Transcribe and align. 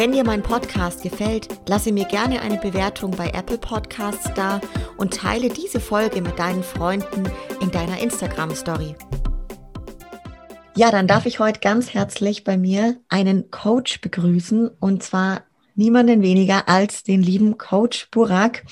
Wenn 0.00 0.12
dir 0.12 0.24
mein 0.24 0.42
Podcast 0.42 1.02
gefällt, 1.02 1.48
lasse 1.68 1.92
mir 1.92 2.06
gerne 2.06 2.40
eine 2.40 2.56
Bewertung 2.56 3.10
bei 3.10 3.28
Apple 3.34 3.58
Podcasts 3.58 4.30
da 4.34 4.58
und 4.96 5.12
teile 5.12 5.50
diese 5.50 5.78
Folge 5.78 6.22
mit 6.22 6.38
deinen 6.38 6.62
Freunden 6.62 7.24
in 7.60 7.70
deiner 7.70 8.00
Instagram 8.00 8.54
Story. 8.54 8.94
Ja, 10.74 10.90
dann 10.90 11.06
darf 11.06 11.26
ich 11.26 11.38
heute 11.38 11.60
ganz 11.60 11.92
herzlich 11.92 12.44
bei 12.44 12.56
mir 12.56 12.96
einen 13.10 13.50
Coach 13.50 14.00
begrüßen 14.00 14.68
und 14.80 15.02
zwar 15.02 15.42
niemanden 15.74 16.22
weniger 16.22 16.66
als 16.66 17.02
den 17.02 17.22
lieben 17.22 17.58
Coach 17.58 18.08
Burak. 18.10 18.64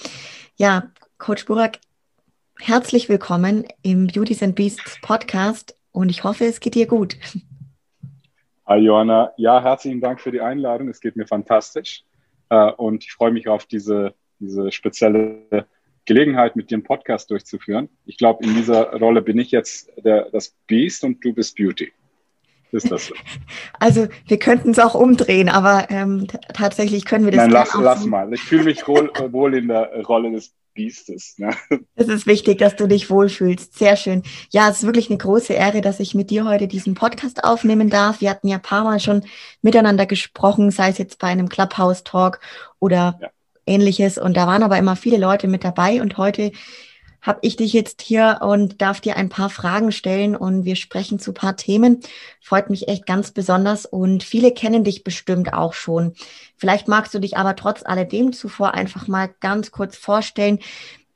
Ja, 0.57 0.91
Coach 1.19 1.45
Burak, 1.45 1.79
herzlich 2.59 3.11
willkommen 3.11 3.67
im 3.83 4.07
Beauties 4.07 4.43
and 4.43 4.55
Beasts 4.55 4.97
Podcast 5.03 5.75
und 5.93 6.09
ich 6.09 6.25
hoffe, 6.25 6.47
es 6.47 6.61
geht 6.61 6.75
dir 6.75 6.87
gut. 6.87 7.19
Hi 8.69 8.77
Johanna, 8.77 9.33
ja, 9.39 9.63
herzlichen 9.63 10.03
Dank 10.03 10.21
für 10.21 10.31
die 10.31 10.43
Einladung. 10.43 10.91
Es 10.91 11.01
geht 11.01 11.17
mir 11.17 11.27
fantastisch 11.27 12.05
äh, 12.51 12.71
und 12.73 13.03
ich 13.03 13.15
freue 13.15 13.31
mich 13.31 13.49
auf 13.49 13.65
diese, 13.65 14.13
diese 14.41 14.71
spezielle 14.73 15.67
Gelegenheit, 16.05 16.55
mit 16.55 16.71
dir 16.71 16.75
einen 16.75 16.83
Podcast 16.83 17.31
durchzuführen. 17.31 17.89
Ich 18.05 18.19
glaube, 18.19 18.45
in 18.45 18.55
dieser 18.55 18.93
Rolle 18.93 19.23
bin 19.23 19.39
ich 19.39 19.53
jetzt 19.53 19.91
der, 20.05 20.29
das 20.33 20.55
Beast 20.67 21.03
und 21.03 21.25
du 21.25 21.33
bist 21.33 21.57
Beauty. 21.57 21.91
Ist 22.71 22.91
das 22.91 23.07
so? 23.07 23.15
Also 23.81 24.07
wir 24.27 24.39
könnten 24.39 24.73
es 24.73 24.79
auch 24.79 24.95
umdrehen, 24.95 25.49
aber 25.49 25.87
ähm, 25.89 26.27
tatsächlich 26.53 27.07
können 27.07 27.25
wir 27.25 27.33
das. 27.33 27.41
Nein, 27.41 27.51
lass, 27.51 27.75
lass 27.75 28.05
mal. 28.05 28.31
Ich 28.35 28.43
fühle 28.43 28.65
mich 28.65 28.87
wohl, 28.87 29.11
wohl 29.33 29.55
in 29.55 29.69
der 29.69 30.05
Rolle 30.05 30.31
des 30.31 30.55
Biestes. 30.79 31.35
Ne? 31.39 31.51
Es 31.97 32.07
ist 32.07 32.27
wichtig, 32.27 32.59
dass 32.59 32.77
du 32.77 32.87
dich 32.87 33.11
wohlfühlst. 33.11 33.77
Sehr 33.77 33.97
schön. 33.97 34.23
Ja, 34.51 34.71
es 34.71 34.79
ist 34.79 34.85
wirklich 34.85 35.11
eine 35.11 35.19
große 35.19 35.53
Ehre, 35.53 35.81
dass 35.81 35.99
ich 35.99 36.15
mit 36.15 36.31
dir 36.31 36.45
heute 36.45 36.69
diesen 36.69 36.95
Podcast 36.95 37.43
aufnehmen 37.43 37.91
darf. 37.91 38.21
Wir 38.21 38.31
hatten 38.31 38.47
ja 38.47 38.57
ein 38.57 38.63
paar 38.63 38.85
Mal 38.85 39.01
schon 39.01 39.25
miteinander 39.61 40.07
gesprochen, 40.07 40.71
sei 40.71 40.91
es 40.91 40.99
jetzt 40.99 41.19
bei 41.19 41.27
einem 41.27 41.49
Clubhouse-Talk 41.49 42.39
oder 42.79 43.19
ja. 43.21 43.29
ähnliches. 43.67 44.19
Und 44.19 44.37
da 44.37 44.47
waren 44.47 44.63
aber 44.63 44.79
immer 44.79 44.95
viele 44.95 45.19
Leute 45.19 45.49
mit 45.49 45.65
dabei. 45.65 46.01
Und 46.01 46.17
heute 46.17 46.53
habe 47.21 47.41
ich 47.43 47.57
dich 47.57 47.73
jetzt 47.73 48.03
hier 48.03 48.39
und 48.43 48.81
darf 48.81 49.01
dir 49.01 49.17
ein 49.17 49.29
paar 49.29 49.51
Fragen 49.51 49.93
stellen 49.93 50.37
und 50.37 50.65
wir 50.65 50.77
sprechen 50.77 51.19
zu 51.19 51.33
paar 51.33 51.57
Themen. 51.57 52.01
Freut 52.41 52.71
mich 52.71 52.89
echt 52.89 53.07
ganz 53.07 53.33
besonders 53.33 53.87
und 53.87 54.23
viele 54.23 54.53
kennen 54.53 54.85
dich 54.85 55.05
bestimmt 55.05 55.53
auch 55.53 55.73
schon. 55.73 56.15
Vielleicht 56.57 56.89
magst 56.89 57.13
du 57.15 57.19
dich 57.19 57.37
aber 57.37 57.57
trotz 57.57 57.85
alledem 57.85 58.33
zuvor 58.33 58.75
einfach 58.75 59.09
mal 59.09 59.31
ganz 59.41 59.71
kurz 59.71 59.97
vorstellen. 59.97 60.61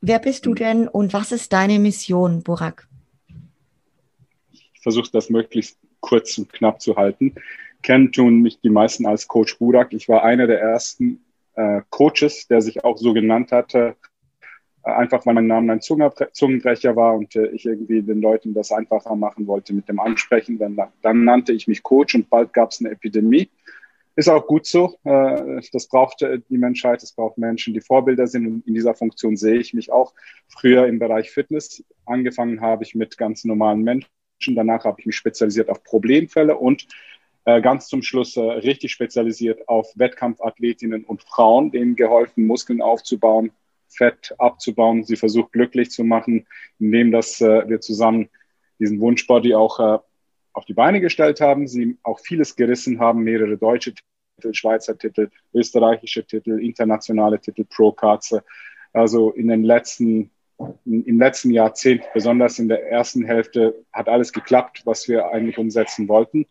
Wer 0.00 0.18
bist 0.18 0.46
du 0.46 0.54
denn 0.54 0.88
und 0.88 1.12
was 1.12 1.30
ist 1.30 1.52
deine 1.52 1.78
Mission, 1.78 2.42
Burak? 2.42 2.88
Ich 4.50 4.80
versuche 4.80 5.10
das 5.12 5.30
möglichst 5.30 5.78
kurz 6.00 6.36
und 6.38 6.52
knapp 6.52 6.82
zu 6.82 6.96
halten. 6.96 7.36
Kennen 7.82 8.12
tun 8.12 8.40
mich 8.40 8.60
die 8.60 8.70
meisten 8.70 9.06
als 9.06 9.28
Coach 9.28 9.58
Burak. 9.58 9.92
Ich 9.92 10.08
war 10.08 10.24
einer 10.24 10.48
der 10.48 10.60
ersten 10.60 11.24
äh, 11.54 11.82
Coaches, 11.90 12.48
der 12.48 12.60
sich 12.60 12.84
auch 12.84 12.98
so 12.98 13.12
genannt 13.12 13.52
hatte, 13.52 13.96
einfach 14.82 15.24
weil 15.26 15.34
mein 15.34 15.46
Name 15.46 15.72
ein 15.72 15.80
Zungenbrecher 15.80 16.96
war 16.96 17.14
und 17.14 17.36
äh, 17.36 17.46
ich 17.48 17.66
irgendwie 17.66 18.02
den 18.02 18.20
Leuten 18.20 18.52
das 18.54 18.72
einfacher 18.72 19.14
machen 19.14 19.46
wollte 19.46 19.72
mit 19.74 19.88
dem 19.88 20.00
Ansprechen. 20.00 20.58
Dann, 20.58 20.76
dann 21.02 21.24
nannte 21.24 21.52
ich 21.52 21.68
mich 21.68 21.82
Coach 21.82 22.14
und 22.14 22.28
bald 22.28 22.52
gab 22.52 22.70
es 22.70 22.80
eine 22.80 22.90
Epidemie. 22.90 23.48
Ist 24.14 24.28
auch 24.28 24.46
gut 24.46 24.66
so. 24.66 24.96
Äh, 25.04 25.62
das 25.72 25.86
braucht 25.88 26.22
äh, 26.22 26.40
die 26.50 26.58
Menschheit, 26.58 27.02
es 27.02 27.12
braucht 27.12 27.38
Menschen, 27.38 27.74
die 27.74 27.80
Vorbilder 27.80 28.26
sind. 28.26 28.46
Und 28.46 28.66
in 28.66 28.74
dieser 28.74 28.94
Funktion 28.94 29.36
sehe 29.36 29.58
ich 29.58 29.72
mich 29.72 29.92
auch. 29.92 30.12
Früher 30.48 30.86
im 30.86 30.98
Bereich 30.98 31.30
Fitness. 31.30 31.84
Angefangen 32.04 32.60
habe 32.60 32.82
ich 32.82 32.94
mit 32.94 33.16
ganz 33.16 33.44
normalen 33.44 33.82
Menschen. 33.82 34.08
Danach 34.54 34.84
habe 34.84 35.00
ich 35.00 35.06
mich 35.06 35.16
spezialisiert 35.16 35.68
auf 35.68 35.84
Problemfälle 35.84 36.56
und 36.56 36.88
ganz 37.44 37.88
zum 37.88 38.02
Schluss 38.02 38.36
richtig 38.36 38.92
spezialisiert 38.92 39.68
auf 39.68 39.92
Wettkampfathletinnen 39.96 41.04
und 41.04 41.22
Frauen, 41.22 41.72
denen 41.72 41.96
geholfen, 41.96 42.46
Muskeln 42.46 42.80
aufzubauen, 42.80 43.50
Fett 43.94 44.34
abzubauen, 44.38 45.04
sie 45.04 45.16
versucht 45.16 45.52
glücklich 45.52 45.90
zu 45.90 46.04
machen, 46.04 46.46
indem 46.78 47.10
dass 47.10 47.40
äh, 47.40 47.68
wir 47.68 47.80
zusammen 47.80 48.28
diesen 48.78 49.00
Wunschbody 49.00 49.54
auch 49.54 49.78
äh, 49.80 49.98
auf 50.52 50.64
die 50.64 50.74
Beine 50.74 51.00
gestellt 51.00 51.40
haben, 51.40 51.66
sie 51.66 51.98
auch 52.02 52.20
vieles 52.20 52.56
gerissen 52.56 53.00
haben, 53.00 53.22
mehrere 53.22 53.56
deutsche 53.56 53.94
Titel, 53.94 54.54
Schweizer 54.54 54.98
Titel, 54.98 55.30
österreichische 55.54 56.24
Titel, 56.24 56.60
internationale 56.60 57.40
Titel, 57.40 57.64
Pro-Cards. 57.64 58.36
Also 58.92 59.30
in 59.30 59.48
den 59.48 59.62
letzten, 59.62 60.30
im 60.84 61.18
letzten 61.18 61.50
Jahrzehnt, 61.50 62.02
besonders 62.12 62.58
in 62.58 62.68
der 62.68 62.90
ersten 62.90 63.24
Hälfte, 63.24 63.84
hat 63.92 64.08
alles 64.08 64.32
geklappt, 64.32 64.82
was 64.84 65.08
wir 65.08 65.28
eigentlich 65.28 65.58
umsetzen 65.58 66.08
wollten. 66.08 66.46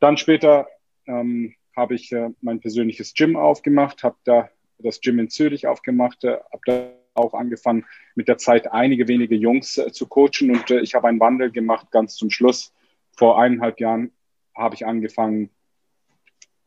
Dann 0.00 0.16
später 0.16 0.68
ähm, 1.06 1.54
habe 1.74 1.94
ich 1.94 2.12
äh, 2.12 2.30
mein 2.40 2.60
persönliches 2.60 3.14
Gym 3.14 3.36
aufgemacht, 3.36 4.02
habe 4.02 4.16
da 4.24 4.50
das 4.78 5.00
Gym 5.00 5.18
in 5.18 5.30
Zürich 5.30 5.66
aufgemacht, 5.66 6.24
äh, 6.24 6.38
habe 6.52 6.62
da 6.66 6.90
auch 7.14 7.34
angefangen, 7.34 7.84
mit 8.14 8.28
der 8.28 8.38
Zeit 8.38 8.72
einige 8.72 9.08
wenige 9.08 9.36
Jungs 9.36 9.78
äh, 9.78 9.92
zu 9.92 10.06
coachen 10.06 10.50
und 10.50 10.70
äh, 10.70 10.80
ich 10.80 10.94
habe 10.94 11.08
einen 11.08 11.20
Wandel 11.20 11.50
gemacht 11.50 11.90
ganz 11.90 12.16
zum 12.16 12.30
Schluss. 12.30 12.72
Vor 13.16 13.40
eineinhalb 13.40 13.80
Jahren 13.80 14.10
habe 14.54 14.74
ich 14.74 14.86
angefangen, 14.86 15.50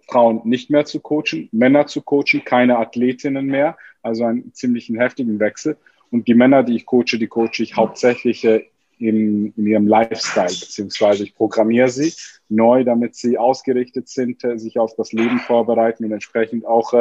Frauen 0.09 0.41
nicht 0.45 0.69
mehr 0.69 0.85
zu 0.85 1.01
coachen, 1.01 1.49
Männer 1.51 1.85
zu 1.87 2.01
coachen, 2.01 2.45
keine 2.45 2.77
Athletinnen 2.77 3.47
mehr, 3.47 3.77
also 4.01 4.23
einen 4.23 4.53
ziemlichen 4.53 4.97
heftigen 4.97 5.39
Wechsel. 5.39 5.77
Und 6.09 6.29
die 6.29 6.33
Männer, 6.33 6.63
die 6.63 6.77
ich 6.77 6.85
coache, 6.85 7.17
die 7.19 7.27
coache 7.27 7.59
ich 7.61 7.75
hauptsächlich 7.75 8.45
in, 8.45 8.63
in 8.99 9.67
ihrem 9.67 9.85
Lifestyle, 9.85 10.47
beziehungsweise 10.47 11.23
ich 11.25 11.35
programmiere 11.35 11.89
sie 11.89 12.13
neu, 12.47 12.85
damit 12.85 13.15
sie 13.15 13.37
ausgerichtet 13.37 14.07
sind, 14.07 14.43
sich 14.55 14.79
auf 14.79 14.95
das 14.95 15.11
Leben 15.11 15.39
vorbereiten 15.39 16.05
und 16.05 16.13
entsprechend 16.13 16.65
auch 16.65 16.93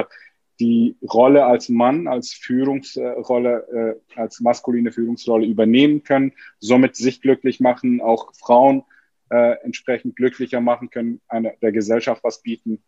die 0.61 0.97
Rolle 1.03 1.45
als 1.45 1.69
Mann, 1.69 2.09
als 2.09 2.33
Führungsrolle, 2.33 3.99
äh, 4.17 4.19
als 4.21 4.41
maskuline 4.41 4.93
Führungsrolle 4.93 5.47
übernehmen 5.47 6.03
können, 6.03 6.33
somit 6.61 6.97
sich 6.97 7.21
glücklich 7.21 7.61
machen, 7.61 8.01
auch 8.01 8.33
Frauen 8.35 8.85
äh, 9.31 9.57
entsprechend 9.63 10.17
glücklicher 10.17 10.61
machen 10.61 10.91
können, 10.91 11.21
einer 11.29 11.53
der 11.63 11.73
Gesellschaft 11.73 12.25
was 12.25 12.43
bieten 12.43 12.83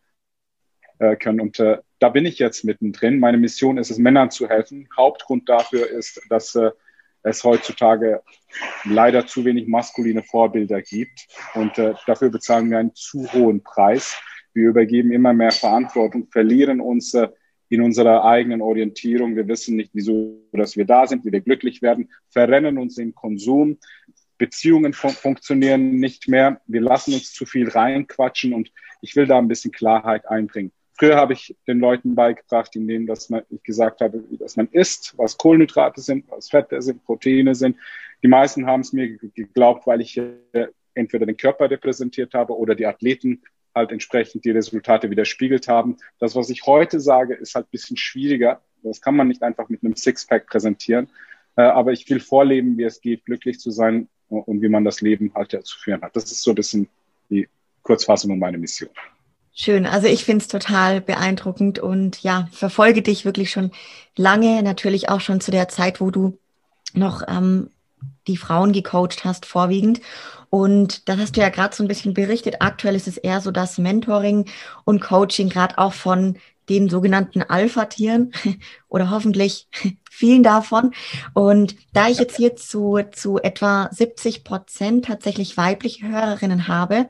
äh, 0.98 1.16
können. 1.16 1.40
Und 1.40 1.58
äh, 1.60 1.78
da 1.98 2.08
bin 2.08 2.26
ich 2.26 2.38
jetzt 2.38 2.64
mittendrin. 2.64 3.18
Meine 3.18 3.38
Mission 3.38 3.78
ist 3.78 3.90
es, 3.90 3.98
Männern 3.98 4.30
zu 4.30 4.48
helfen. 4.48 4.88
Hauptgrund 4.96 5.48
dafür 5.48 5.88
ist, 5.90 6.20
dass 6.28 6.54
äh, 6.54 6.70
es 7.22 7.44
heutzutage 7.44 8.22
leider 8.84 9.26
zu 9.26 9.44
wenig 9.44 9.68
maskuline 9.68 10.22
Vorbilder 10.22 10.80
gibt. 10.82 11.26
Und 11.54 11.78
äh, 11.78 11.94
dafür 12.06 12.30
bezahlen 12.30 12.70
wir 12.70 12.78
einen 12.78 12.94
zu 12.94 13.30
hohen 13.32 13.62
Preis. 13.62 14.20
Wir 14.54 14.68
übergeben 14.70 15.12
immer 15.12 15.32
mehr 15.32 15.52
Verantwortung, 15.52 16.28
verlieren 16.30 16.80
uns 16.80 17.14
äh, 17.14 17.28
in 17.68 17.82
unserer 17.82 18.24
eigenen 18.24 18.62
Orientierung. 18.62 19.36
Wir 19.36 19.48
wissen 19.48 19.76
nicht, 19.76 19.90
wieso, 19.92 20.40
dass 20.52 20.76
wir 20.76 20.84
da 20.84 21.06
sind, 21.06 21.24
wie 21.24 21.32
wir 21.32 21.40
glücklich 21.40 21.82
werden, 21.82 22.10
verrennen 22.30 22.78
uns 22.78 22.98
im 22.98 23.14
Konsum. 23.14 23.78
Beziehungen 24.38 24.92
fun 24.92 25.10
funktionieren 25.10 25.96
nicht 25.96 26.28
mehr. 26.28 26.60
Wir 26.66 26.80
lassen 26.80 27.12
uns 27.12 27.32
zu 27.32 27.44
viel 27.44 27.68
reinquatschen 27.68 28.54
und 28.54 28.70
ich 29.02 29.16
will 29.16 29.26
da 29.26 29.38
ein 29.38 29.48
bisschen 29.48 29.72
Klarheit 29.72 30.28
einbringen. 30.28 30.72
Früher 30.94 31.16
habe 31.16 31.32
ich 31.32 31.56
den 31.68 31.78
Leuten 31.78 32.14
beigebracht, 32.14 32.74
indem 32.74 33.06
dass 33.06 33.30
man, 33.30 33.42
ich 33.50 33.62
gesagt 33.62 34.00
habe, 34.00 34.22
dass 34.38 34.56
man 34.56 34.68
isst, 34.72 35.14
was 35.16 35.38
Kohlenhydrate 35.38 36.00
sind, 36.00 36.28
was 36.28 36.50
Fette 36.50 36.82
sind, 36.82 37.04
Proteine 37.04 37.54
sind. 37.54 37.76
Die 38.22 38.28
meisten 38.28 38.66
haben 38.66 38.80
es 38.80 38.92
mir 38.92 39.16
geglaubt, 39.16 39.86
weil 39.86 40.00
ich 40.00 40.16
äh, 40.16 40.66
entweder 40.94 41.26
den 41.26 41.36
Körper 41.36 41.70
repräsentiert 41.70 42.34
habe 42.34 42.56
oder 42.56 42.74
die 42.74 42.86
Athleten 42.86 43.42
halt 43.78 43.92
entsprechend 43.92 44.44
die 44.44 44.50
Resultate 44.50 45.10
widerspiegelt 45.10 45.68
haben. 45.68 45.96
Das, 46.18 46.36
was 46.36 46.50
ich 46.50 46.66
heute 46.66 47.00
sage, 47.00 47.34
ist 47.34 47.54
halt 47.54 47.66
ein 47.66 47.70
bisschen 47.70 47.96
schwieriger. 47.96 48.60
Das 48.82 49.00
kann 49.00 49.16
man 49.16 49.28
nicht 49.28 49.42
einfach 49.42 49.68
mit 49.68 49.82
einem 49.82 49.96
Sixpack 49.96 50.46
präsentieren. 50.46 51.08
Äh, 51.56 51.62
aber 51.62 51.92
ich 51.92 52.08
will 52.10 52.20
vorleben, 52.20 52.76
wie 52.76 52.84
es 52.84 53.00
geht, 53.00 53.24
glücklich 53.24 53.58
zu 53.58 53.70
sein 53.70 54.08
und 54.28 54.60
wie 54.60 54.68
man 54.68 54.84
das 54.84 55.00
Leben 55.00 55.32
halt 55.34 55.50
zu 55.64 55.78
führen 55.78 56.02
hat. 56.02 56.14
Das 56.14 56.24
ist 56.24 56.42
so 56.42 56.52
ein 56.52 56.54
bisschen 56.54 56.88
die 57.30 57.48
Kurzfassung 57.82 58.30
und 58.32 58.38
meine 58.38 58.58
Mission. 58.58 58.90
Schön, 59.54 59.86
also 59.86 60.06
ich 60.06 60.24
finde 60.24 60.42
es 60.42 60.48
total 60.48 61.00
beeindruckend 61.00 61.80
und 61.80 62.22
ja, 62.22 62.48
verfolge 62.52 63.02
dich 63.02 63.24
wirklich 63.24 63.50
schon 63.50 63.72
lange, 64.14 64.62
natürlich 64.62 65.08
auch 65.08 65.20
schon 65.20 65.40
zu 65.40 65.50
der 65.50 65.68
Zeit, 65.68 66.00
wo 66.00 66.10
du 66.10 66.38
noch 66.94 67.22
ähm, 67.26 67.70
die 68.26 68.36
Frauen 68.36 68.72
gecoacht 68.72 69.24
hast, 69.24 69.46
vorwiegend. 69.46 70.00
Und 70.50 71.08
da 71.08 71.18
hast 71.18 71.36
du 71.36 71.40
ja 71.40 71.48
gerade 71.48 71.74
so 71.74 71.82
ein 71.84 71.88
bisschen 71.88 72.14
berichtet. 72.14 72.56
Aktuell 72.60 72.94
ist 72.94 73.08
es 73.08 73.18
eher 73.18 73.40
so, 73.40 73.50
dass 73.50 73.78
Mentoring 73.78 74.46
und 74.84 75.00
Coaching 75.00 75.48
gerade 75.48 75.78
auch 75.78 75.92
von 75.92 76.38
den 76.68 76.88
sogenannten 76.88 77.42
Alpha-Tieren 77.42 78.32
oder 78.88 79.10
hoffentlich 79.10 79.68
vielen 80.10 80.42
davon. 80.42 80.92
Und 81.34 81.76
da 81.92 82.08
ich 82.08 82.18
jetzt 82.18 82.36
hier 82.36 82.56
zu, 82.56 83.00
zu 83.12 83.38
etwa 83.38 83.88
70 83.92 84.44
Prozent 84.44 85.06
tatsächlich 85.06 85.56
weibliche 85.56 86.08
Hörerinnen 86.08 86.68
habe, 86.68 87.08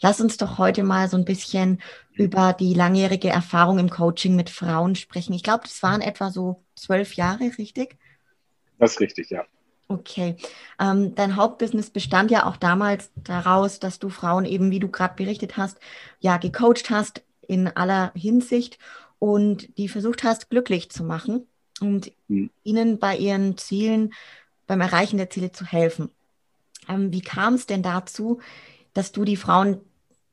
lass 0.00 0.20
uns 0.20 0.36
doch 0.36 0.58
heute 0.58 0.82
mal 0.82 1.08
so 1.08 1.16
ein 1.16 1.24
bisschen 1.24 1.80
über 2.12 2.52
die 2.52 2.74
langjährige 2.74 3.28
Erfahrung 3.28 3.78
im 3.78 3.90
Coaching 3.90 4.36
mit 4.36 4.48
Frauen 4.50 4.94
sprechen. 4.94 5.32
Ich 5.34 5.42
glaube, 5.42 5.64
das 5.64 5.82
waren 5.82 6.00
etwa 6.00 6.30
so 6.30 6.62
zwölf 6.76 7.14
Jahre, 7.14 7.50
richtig? 7.58 7.96
Das 8.78 8.92
ist 8.92 9.00
richtig, 9.00 9.30
ja. 9.30 9.44
Okay. 9.86 10.36
Ähm, 10.80 11.14
dein 11.14 11.36
Hauptbusiness 11.36 11.90
bestand 11.90 12.30
ja 12.30 12.46
auch 12.46 12.56
damals 12.56 13.10
daraus, 13.16 13.80
dass 13.80 13.98
du 13.98 14.08
Frauen 14.08 14.44
eben, 14.44 14.70
wie 14.70 14.80
du 14.80 14.88
gerade 14.88 15.14
berichtet 15.14 15.56
hast, 15.56 15.78
ja, 16.20 16.38
gecoacht 16.38 16.90
hast 16.90 17.22
in 17.46 17.68
aller 17.68 18.12
Hinsicht 18.14 18.78
und 19.18 19.76
die 19.76 19.88
versucht 19.88 20.24
hast, 20.24 20.48
glücklich 20.48 20.90
zu 20.90 21.04
machen 21.04 21.46
und 21.80 22.12
mhm. 22.28 22.50
ihnen 22.62 22.98
bei 22.98 23.16
ihren 23.16 23.58
Zielen, 23.58 24.14
beim 24.66 24.80
Erreichen 24.80 25.18
der 25.18 25.30
Ziele 25.30 25.52
zu 25.52 25.66
helfen. 25.66 26.10
Ähm, 26.88 27.12
wie 27.12 27.20
kam 27.20 27.54
es 27.54 27.66
denn 27.66 27.82
dazu, 27.82 28.40
dass 28.94 29.12
du 29.12 29.24
die 29.24 29.36
Frauen 29.36 29.80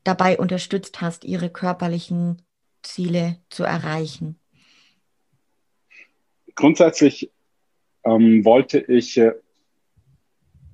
dabei 0.04 0.38
unterstützt 0.38 1.00
hast, 1.00 1.24
ihre 1.24 1.50
körperlichen 1.50 2.42
Ziele 2.82 3.38
zu 3.50 3.64
erreichen? 3.64 4.38
Grundsätzlich 6.54 7.30
ähm, 8.04 8.44
wollte 8.44 8.78
ich 8.78 9.16
äh, 9.16 9.32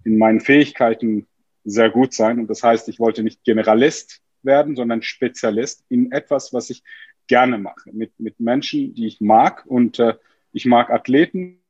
in 0.08 0.16
meinen 0.16 0.40
Fähigkeiten 0.40 1.26
sehr 1.64 1.90
gut 1.90 2.14
sein. 2.14 2.38
Und 2.40 2.48
das 2.48 2.62
heißt, 2.62 2.88
ich 2.88 2.98
wollte 2.98 3.22
nicht 3.22 3.44
Generalist 3.44 4.22
werden, 4.42 4.74
sondern 4.74 5.02
Spezialist 5.02 5.84
in 5.90 6.12
etwas, 6.12 6.52
was 6.52 6.70
ich 6.70 6.82
gerne 7.26 7.58
mache. 7.58 7.90
Mit, 7.92 8.18
mit 8.18 8.40
Menschen, 8.40 8.94
die 8.94 9.06
ich 9.06 9.20
mag. 9.20 9.64
Und 9.66 9.98
äh, 9.98 10.14
ich 10.52 10.64
mag 10.64 10.90
Athleten. 10.90 11.60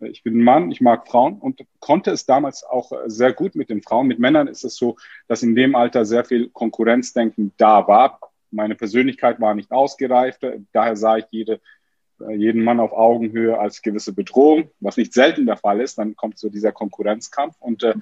Ich 0.00 0.22
bin 0.22 0.38
ein 0.38 0.44
Mann, 0.44 0.70
ich 0.70 0.80
mag 0.80 1.08
Frauen 1.08 1.38
und 1.38 1.64
konnte 1.80 2.12
es 2.12 2.26
damals 2.26 2.62
auch 2.62 2.92
äh, 2.92 2.96
sehr 3.06 3.32
gut 3.32 3.56
mit 3.56 3.70
den 3.70 3.82
Frauen. 3.82 4.06
Mit 4.06 4.18
Männern 4.18 4.46
ist 4.48 4.64
es 4.64 4.76
so, 4.76 4.96
dass 5.26 5.42
in 5.42 5.56
dem 5.56 5.74
Alter 5.74 6.04
sehr 6.04 6.24
viel 6.24 6.50
Konkurrenzdenken 6.50 7.52
da 7.56 7.88
war. 7.88 8.20
Meine 8.50 8.74
Persönlichkeit 8.74 9.40
war 9.40 9.54
nicht 9.54 9.70
ausgereift. 9.72 10.42
Daher 10.72 10.96
sah 10.96 11.16
ich 11.16 11.26
jede 11.30 11.60
jeden 12.30 12.64
Mann 12.64 12.80
auf 12.80 12.92
Augenhöhe 12.92 13.58
als 13.58 13.82
gewisse 13.82 14.12
Bedrohung, 14.12 14.70
was 14.80 14.96
nicht 14.96 15.12
selten 15.12 15.46
der 15.46 15.56
Fall 15.56 15.80
ist. 15.80 15.98
Dann 15.98 16.16
kommt 16.16 16.38
so 16.38 16.48
dieser 16.48 16.72
Konkurrenzkampf 16.72 17.56
und 17.60 17.82
äh, 17.82 17.94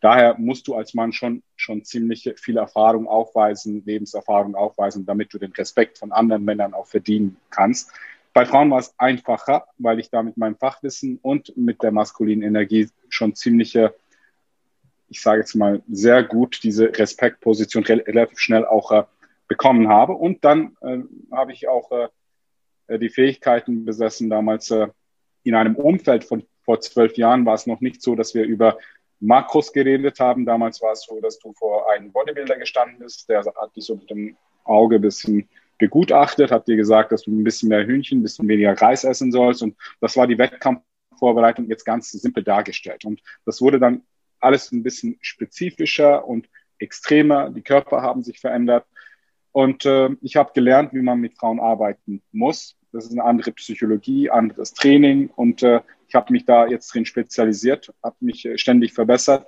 daher 0.00 0.36
musst 0.38 0.68
du 0.68 0.74
als 0.74 0.94
Mann 0.94 1.12
schon, 1.12 1.42
schon 1.56 1.84
ziemlich 1.84 2.32
viel 2.36 2.56
Erfahrung 2.56 3.06
aufweisen, 3.06 3.82
Lebenserfahrung 3.84 4.54
aufweisen, 4.54 5.06
damit 5.06 5.32
du 5.32 5.38
den 5.38 5.52
Respekt 5.52 5.98
von 5.98 6.12
anderen 6.12 6.44
Männern 6.44 6.74
auch 6.74 6.86
verdienen 6.86 7.36
kannst. 7.50 7.92
Bei 8.32 8.44
Frauen 8.46 8.70
war 8.70 8.78
es 8.78 8.94
einfacher, 8.98 9.66
weil 9.78 9.98
ich 9.98 10.10
da 10.10 10.22
mit 10.22 10.36
meinem 10.36 10.56
Fachwissen 10.56 11.18
und 11.22 11.56
mit 11.56 11.82
der 11.82 11.90
maskulinen 11.90 12.46
Energie 12.46 12.88
schon 13.08 13.34
ziemliche, 13.34 13.94
ich 15.08 15.20
sage 15.20 15.40
jetzt 15.40 15.54
mal, 15.54 15.82
sehr 15.88 16.22
gut 16.22 16.60
diese 16.62 16.96
Respektposition 16.96 17.84
relativ 17.84 18.38
schnell 18.38 18.64
auch 18.64 18.92
äh, 18.92 19.04
bekommen 19.48 19.88
habe. 19.88 20.12
Und 20.12 20.44
dann 20.44 20.76
äh, 20.82 20.98
habe 21.32 21.52
ich 21.52 21.68
auch 21.68 21.90
äh, 21.90 22.04
äh, 22.04 22.08
die 22.96 23.10
Fähigkeiten 23.10 23.84
besessen. 23.84 24.30
Damals 24.30 24.70
äh, 24.70 24.88
in 25.42 25.54
einem 25.54 25.76
Umfeld 25.76 26.24
von 26.24 26.44
vor 26.62 26.80
zwölf 26.80 27.16
Jahren 27.16 27.46
war 27.46 27.54
es 27.54 27.66
noch 27.66 27.80
nicht 27.80 28.02
so, 28.02 28.14
dass 28.14 28.34
wir 28.34 28.44
über 28.44 28.78
Makros 29.20 29.72
geredet 29.72 30.20
haben. 30.20 30.46
Damals 30.46 30.80
war 30.82 30.92
es 30.92 31.02
so, 31.02 31.20
dass 31.20 31.38
du 31.38 31.52
vor 31.54 31.90
einem 31.90 32.12
Bodybuilder 32.12 32.56
gestanden 32.56 32.98
bist, 32.98 33.28
der 33.28 33.44
hat 33.44 33.74
dich 33.74 33.84
so 33.84 33.96
mit 33.96 34.10
dem 34.10 34.36
Auge 34.64 34.96
ein 34.96 35.02
bisschen 35.02 35.48
begutachtet, 35.78 36.50
hat 36.50 36.68
dir 36.68 36.76
gesagt, 36.76 37.12
dass 37.12 37.22
du 37.22 37.30
ein 37.30 37.44
bisschen 37.44 37.68
mehr 37.68 37.86
Hühnchen, 37.86 38.18
ein 38.18 38.22
bisschen 38.22 38.48
weniger 38.48 38.74
Reis 38.80 39.04
essen 39.04 39.32
sollst. 39.32 39.62
Und 39.62 39.76
das 40.00 40.16
war 40.16 40.26
die 40.26 40.38
Wettkampfvorbereitung 40.38 41.68
jetzt 41.68 41.84
ganz 41.84 42.10
simpel 42.10 42.42
dargestellt. 42.42 43.04
Und 43.04 43.22
das 43.44 43.60
wurde 43.60 43.78
dann 43.78 44.02
alles 44.40 44.70
ein 44.72 44.82
bisschen 44.82 45.16
spezifischer 45.20 46.26
und 46.26 46.48
extremer. 46.78 47.50
Die 47.50 47.62
Körper 47.62 48.02
haben 48.02 48.22
sich 48.22 48.40
verändert. 48.40 48.86
Und 49.52 49.84
äh, 49.86 50.10
ich 50.20 50.36
habe 50.36 50.52
gelernt, 50.52 50.92
wie 50.92 51.02
man 51.02 51.20
mit 51.20 51.36
Frauen 51.38 51.60
arbeiten 51.60 52.22
muss. 52.32 52.76
Das 52.92 53.04
ist 53.04 53.12
eine 53.12 53.24
andere 53.24 53.52
Psychologie, 53.52 54.30
anderes 54.30 54.72
Training 54.72 55.28
und 55.28 55.62
äh, 55.62 55.80
ich 56.08 56.14
habe 56.14 56.32
mich 56.32 56.46
da 56.46 56.66
jetzt 56.66 56.92
drin 56.92 57.04
spezialisiert, 57.04 57.92
habe 58.02 58.16
mich 58.20 58.44
äh, 58.46 58.56
ständig 58.56 58.94
verbessert. 58.94 59.46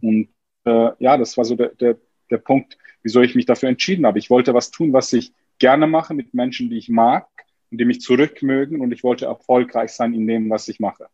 Und 0.00 0.28
äh, 0.64 0.90
ja, 0.98 1.18
das 1.18 1.36
war 1.36 1.44
so 1.44 1.54
der, 1.54 1.68
der, 1.74 1.98
der 2.30 2.38
Punkt, 2.38 2.78
wieso 3.02 3.20
ich 3.20 3.34
mich 3.34 3.44
dafür 3.44 3.68
entschieden 3.68 4.06
habe. 4.06 4.18
Ich 4.18 4.30
wollte 4.30 4.54
was 4.54 4.70
tun, 4.70 4.92
was 4.92 5.12
ich 5.12 5.34
gerne 5.58 5.86
mache 5.86 6.14
mit 6.14 6.32
Menschen, 6.32 6.70
die 6.70 6.78
ich 6.78 6.88
mag 6.88 7.28
und 7.70 7.78
die 7.78 7.84
mich 7.84 8.00
zurückmögen 8.00 8.80
und 8.80 8.92
ich 8.92 9.04
wollte 9.04 9.26
erfolgreich 9.26 9.92
sein 9.92 10.14
in 10.14 10.26
dem, 10.26 10.48
was 10.48 10.66
ich 10.68 10.80
mache. 10.80 11.08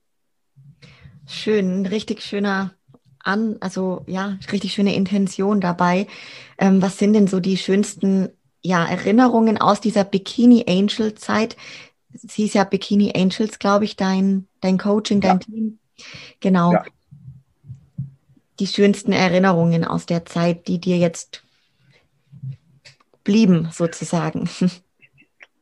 Schön, 1.27 1.87
richtig 1.87 2.23
schöner 2.23 2.75
an, 3.19 3.57
also 3.59 4.05
ja, 4.07 4.39
richtig 4.53 4.73
schöne 4.73 4.95
Intention 4.95 5.61
dabei. 5.61 6.07
Ähm, 6.59 6.81
was 6.81 6.99
sind 6.99 7.15
denn 7.15 7.27
so 7.27 7.41
die 7.41 7.57
schönsten 7.57 8.29
ja, 8.67 8.85
Erinnerungen 8.85 9.59
aus 9.59 9.81
dieser 9.81 10.05
Bikini 10.05 10.65
Angel 10.69 11.15
Zeit. 11.15 11.57
Sie 12.13 12.47
ist 12.47 12.55
ja 12.55 12.65
Bikini 12.65 13.13
Angels, 13.15 13.59
glaube 13.59 13.85
ich, 13.85 13.97
dein, 13.97 14.47
dein 14.61 14.79
Coaching, 14.79 15.21
dein 15.21 15.39
ja. 15.39 15.39
Team. 15.39 15.79
Genau. 16.41 16.73
Ja. 16.73 16.85
Die 18.59 18.67
schönsten 18.67 19.13
Erinnerungen 19.13 19.85
aus 19.85 20.07
der 20.07 20.25
Zeit, 20.25 20.67
die 20.67 20.79
dir 20.79 20.97
jetzt 20.97 21.43
blieben, 23.25 23.69
sozusagen. 23.73 24.49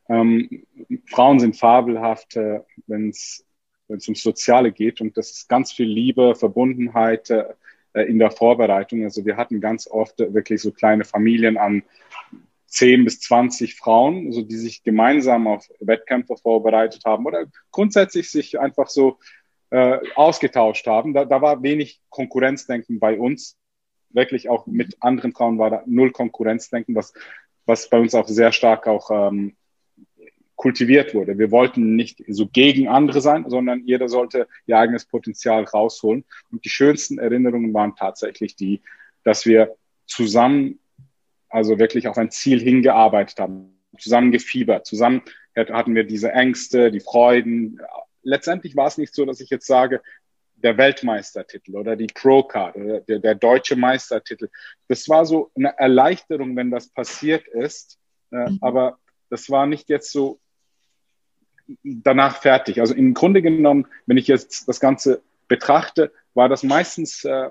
Ähm, 0.07 0.63
Frauen 1.07 1.39
sind 1.39 1.57
fabelhaft, 1.57 2.35
äh, 2.35 2.59
wenn 2.85 3.09
es 3.09 3.43
ums 3.89 4.21
Soziale 4.21 4.71
geht. 4.71 5.01
Und 5.01 5.17
das 5.17 5.31
ist 5.31 5.49
ganz 5.49 5.71
viel 5.71 5.87
Liebe, 5.87 6.35
Verbundenheit 6.35 7.31
äh, 7.31 8.03
in 8.03 8.19
der 8.19 8.29
Vorbereitung. 8.29 9.03
Also 9.03 9.25
wir 9.25 9.35
hatten 9.35 9.61
ganz 9.61 9.87
oft 9.87 10.19
wirklich 10.19 10.61
so 10.61 10.71
kleine 10.71 11.05
Familien 11.05 11.57
an 11.57 11.81
10 12.75 13.05
bis 13.05 13.21
20 13.21 13.75
Frauen, 13.75 14.27
also 14.27 14.41
die 14.41 14.57
sich 14.57 14.83
gemeinsam 14.83 15.47
auf 15.47 15.65
Wettkämpfe 15.79 16.35
vorbereitet 16.35 17.03
haben 17.05 17.25
oder 17.25 17.45
grundsätzlich 17.71 18.29
sich 18.29 18.59
einfach 18.59 18.89
so 18.89 19.17
äh, 19.69 19.99
ausgetauscht 20.15 20.85
haben. 20.85 21.13
Da, 21.13 21.23
da 21.23 21.41
war 21.41 21.63
wenig 21.63 22.01
Konkurrenzdenken 22.09 22.99
bei 22.99 23.17
uns. 23.17 23.57
Wirklich 24.09 24.49
auch 24.49 24.67
mit 24.67 24.97
anderen 24.99 25.31
Frauen 25.31 25.57
war 25.57 25.69
da 25.69 25.83
null 25.85 26.11
Konkurrenzdenken, 26.11 26.95
was, 26.95 27.13
was 27.65 27.89
bei 27.89 27.97
uns 27.97 28.13
auch 28.13 28.27
sehr 28.27 28.51
stark 28.51 28.87
auch 28.87 29.09
ähm, 29.09 29.55
kultiviert 30.57 31.13
wurde. 31.13 31.37
Wir 31.37 31.51
wollten 31.51 31.95
nicht 31.95 32.23
so 32.27 32.45
gegen 32.45 32.89
andere 32.89 33.21
sein, 33.21 33.49
sondern 33.49 33.85
jeder 33.85 34.09
sollte 34.09 34.49
ihr 34.65 34.77
eigenes 34.77 35.05
Potenzial 35.05 35.63
rausholen. 35.63 36.25
Und 36.51 36.65
die 36.65 36.69
schönsten 36.69 37.19
Erinnerungen 37.19 37.73
waren 37.73 37.95
tatsächlich 37.95 38.57
die, 38.57 38.81
dass 39.23 39.45
wir 39.45 39.75
zusammen 40.07 40.79
also 41.55 41.79
wirklich 41.79 42.07
auf 42.07 42.17
ein 42.17 42.31
Ziel 42.31 42.59
hingearbeitet 42.59 43.39
haben, 43.39 43.79
zusammen 43.97 44.31
gefiebert, 44.31 44.85
zusammen 44.85 45.21
hatten 45.55 45.95
wir 45.95 46.03
diese 46.03 46.33
Ängste, 46.33 46.91
die 46.91 46.99
Freuden. 46.99 47.79
Letztendlich 48.23 48.75
war 48.75 48.87
es 48.87 48.97
nicht 48.97 49.15
so, 49.15 49.25
dass 49.25 49.39
ich 49.39 49.49
jetzt 49.49 49.67
sage, 49.67 50.01
der 50.55 50.77
Weltmeistertitel 50.77 51.75
oder 51.75 51.95
die 51.95 52.07
Pro-Card 52.07 52.75
oder 52.75 52.99
der, 53.01 53.19
der, 53.19 53.35
deutsche 53.35 53.75
Meistertitel. 53.75 54.49
Das 54.87 55.07
war 55.07 55.25
so 55.25 55.51
eine 55.55 55.77
Erleichterung, 55.77 56.55
wenn 56.55 56.71
das 56.71 56.89
passiert 56.89 57.47
ist. 57.47 57.99
Äh, 58.31 58.49
mhm. 58.49 58.57
Aber 58.61 58.97
das 59.29 59.49
war 59.49 59.65
nicht 59.65 59.89
jetzt 59.89 60.11
so 60.11 60.39
danach 61.83 62.41
fertig. 62.41 62.81
Also 62.81 62.93
im 62.93 63.13
Grunde 63.13 63.41
genommen, 63.41 63.87
wenn 64.07 64.17
ich 64.17 64.27
jetzt 64.27 64.67
das 64.67 64.79
Ganze 64.79 65.21
betrachte, 65.47 66.11
war 66.33 66.49
das 66.49 66.63
meistens 66.63 67.23
äh, 67.23 67.49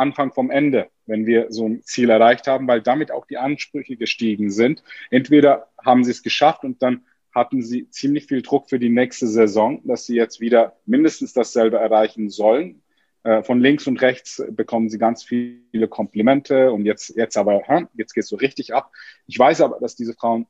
Anfang 0.00 0.32
vom 0.32 0.50
Ende, 0.50 0.88
wenn 1.06 1.26
wir 1.26 1.46
so 1.50 1.66
ein 1.66 1.82
Ziel 1.82 2.10
erreicht 2.10 2.46
haben, 2.46 2.66
weil 2.66 2.82
damit 2.82 3.12
auch 3.12 3.26
die 3.26 3.36
Ansprüche 3.36 3.96
gestiegen 3.96 4.50
sind. 4.50 4.82
Entweder 5.10 5.68
haben 5.84 6.04
sie 6.04 6.10
es 6.10 6.22
geschafft 6.22 6.64
und 6.64 6.82
dann 6.82 7.04
hatten 7.32 7.62
sie 7.62 7.88
ziemlich 7.90 8.26
viel 8.26 8.42
Druck 8.42 8.68
für 8.68 8.78
die 8.78 8.88
nächste 8.88 9.26
Saison, 9.26 9.80
dass 9.84 10.06
sie 10.06 10.16
jetzt 10.16 10.40
wieder 10.40 10.76
mindestens 10.86 11.32
dasselbe 11.32 11.76
erreichen 11.76 12.28
sollen. 12.30 12.82
Äh, 13.22 13.42
von 13.42 13.60
links 13.60 13.86
und 13.86 14.00
rechts 14.00 14.42
bekommen 14.50 14.88
sie 14.88 14.98
ganz 14.98 15.22
viele 15.22 15.88
Komplimente 15.88 16.72
und 16.72 16.86
jetzt, 16.86 17.14
jetzt 17.16 17.36
aber, 17.36 17.62
jetzt 17.94 18.14
geht 18.14 18.24
es 18.24 18.30
so 18.30 18.36
richtig 18.36 18.74
ab. 18.74 18.90
Ich 19.26 19.38
weiß 19.38 19.60
aber, 19.60 19.78
dass 19.78 19.94
diese 19.94 20.14
Frauen 20.14 20.46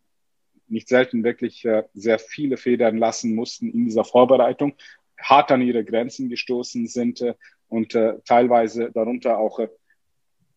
nicht 0.69 0.89
selten 0.89 1.25
wirklich 1.25 1.65
äh, 1.65 1.83
sehr 1.95 2.19
viele 2.19 2.57
Federn 2.57 2.97
lassen 2.97 3.35
mussten 3.35 3.71
in 3.71 3.85
dieser 3.87 4.05
Vorbereitung, 4.05 4.75
hart 5.19 5.51
an 5.51 5.63
ihre 5.63 5.85
Grenzen 5.85 6.29
gestoßen 6.29 6.87
sind 6.87 7.21
äh, 7.21 7.35
und 7.71 7.95
äh, 7.95 8.19
teilweise 8.27 8.91
darunter 8.91 9.39
auch 9.39 9.61
äh, 9.61 9.69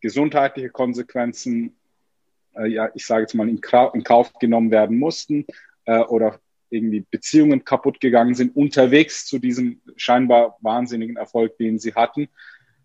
gesundheitliche 0.02 0.70
Konsequenzen, 0.70 1.78
äh, 2.56 2.68
ja, 2.68 2.90
ich 2.96 3.06
sage 3.06 3.22
jetzt 3.22 3.36
mal, 3.36 3.48
in, 3.48 3.62
in, 3.94 4.04
Kauf 4.04 4.34
genommen 4.34 4.72
werden 4.72 4.98
mussten 4.98 5.46
äh, 5.86 6.00
oder 6.00 6.40
irgendwie 6.70 7.06
Beziehungen 7.10 7.64
kaputt 7.64 8.02
gegangen 8.02 8.34
sind, 8.34 8.56
unterwegs 8.56 9.26
zu 9.28 9.38
diesem 9.38 9.82
scheinbar 9.96 10.58
wahnsinnigen 10.62 11.16
Erfolg, 11.16 11.58
den 11.58 11.78
sie 11.78 11.94
hatten. 11.94 12.30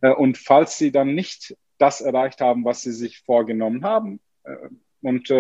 Äh, 0.03 0.13
und 0.13 0.37
falls 0.37 0.77
sie 0.79 0.93
dann 0.93 1.15
nicht 1.15 1.57
das 1.79 2.03
erreicht 2.03 2.41
haben, 2.41 2.65
was 2.65 2.83
sie 2.83 2.93
sich 2.93 3.21
vorgenommen 3.21 3.85
haben, 3.85 4.21
äh, 4.45 4.57
und 5.01 5.33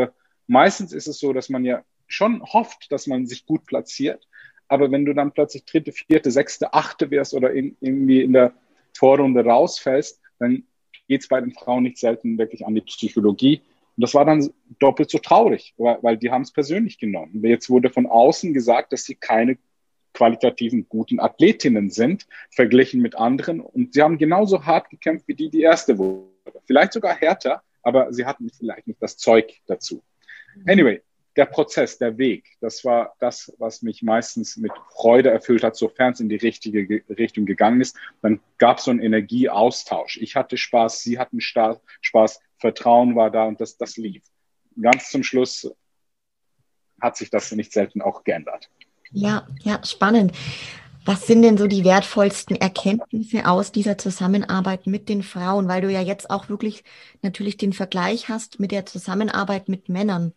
meistens 0.47 0.93
ist 0.93 1.09
es 1.09 1.19
so, 1.19 1.33
dass 1.33 1.49
man 1.49 1.65
ja 1.65 1.83
schon 2.07 2.45
hofft, 2.45 2.93
dass 2.93 3.09
man 3.09 3.27
sich 3.27 3.45
gut 3.45 3.67
platziert, 3.67 4.29
aber 4.69 4.93
wenn 4.93 5.05
du 5.05 5.15
dann 5.15 5.33
plötzlich 5.33 5.65
dritte, 5.65 5.93
vierte, 5.93 6.31
sechste, 6.31 6.75
achte 6.75 7.11
wirst 7.11 7.35
oder 7.35 7.53
in, 7.53 7.77
irgendwie 7.81 8.23
in 8.23 8.35
der 8.35 8.53
Vorrunde 8.99 9.45
rausfällst, 9.45 10.21
dann 10.39 10.65
geht 11.09 11.23
es 11.23 11.29
bei 11.29 11.41
den 11.41 11.53
Frauen 11.53 11.85
nicht 11.85 11.99
selten 11.99 12.39
wirklich 12.39 12.67
an 12.67 12.75
die 12.75 12.81
Psychologie. 12.83 13.63
Und 13.97 14.03
das 14.03 14.15
war 14.15 14.25
dann 14.25 14.49
doppelt 14.79 15.11
so 15.11 15.19
traurig, 15.19 15.75
weil, 15.77 16.17
die 16.17 16.31
haben 16.31 16.43
es 16.43 16.53
persönlich 16.53 16.99
genommen. 16.99 17.43
Jetzt 17.45 17.71
wurde 17.71 17.91
von 17.91 18.07
außen 18.07 18.53
gesagt, 18.53 18.93
dass 18.93 19.05
sie 19.05 19.15
keine 19.15 19.59
qualitativen 20.15 20.89
guten 20.89 21.21
Athletinnen 21.21 21.91
sind, 21.91 22.27
verglichen 22.51 23.01
mit 23.01 23.17
anderen. 23.17 23.61
Und 23.61 23.95
sie 23.95 24.03
haben 24.03 24.19
genauso 24.19 24.65
hart 24.65 24.91
gekämpft 24.91 25.29
wie 25.29 25.35
die, 25.35 25.51
die 25.51 25.63
erste 25.63 25.99
wurde. 25.99 26.29
Vielleicht 26.67 26.93
sogar 26.93 27.15
härter, 27.15 27.63
aber 27.83 28.13
sie 28.13 28.25
hatten 28.25 28.51
vielleicht 28.51 28.87
nicht 28.87 29.03
das 29.03 29.17
Zeug 29.17 29.61
dazu. 29.67 30.03
Anyway, 30.67 31.03
der 31.39 31.47
Prozess, 31.47 31.99
der 31.99 32.19
Weg, 32.19 32.57
das 32.61 32.85
war 32.85 33.15
das, 33.21 33.55
was 33.59 33.81
mich 33.83 34.03
meistens 34.03 34.57
mit 34.57 34.73
Freude 34.93 35.31
erfüllt 35.31 35.63
hat, 35.63 35.77
sofern 35.77 36.13
es 36.13 36.19
in 36.19 36.29
die 36.29 36.37
richtige 36.37 37.05
Richtung 37.09 37.47
gegangen 37.47 37.81
ist. 37.81 37.97
Dann 38.23 38.41
gab 38.59 38.79
es 38.79 38.85
so 38.85 38.91
einen 38.91 38.99
Energieaustausch. 38.99 40.17
Ich 40.17 40.35
hatte 40.35 40.57
Spaß, 40.57 41.01
sie 41.01 41.17
hatten 41.21 41.41
Spaß, 41.41 42.41
Vertrauen 42.59 43.15
war 43.15 43.31
da 43.31 43.45
und 43.45 43.61
das, 43.61 43.77
das 43.77 43.97
lief. 43.97 44.25
Ganz 44.83 45.11
zum 45.11 45.23
Schluss 45.23 45.73
hat 47.01 47.17
sich 47.17 47.31
das 47.31 47.53
nicht 47.53 47.73
selten 47.73 48.03
auch 48.03 48.25
geändert. 48.25 48.69
Ja, 49.13 49.47
ja, 49.63 49.81
spannend. 49.85 50.33
Was 51.05 51.29
sind 51.29 51.43
denn 51.43 51.57
so 51.57 51.69
die 51.69 51.85
wertvollsten 51.85 52.57
Erkenntnisse 52.57 53.47
aus 53.47 53.71
dieser 53.71 53.97
Zusammenarbeit 53.97 54.89
mit 54.89 55.09
den 55.09 55.23
Frauen? 55.23 55.69
Weil 55.69 55.83
du 55.83 55.91
ja 55.91 56.01
jetzt 56.01 56.31
auch 56.31 56.49
wirklich 56.49 56.83
natürlich 57.23 57.57
den 57.57 57.73
Vergleich 57.73 58.29
hast 58.29 58.59
mit 58.59 58.73
der 58.73 58.87
Zusammenarbeit 58.87 59.69
mit 59.69 59.89
Männern. 59.89 60.35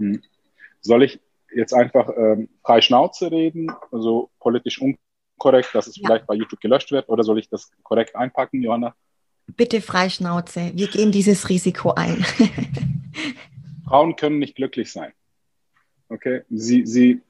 Hm. 0.00 0.22
Soll 0.80 1.02
ich 1.02 1.20
jetzt 1.54 1.74
einfach 1.74 2.08
ähm, 2.16 2.48
frei 2.64 2.80
Schnauze 2.80 3.30
reden, 3.30 3.70
also 3.90 4.30
politisch 4.40 4.80
unkorrekt, 4.80 5.74
dass 5.74 5.86
es 5.86 5.96
ja. 5.96 6.02
vielleicht 6.06 6.26
bei 6.26 6.34
YouTube 6.34 6.60
gelöscht 6.60 6.90
wird, 6.92 7.08
oder 7.08 7.22
soll 7.22 7.38
ich 7.38 7.48
das 7.48 7.70
korrekt 7.82 8.16
einpacken, 8.16 8.62
Johanna? 8.62 8.94
Bitte 9.56 9.80
frei 9.80 10.08
Schnauze. 10.08 10.72
Wir 10.74 10.88
gehen 10.88 11.12
dieses 11.12 11.48
Risiko 11.48 11.92
ein. 11.92 12.24
Frauen 13.88 14.16
können 14.16 14.38
nicht 14.38 14.54
glücklich 14.54 14.92
sein. 14.92 15.12
Okay? 16.08 16.42
Sie, 16.50 16.86
sie 16.86 17.22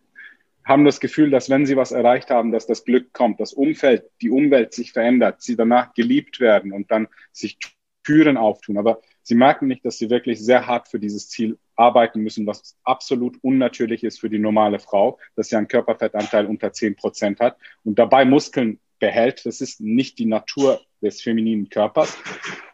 haben 0.64 0.84
das 0.84 1.00
Gefühl, 1.00 1.30
dass 1.30 1.48
wenn 1.48 1.64
sie 1.66 1.76
was 1.76 1.92
erreicht 1.92 2.30
haben, 2.30 2.52
dass 2.52 2.66
das 2.66 2.84
Glück 2.84 3.12
kommt, 3.12 3.40
das 3.40 3.52
Umfeld, 3.52 4.04
die 4.20 4.30
Umwelt 4.30 4.74
sich 4.74 4.92
verändert, 4.92 5.42
sie 5.42 5.56
danach 5.56 5.94
geliebt 5.94 6.38
werden 6.40 6.72
und 6.72 6.90
dann 6.90 7.08
sich 7.32 7.58
Türen 8.04 8.36
auftun. 8.36 8.78
Aber 8.78 9.00
sie 9.30 9.36
merken 9.36 9.68
nicht, 9.68 9.84
dass 9.84 9.96
sie 9.96 10.10
wirklich 10.10 10.40
sehr 10.40 10.66
hart 10.66 10.88
für 10.88 10.98
dieses 10.98 11.28
Ziel 11.28 11.56
arbeiten 11.76 12.20
müssen, 12.20 12.48
was 12.48 12.76
absolut 12.82 13.38
unnatürlich 13.42 14.02
ist 14.02 14.18
für 14.18 14.28
die 14.28 14.40
normale 14.40 14.80
Frau, 14.80 15.20
dass 15.36 15.48
sie 15.48 15.56
einen 15.56 15.68
Körperfettanteil 15.68 16.46
unter 16.46 16.72
10 16.72 16.96
Prozent 16.96 17.38
hat 17.38 17.56
und 17.84 17.96
dabei 17.96 18.24
Muskeln 18.24 18.80
behält. 18.98 19.46
Das 19.46 19.60
ist 19.60 19.80
nicht 19.80 20.18
die 20.18 20.26
Natur 20.26 20.80
des 21.00 21.22
femininen 21.22 21.68
Körpers. 21.68 22.18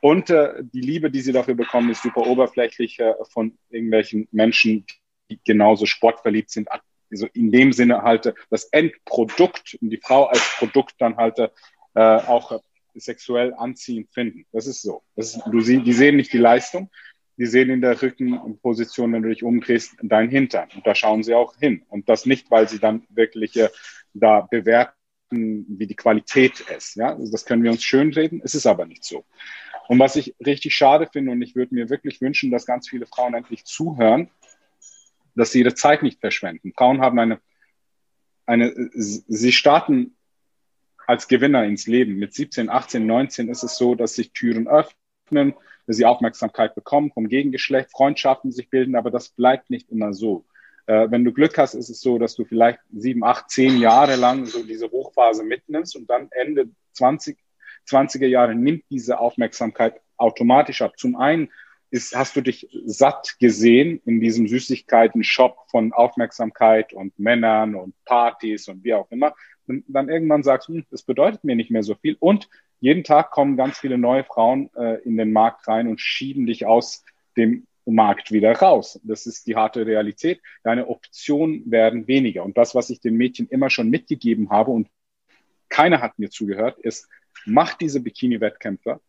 Und 0.00 0.30
äh, 0.30 0.54
die 0.62 0.80
Liebe, 0.80 1.10
die 1.10 1.20
sie 1.20 1.32
dafür 1.32 1.54
bekommen, 1.54 1.90
ist 1.90 2.02
super 2.02 2.26
oberflächlich 2.26 2.98
äh, 3.00 3.12
von 3.30 3.58
irgendwelchen 3.68 4.26
Menschen, 4.32 4.86
die 5.30 5.38
genauso 5.44 5.84
sportverliebt 5.84 6.50
sind, 6.50 6.68
also 7.10 7.26
in 7.34 7.52
dem 7.52 7.74
Sinne 7.74 8.00
halt 8.00 8.32
das 8.48 8.64
Endprodukt 8.64 9.76
und 9.82 9.90
die 9.90 10.00
Frau 10.02 10.24
als 10.24 10.56
Produkt 10.58 10.94
dann 10.98 11.18
halt 11.18 11.38
äh, 11.38 11.50
auch 11.94 12.60
sexuell 12.98 13.54
anziehend 13.54 14.12
finden. 14.12 14.46
Das 14.52 14.66
ist 14.66 14.82
so. 14.82 15.02
Das 15.14 15.36
ist, 15.36 15.42
du 15.50 15.60
sie, 15.60 15.82
die 15.82 15.92
sehen 15.92 16.16
nicht 16.16 16.32
die 16.32 16.38
Leistung, 16.38 16.90
die 17.36 17.46
sehen 17.46 17.70
in 17.70 17.80
der 17.80 18.00
Rückenposition, 18.00 19.12
wenn 19.12 19.22
du 19.22 19.28
dich 19.28 19.42
umdrehst, 19.42 19.96
dein 20.02 20.30
Hintern. 20.30 20.68
Und 20.74 20.86
da 20.86 20.94
schauen 20.94 21.22
sie 21.22 21.34
auch 21.34 21.56
hin. 21.56 21.84
Und 21.88 22.08
das 22.08 22.26
nicht, 22.26 22.50
weil 22.50 22.68
sie 22.68 22.78
dann 22.78 23.06
wirklich 23.10 23.56
äh, 23.56 23.68
da 24.14 24.40
bewerten, 24.40 24.94
wie 25.30 25.86
die 25.86 25.96
Qualität 25.96 26.60
ist. 26.76 26.96
Ja, 26.96 27.14
also 27.14 27.30
das 27.30 27.44
können 27.44 27.62
wir 27.62 27.70
uns 27.70 27.82
schönreden. 27.82 28.40
Es 28.42 28.54
ist 28.54 28.66
aber 28.66 28.86
nicht 28.86 29.04
so. 29.04 29.24
Und 29.88 29.98
was 29.98 30.16
ich 30.16 30.34
richtig 30.44 30.74
schade 30.74 31.08
finde, 31.12 31.32
und 31.32 31.42
ich 31.42 31.54
würde 31.54 31.74
mir 31.74 31.90
wirklich 31.90 32.20
wünschen, 32.20 32.50
dass 32.50 32.66
ganz 32.66 32.88
viele 32.88 33.06
Frauen 33.06 33.34
endlich 33.34 33.64
zuhören, 33.64 34.30
dass 35.34 35.52
sie 35.52 35.60
ihre 35.60 35.74
Zeit 35.74 36.02
nicht 36.02 36.20
verschwenden. 36.20 36.72
Frauen 36.76 37.00
haben 37.00 37.18
eine, 37.18 37.40
eine, 38.46 38.72
sie 38.94 39.52
starten 39.52 40.15
als 41.06 41.28
Gewinner 41.28 41.64
ins 41.64 41.86
Leben. 41.86 42.16
Mit 42.16 42.34
17, 42.34 42.68
18, 42.68 43.06
19 43.06 43.48
ist 43.48 43.62
es 43.62 43.76
so, 43.76 43.94
dass 43.94 44.14
sich 44.14 44.32
Türen 44.32 44.68
öffnen, 44.68 45.54
dass 45.86 45.96
sie 45.96 46.04
Aufmerksamkeit 46.04 46.74
bekommen 46.74 47.12
vom 47.12 47.28
Gegengeschlecht, 47.28 47.90
Freundschaften 47.90 48.52
sich 48.52 48.70
bilden, 48.70 48.96
aber 48.96 49.10
das 49.10 49.28
bleibt 49.28 49.70
nicht 49.70 49.90
immer 49.90 50.12
so. 50.12 50.44
Äh, 50.86 51.10
wenn 51.10 51.24
du 51.24 51.32
Glück 51.32 51.58
hast, 51.58 51.74
ist 51.74 51.90
es 51.90 52.00
so, 52.00 52.18
dass 52.18 52.34
du 52.34 52.44
vielleicht 52.44 52.80
sieben, 52.92 53.24
acht, 53.24 53.50
zehn 53.50 53.78
Jahre 53.78 54.16
lang 54.16 54.46
so 54.46 54.62
diese 54.64 54.90
Hochphase 54.90 55.44
mitnimmst 55.44 55.96
und 55.96 56.08
dann 56.08 56.28
Ende 56.30 56.68
20, 56.92 57.38
20er 57.88 58.26
Jahre 58.26 58.54
nimmt 58.54 58.84
diese 58.90 59.18
Aufmerksamkeit 59.18 60.00
automatisch 60.16 60.82
ab. 60.82 60.98
Zum 60.98 61.16
einen 61.16 61.50
ist, 61.90 62.16
hast 62.16 62.36
du 62.36 62.40
dich 62.40 62.68
satt 62.84 63.36
gesehen 63.38 64.00
in 64.04 64.20
diesem 64.20 64.48
Süßigkeiten-Shop 64.48 65.56
von 65.70 65.92
Aufmerksamkeit 65.92 66.92
und 66.92 67.18
Männern 67.18 67.74
und 67.74 67.94
Partys 68.04 68.68
und 68.68 68.84
wie 68.84 68.94
auch 68.94 69.10
immer. 69.10 69.34
Und 69.66 69.84
dann 69.88 70.08
irgendwann 70.08 70.42
sagst 70.42 70.68
du, 70.68 70.74
hm, 70.74 70.86
das 70.90 71.02
bedeutet 71.02 71.44
mir 71.44 71.56
nicht 71.56 71.70
mehr 71.70 71.82
so 71.82 71.94
viel. 71.94 72.16
Und 72.18 72.48
jeden 72.80 73.04
Tag 73.04 73.30
kommen 73.30 73.56
ganz 73.56 73.78
viele 73.78 73.98
neue 73.98 74.24
Frauen 74.24 74.70
äh, 74.76 75.00
in 75.02 75.16
den 75.16 75.32
Markt 75.32 75.66
rein 75.68 75.88
und 75.88 76.00
schieben 76.00 76.46
dich 76.46 76.66
aus 76.66 77.04
dem 77.36 77.66
Markt 77.84 78.32
wieder 78.32 78.52
raus. 78.52 79.00
Das 79.04 79.26
ist 79.26 79.46
die 79.46 79.56
harte 79.56 79.86
Realität. 79.86 80.40
Deine 80.64 80.88
Optionen 80.88 81.70
werden 81.70 82.06
weniger. 82.08 82.44
Und 82.44 82.58
das, 82.58 82.74
was 82.74 82.90
ich 82.90 83.00
den 83.00 83.16
Mädchen 83.16 83.48
immer 83.48 83.70
schon 83.70 83.88
mitgegeben 83.90 84.50
habe 84.50 84.72
und 84.72 84.88
keiner 85.68 86.00
hat 86.00 86.18
mir 86.18 86.30
zugehört, 86.30 86.78
ist, 86.78 87.08
mach 87.44 87.74
diese 87.74 88.00
Bikini-Wettkämpfe, 88.00 89.00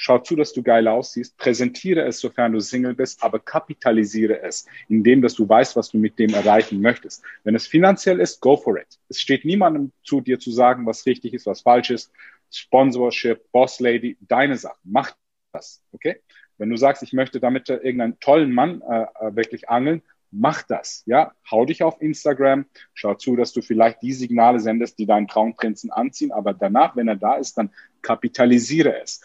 Schau 0.00 0.18
zu, 0.18 0.36
dass 0.36 0.52
du 0.52 0.62
geil 0.62 0.86
aussiehst. 0.86 1.36
Präsentiere 1.36 2.02
es, 2.02 2.20
sofern 2.20 2.52
du 2.52 2.60
Single 2.60 2.94
bist, 2.94 3.20
aber 3.20 3.40
kapitalisiere 3.40 4.40
es, 4.40 4.64
indem 4.88 5.22
dass 5.22 5.34
du 5.34 5.48
weißt, 5.48 5.74
was 5.74 5.90
du 5.90 5.98
mit 5.98 6.20
dem 6.20 6.32
erreichen 6.32 6.80
möchtest. 6.80 7.24
Wenn 7.42 7.56
es 7.56 7.66
finanziell 7.66 8.20
ist, 8.20 8.40
go 8.40 8.56
for 8.56 8.78
it. 8.78 8.86
Es 9.08 9.20
steht 9.20 9.44
niemandem 9.44 9.90
zu, 10.04 10.20
dir 10.20 10.38
zu 10.38 10.52
sagen, 10.52 10.86
was 10.86 11.04
richtig 11.04 11.34
ist, 11.34 11.46
was 11.46 11.62
falsch 11.62 11.90
ist. 11.90 12.12
Sponsorship, 12.48 13.50
Boss 13.50 13.80
Lady, 13.80 14.16
deine 14.20 14.56
Sache. 14.56 14.78
Mach 14.84 15.16
das, 15.52 15.82
okay? 15.90 16.20
Wenn 16.58 16.70
du 16.70 16.76
sagst, 16.76 17.02
ich 17.02 17.12
möchte 17.12 17.40
damit 17.40 17.68
irgendeinen 17.68 18.20
tollen 18.20 18.52
Mann 18.52 18.80
äh, 18.82 19.02
äh 19.02 19.34
wirklich 19.34 19.68
angeln, 19.68 20.02
mach 20.30 20.62
das, 20.62 21.02
ja, 21.06 21.32
hau 21.50 21.64
dich 21.64 21.82
auf 21.82 22.00
Instagram, 22.00 22.66
schau 22.94 23.14
zu, 23.14 23.36
dass 23.36 23.52
du 23.52 23.62
vielleicht 23.62 24.02
die 24.02 24.12
Signale 24.12 24.60
sendest, 24.60 24.98
die 24.98 25.06
deinen 25.06 25.28
Traumprinzen 25.28 25.90
anziehen, 25.90 26.32
aber 26.32 26.52
danach, 26.54 26.96
wenn 26.96 27.08
er 27.08 27.16
da 27.16 27.36
ist, 27.36 27.56
dann 27.58 27.70
kapitalisiere 28.02 29.00
es. 29.02 29.22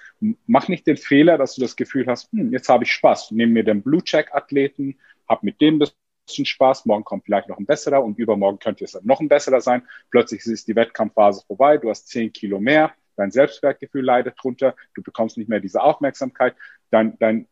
Mach 0.48 0.68
nicht 0.68 0.88
den 0.88 0.98
Fehler, 0.98 1.38
dass 1.38 1.56
du 1.56 1.62
das 1.62 1.76
Gefühl 1.76 2.08
hast, 2.08 2.32
hm, 2.32 2.52
jetzt 2.52 2.70
habe 2.70 2.84
ich 2.86 2.92
Spaß, 2.92 3.32
nimm 3.32 3.52
mir 3.52 3.64
den 3.64 3.82
Blue 3.82 4.04
Check 4.04 4.34
Athleten, 4.34 4.98
hab 5.28 5.44
mit 5.44 5.60
dem 5.62 5.80
bisschen 6.26 6.46
Spaß, 6.46 6.86
morgen 6.86 7.04
kommt 7.04 7.26
vielleicht 7.26 7.50
noch 7.50 7.58
ein 7.58 7.66
besserer 7.66 8.04
und 8.04 8.18
übermorgen 8.18 8.60
könnte 8.60 8.86
es 8.86 8.94
dann 8.94 9.06
noch 9.06 9.20
ein 9.20 9.28
besserer 9.28 9.62
sein. 9.62 9.84
Plötzlich 10.10 10.46
ist 10.46 10.68
die 10.68 10.76
Wettkampfphase 10.76 11.46
vorbei, 11.46 11.78
du 11.78 11.90
hast 11.90 12.08
zehn 12.08 12.32
Kilo 12.32 12.60
mehr, 12.60 12.94
dein 13.16 13.32
Selbstwertgefühl 13.32 14.04
leidet 14.04 14.36
drunter, 14.42 14.76
du 14.96 15.04
bekommst 15.04 15.38
nicht 15.38 15.50
mehr 15.50 15.60
diese 15.60 15.82
Aufmerksamkeit, 15.82 16.56
dein, 16.92 17.18
dein 17.20 17.48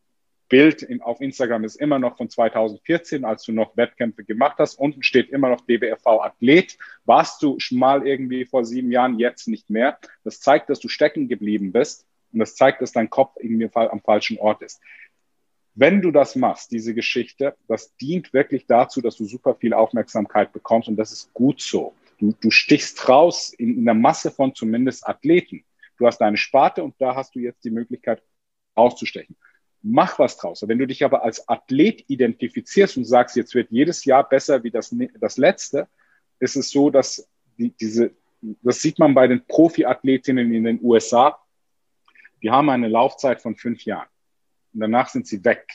Bild 0.51 0.83
in, 0.83 1.01
auf 1.01 1.21
Instagram 1.21 1.63
ist 1.63 1.77
immer 1.77 1.97
noch 1.97 2.17
von 2.17 2.29
2014, 2.29 3.23
als 3.23 3.43
du 3.43 3.53
noch 3.53 3.77
Wettkämpfe 3.77 4.25
gemacht 4.25 4.57
hast. 4.59 4.75
Unten 4.75 5.01
steht 5.01 5.29
immer 5.29 5.47
noch 5.47 5.61
DBFV 5.61 6.05
Athlet. 6.05 6.77
Warst 7.05 7.41
du 7.41 7.57
schon 7.57 7.79
mal 7.79 8.05
irgendwie 8.05 8.43
vor 8.43 8.65
sieben 8.65 8.91
Jahren, 8.91 9.17
jetzt 9.17 9.47
nicht 9.47 9.69
mehr. 9.69 9.97
Das 10.25 10.41
zeigt, 10.41 10.69
dass 10.69 10.81
du 10.81 10.89
stecken 10.89 11.29
geblieben 11.29 11.71
bist 11.71 12.05
und 12.33 12.39
das 12.39 12.55
zeigt, 12.55 12.81
dass 12.81 12.91
dein 12.91 13.09
Kopf 13.09 13.37
irgendwie 13.39 13.69
am 13.73 14.01
falschen 14.01 14.37
Ort 14.39 14.61
ist. 14.61 14.81
Wenn 15.73 16.01
du 16.01 16.11
das 16.11 16.35
machst, 16.35 16.73
diese 16.73 16.93
Geschichte, 16.93 17.55
das 17.69 17.95
dient 17.95 18.33
wirklich 18.33 18.67
dazu, 18.67 18.99
dass 18.99 19.15
du 19.15 19.23
super 19.23 19.55
viel 19.55 19.73
Aufmerksamkeit 19.73 20.51
bekommst 20.51 20.89
und 20.89 20.97
das 20.97 21.13
ist 21.13 21.33
gut 21.33 21.61
so. 21.61 21.93
Du, 22.19 22.35
du 22.41 22.51
stichst 22.51 23.07
raus 23.07 23.53
in, 23.53 23.77
in 23.77 23.85
der 23.85 23.93
Masse 23.93 24.31
von 24.31 24.53
zumindest 24.53 25.07
Athleten. 25.07 25.63
Du 25.97 26.07
hast 26.07 26.17
deine 26.17 26.35
Sparte 26.35 26.83
und 26.83 26.95
da 26.99 27.15
hast 27.15 27.35
du 27.35 27.39
jetzt 27.39 27.63
die 27.63 27.71
Möglichkeit 27.71 28.21
auszustechen 28.75 29.37
mach 29.83 30.19
was 30.19 30.37
draus. 30.37 30.63
Wenn 30.67 30.77
du 30.77 30.87
dich 30.87 31.03
aber 31.03 31.23
als 31.23 31.47
Athlet 31.47 32.05
identifizierst 32.07 32.97
und 32.97 33.05
sagst, 33.05 33.35
jetzt 33.35 33.55
wird 33.55 33.71
jedes 33.71 34.05
Jahr 34.05 34.27
besser 34.27 34.63
wie 34.63 34.71
das, 34.71 34.95
das 35.19 35.37
letzte, 35.37 35.87
ist 36.39 36.55
es 36.55 36.69
so, 36.69 36.89
dass 36.89 37.27
die, 37.57 37.71
diese, 37.71 38.11
das 38.61 38.81
sieht 38.81 38.99
man 38.99 39.13
bei 39.13 39.27
den 39.27 39.45
Profiathletinnen 39.45 40.53
in 40.53 40.63
den 40.63 40.79
USA, 40.83 41.39
die 42.41 42.49
haben 42.49 42.69
eine 42.69 42.87
Laufzeit 42.87 43.41
von 43.41 43.55
fünf 43.55 43.83
Jahren. 43.83 44.07
Und 44.73 44.81
danach 44.81 45.09
sind 45.09 45.27
sie 45.27 45.43
weg. 45.43 45.67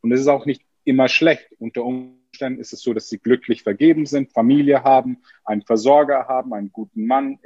Und 0.00 0.12
es 0.12 0.20
ist 0.20 0.28
auch 0.28 0.46
nicht 0.46 0.62
immer 0.84 1.08
schlecht. 1.08 1.48
Unter 1.58 1.84
Umständen 1.84 2.60
ist 2.60 2.72
es 2.72 2.82
so, 2.82 2.94
dass 2.94 3.08
sie 3.08 3.18
glücklich 3.18 3.62
vergeben 3.62 4.06
sind, 4.06 4.32
Familie 4.32 4.84
haben, 4.84 5.22
einen 5.44 5.62
Versorger 5.62 6.26
haben, 6.28 6.54
einen 6.54 6.72
guten 6.72 7.06
Mann, 7.06 7.38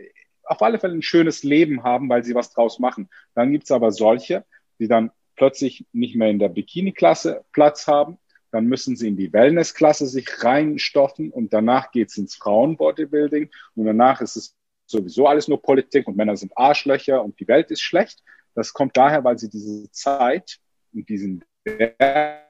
auf 0.45 0.61
alle 0.61 0.79
Fälle 0.79 0.95
ein 0.95 1.03
schönes 1.03 1.45
Leben 1.45 1.83
haben, 1.83 2.09
weil 2.09 2.25
sie 2.25 2.35
was 2.35 2.53
draus 2.53 2.79
machen. 2.79 3.09
Dann 3.35 3.53
gibt 3.53 3.65
es 3.65 3.71
aber 3.71 3.91
solche, 3.91 4.45
die 4.79 4.89
dann 4.89 5.11
plötzlich 5.37 5.87
nicht 5.93 6.17
mehr 6.17 6.29
in 6.29 6.39
der 6.39 6.49
Bikini-Klasse 6.49 7.45
Platz 7.53 7.87
haben. 7.87 8.19
Dann 8.51 8.67
müssen 8.67 8.97
sie 8.97 9.09
in 9.09 9.17
die 9.17 9.33
Wellness-Klasse 9.33 10.07
sich 10.07 10.45
reinstoffen 10.45 11.31
und 11.31 11.53
danach 11.53 11.91
geht 11.91 12.11
es 12.11 12.19
ins 12.19 12.35
Frauen-Bodybuilding 12.35 13.51
und 13.75 13.85
danach 13.85 14.21
ist 14.21 14.37
es 14.37 14.57
sowieso 14.87 15.27
alles 15.27 15.49
nur 15.49 15.63
Politik 15.63 16.07
und 16.07 16.17
Männer 16.17 16.37
sind 16.37 16.57
Arschlöcher 16.57 17.23
und 17.23 17.41
die 17.41 17.49
Welt 17.49 17.71
ist 17.71 17.81
schlecht. 17.81 18.23
Das 18.55 18.73
kommt 18.73 18.97
daher, 18.97 19.25
weil 19.25 19.39
sie 19.39 19.49
diese 19.49 19.91
Zeit 19.91 20.59
und 20.93 21.09
diesen 21.09 21.45
Wert, 21.65 22.47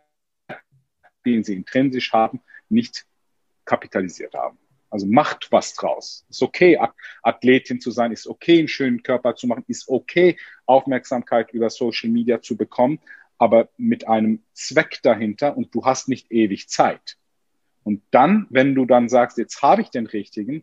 den 1.25 1.45
sie 1.45 1.55
intrinsisch 1.55 2.13
haben, 2.13 2.43
nicht 2.69 3.07
kapitalisiert 3.65 4.35
haben. 4.35 4.59
Also 4.93 5.07
macht 5.07 5.51
was 5.51 5.75
draus. 5.75 6.27
Ist 6.29 6.43
okay, 6.43 6.79
Athletin 7.23 7.81
zu 7.81 7.91
sein, 7.91 8.13
ist 8.13 8.27
okay, 8.27 8.59
einen 8.59 8.69
schönen 8.69 9.03
Körper 9.03 9.35
zu 9.35 9.47
machen, 9.47 9.65
ist 9.67 9.89
okay, 9.89 10.37
Aufmerksamkeit 10.67 11.51
über 11.53 11.71
Social 11.71 12.11
Media 12.11 12.43
zu 12.43 12.59
bekommen, 12.59 13.01
aber 13.39 13.71
mit 13.79 14.07
einem 14.07 14.43
Zweck 14.53 15.01
dahinter 15.03 15.57
und 15.57 15.75
du 15.75 15.87
hast 15.87 16.09
nicht 16.09 16.31
ewig 16.31 16.69
Zeit. 16.69 17.17
Und 17.85 18.03
dann, 18.11 18.47
wenn 18.51 18.75
du 18.75 18.85
dann 18.85 19.09
sagst, 19.09 19.39
jetzt 19.39 19.63
habe 19.63 19.81
ich 19.81 19.89
den 19.89 20.07
richtigen, 20.07 20.63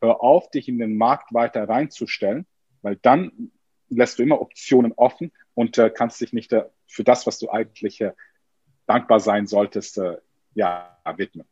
hör 0.00 0.22
auf, 0.22 0.50
dich 0.50 0.66
in 0.66 0.78
den 0.78 0.96
Markt 0.96 1.34
weiter 1.34 1.68
reinzustellen, 1.68 2.46
weil 2.80 2.96
dann 2.96 3.52
lässt 3.90 4.18
du 4.18 4.22
immer 4.22 4.40
Optionen 4.40 4.92
offen 4.92 5.32
und 5.52 5.76
äh, 5.76 5.90
kannst 5.90 6.18
dich 6.22 6.32
nicht 6.32 6.54
äh, 6.54 6.64
für 6.86 7.04
das, 7.04 7.26
was 7.26 7.38
du 7.38 7.50
eigentlich 7.50 8.00
äh, 8.00 8.12
dankbar 8.86 9.20
sein 9.20 9.46
solltest, 9.46 9.98
äh, 9.98 10.16
ja, 10.54 10.96
widmen. 11.16 11.46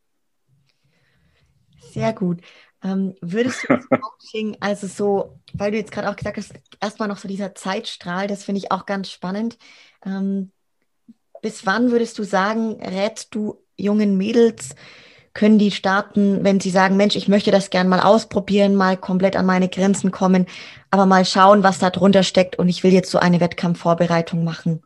Sehr 1.81 2.13
gut. 2.13 2.41
Ähm, 2.83 3.15
würdest 3.21 3.63
du 3.63 3.67
das 3.67 3.87
Coaching, 4.01 4.57
also 4.59 4.87
so, 4.87 5.39
weil 5.53 5.71
du 5.71 5.77
jetzt 5.77 5.91
gerade 5.91 6.09
auch 6.09 6.15
gesagt 6.15 6.37
hast, 6.37 6.53
erstmal 6.79 7.07
noch 7.07 7.17
so 7.17 7.27
dieser 7.27 7.55
Zeitstrahl, 7.55 8.27
das 8.27 8.43
finde 8.43 8.59
ich 8.59 8.71
auch 8.71 8.85
ganz 8.85 9.09
spannend. 9.11 9.57
Ähm, 10.05 10.51
bis 11.41 11.65
wann 11.65 11.91
würdest 11.91 12.17
du 12.19 12.23
sagen, 12.23 12.81
rätst 12.81 13.33
du 13.35 13.63
jungen 13.77 14.17
Mädels, 14.17 14.75
können 15.33 15.59
die 15.59 15.71
starten, 15.71 16.43
wenn 16.43 16.59
sie 16.59 16.69
sagen, 16.69 16.97
Mensch, 16.97 17.15
ich 17.15 17.27
möchte 17.27 17.51
das 17.51 17.69
gern 17.69 17.87
mal 17.87 18.01
ausprobieren, 18.01 18.75
mal 18.75 18.97
komplett 18.97 19.35
an 19.35 19.45
meine 19.45 19.69
Grenzen 19.69 20.11
kommen, 20.11 20.47
aber 20.91 21.05
mal 21.05 21.23
schauen, 21.23 21.63
was 21.63 21.79
da 21.79 21.89
drunter 21.91 22.23
steckt 22.23 22.57
und 22.57 22.67
ich 22.67 22.83
will 22.83 22.91
jetzt 22.91 23.11
so 23.11 23.19
eine 23.19 23.39
Wettkampfvorbereitung 23.39 24.43
machen? 24.43 24.81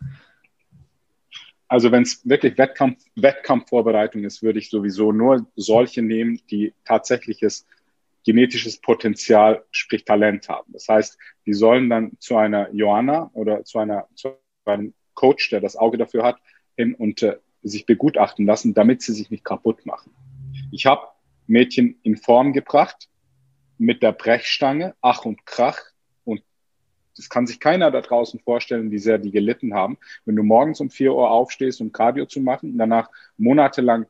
Also 1.74 1.92
wenn 1.92 2.04
es 2.04 2.22
wirklich 2.30 2.56
Wettkampf, 2.60 3.04
Wettkampfvorbereitung 3.16 4.24
ist, 4.26 4.44
würde 4.44 4.60
ich 4.60 4.70
sowieso 4.70 5.12
nur 5.12 5.48
solche 5.56 6.04
nehmen, 6.04 6.40
die 6.52 6.72
tatsächliches 6.86 7.66
genetisches 8.24 8.80
Potenzial, 8.80 9.66
sprich 9.72 10.06
Talent 10.06 10.50
haben. 10.50 10.72
Das 10.72 10.88
heißt, 10.88 11.18
die 11.48 11.54
sollen 11.54 11.90
dann 11.90 12.12
zu 12.20 12.38
einer 12.38 12.72
Joanna 12.72 13.32
oder 13.34 13.64
zu, 13.64 13.80
einer, 13.80 14.08
zu 14.14 14.38
einem 14.66 14.94
Coach, 15.16 15.50
der 15.50 15.62
das 15.62 15.76
Auge 15.76 15.98
dafür 15.98 16.24
hat, 16.24 16.38
hin 16.78 16.94
und 16.94 17.24
äh, 17.24 17.38
sich 17.64 17.88
begutachten 17.88 18.46
lassen, 18.46 18.76
damit 18.76 19.02
sie 19.02 19.14
sich 19.14 19.32
nicht 19.32 19.44
kaputt 19.44 19.84
machen. 19.84 20.14
Ich 20.72 20.86
habe 20.86 21.08
Mädchen 21.48 21.98
in 22.04 22.18
Form 22.18 22.54
gebracht 22.54 23.10
mit 23.80 24.04
der 24.04 24.12
Brechstange, 24.12 24.94
Ach 25.02 25.26
und 25.26 25.44
Krach, 25.48 25.82
das 27.16 27.30
kann 27.30 27.48
sich 27.48 27.60
keiner 27.60 27.92
da 27.92 28.02
draußen 28.02 28.40
vorstellen, 28.40 28.92
wie 28.92 29.00
sehr 29.00 29.18
die 29.18 29.32
gelitten 29.32 29.74
haben. 29.74 29.98
Wenn 30.26 30.36
du 30.36 30.44
morgens 30.44 30.80
um 30.80 30.90
vier 30.90 31.14
Uhr 31.14 31.30
aufstehst, 31.30 31.82
um 31.82 31.92
Cardio 31.92 32.26
zu 32.26 32.42
machen, 32.42 32.78
danach 32.78 33.10
monatelang 33.38 34.06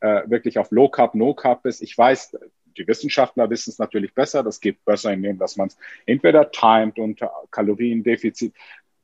äh, 0.00 0.22
wirklich 0.28 0.58
auf 0.58 0.70
Low 0.70 0.88
Carb, 0.88 1.14
No 1.14 1.34
Carb 1.34 1.62
bist. 1.62 1.82
Ich 1.82 1.96
weiß, 1.96 2.36
die 2.76 2.86
Wissenschaftler 2.86 3.50
wissen 3.50 3.70
es 3.70 3.78
natürlich 3.78 4.14
besser. 4.14 4.42
Das 4.42 4.60
geht 4.60 4.84
besser, 4.84 5.12
indem 5.12 5.38
dass 5.38 5.56
man 5.56 5.68
es 5.68 5.76
entweder 6.06 6.50
timet 6.50 6.98
unter 6.98 7.32
Kaloriendefizit. 7.50 8.54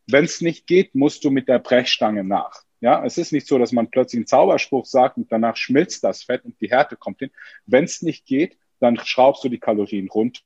Wenn 0.06 0.24
es 0.24 0.40
nicht 0.40 0.66
geht, 0.66 0.94
musst 0.94 1.24
du 1.24 1.30
mit 1.30 1.48
der 1.48 1.58
Brechstange 1.58 2.24
nach. 2.24 2.62
Ja, 2.80 3.04
es 3.04 3.16
ist 3.16 3.32
nicht 3.32 3.46
so, 3.46 3.58
dass 3.58 3.72
man 3.72 3.90
plötzlich 3.90 4.18
einen 4.18 4.26
Zauberspruch 4.26 4.84
sagt 4.84 5.16
und 5.16 5.32
danach 5.32 5.56
schmilzt 5.56 6.04
das 6.04 6.22
Fett 6.22 6.44
und 6.44 6.60
die 6.60 6.68
Härte 6.68 6.96
kommt 6.96 7.20
hin. 7.20 7.30
Wenn 7.64 7.84
es 7.84 8.02
nicht 8.02 8.26
geht, 8.26 8.58
dann 8.78 8.98
schraubst 8.98 9.42
du 9.42 9.48
die 9.48 9.58
Kalorien 9.58 10.10
runter, 10.10 10.42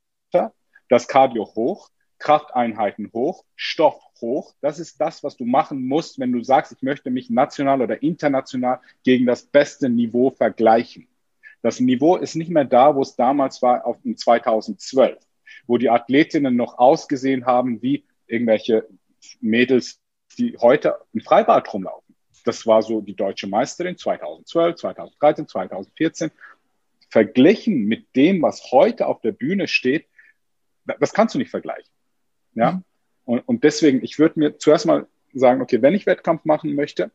das 0.88 1.08
Cardio 1.08 1.52
hoch, 1.56 1.90
Krafteinheiten 2.18 3.10
hoch, 3.12 3.44
Stoff 3.56 4.00
hoch. 4.20 4.54
Das 4.60 4.78
ist 4.78 5.00
das, 5.00 5.22
was 5.22 5.36
du 5.36 5.44
machen 5.44 5.86
musst, 5.86 6.18
wenn 6.18 6.32
du 6.32 6.42
sagst, 6.42 6.72
ich 6.72 6.82
möchte 6.82 7.10
mich 7.10 7.30
national 7.30 7.82
oder 7.82 8.02
international 8.02 8.80
gegen 9.04 9.26
das 9.26 9.44
beste 9.44 9.88
Niveau 9.88 10.30
vergleichen. 10.30 11.08
Das 11.62 11.80
Niveau 11.80 12.16
ist 12.16 12.34
nicht 12.34 12.50
mehr 12.50 12.64
da, 12.64 12.94
wo 12.94 13.02
es 13.02 13.16
damals 13.16 13.62
war, 13.62 13.84
auf 13.84 13.96
in 14.04 14.16
2012, 14.16 15.18
wo 15.66 15.78
die 15.78 15.90
Athletinnen 15.90 16.56
noch 16.56 16.78
ausgesehen 16.78 17.46
haben 17.46 17.82
wie 17.82 18.04
irgendwelche 18.26 18.86
Mädels, 19.40 20.00
die 20.38 20.56
heute 20.60 20.96
im 21.12 21.20
Freibad 21.20 21.72
rumlaufen. 21.72 22.14
Das 22.44 22.66
war 22.66 22.82
so 22.82 23.00
die 23.00 23.16
deutsche 23.16 23.48
Meisterin 23.48 23.96
2012, 23.96 24.76
2013, 24.76 25.48
2014. 25.48 26.30
Verglichen 27.10 27.86
mit 27.86 28.14
dem, 28.14 28.42
was 28.42 28.70
heute 28.70 29.06
auf 29.06 29.20
der 29.20 29.32
Bühne 29.32 29.66
steht, 29.66 30.06
das 30.84 31.12
kannst 31.12 31.34
du 31.34 31.38
nicht 31.38 31.50
vergleichen. 31.50 31.90
Ja? 32.58 32.72
Mhm. 32.72 32.84
Und, 33.24 33.40
und 33.40 33.64
deswegen, 33.64 34.02
ich 34.02 34.18
würde 34.18 34.38
mir 34.38 34.58
zuerst 34.58 34.86
mal 34.86 35.06
sagen, 35.34 35.60
okay, 35.60 35.82
wenn 35.82 35.94
ich 35.94 36.06
Wettkampf 36.06 36.44
machen 36.44 36.74
möchte, 36.74 37.10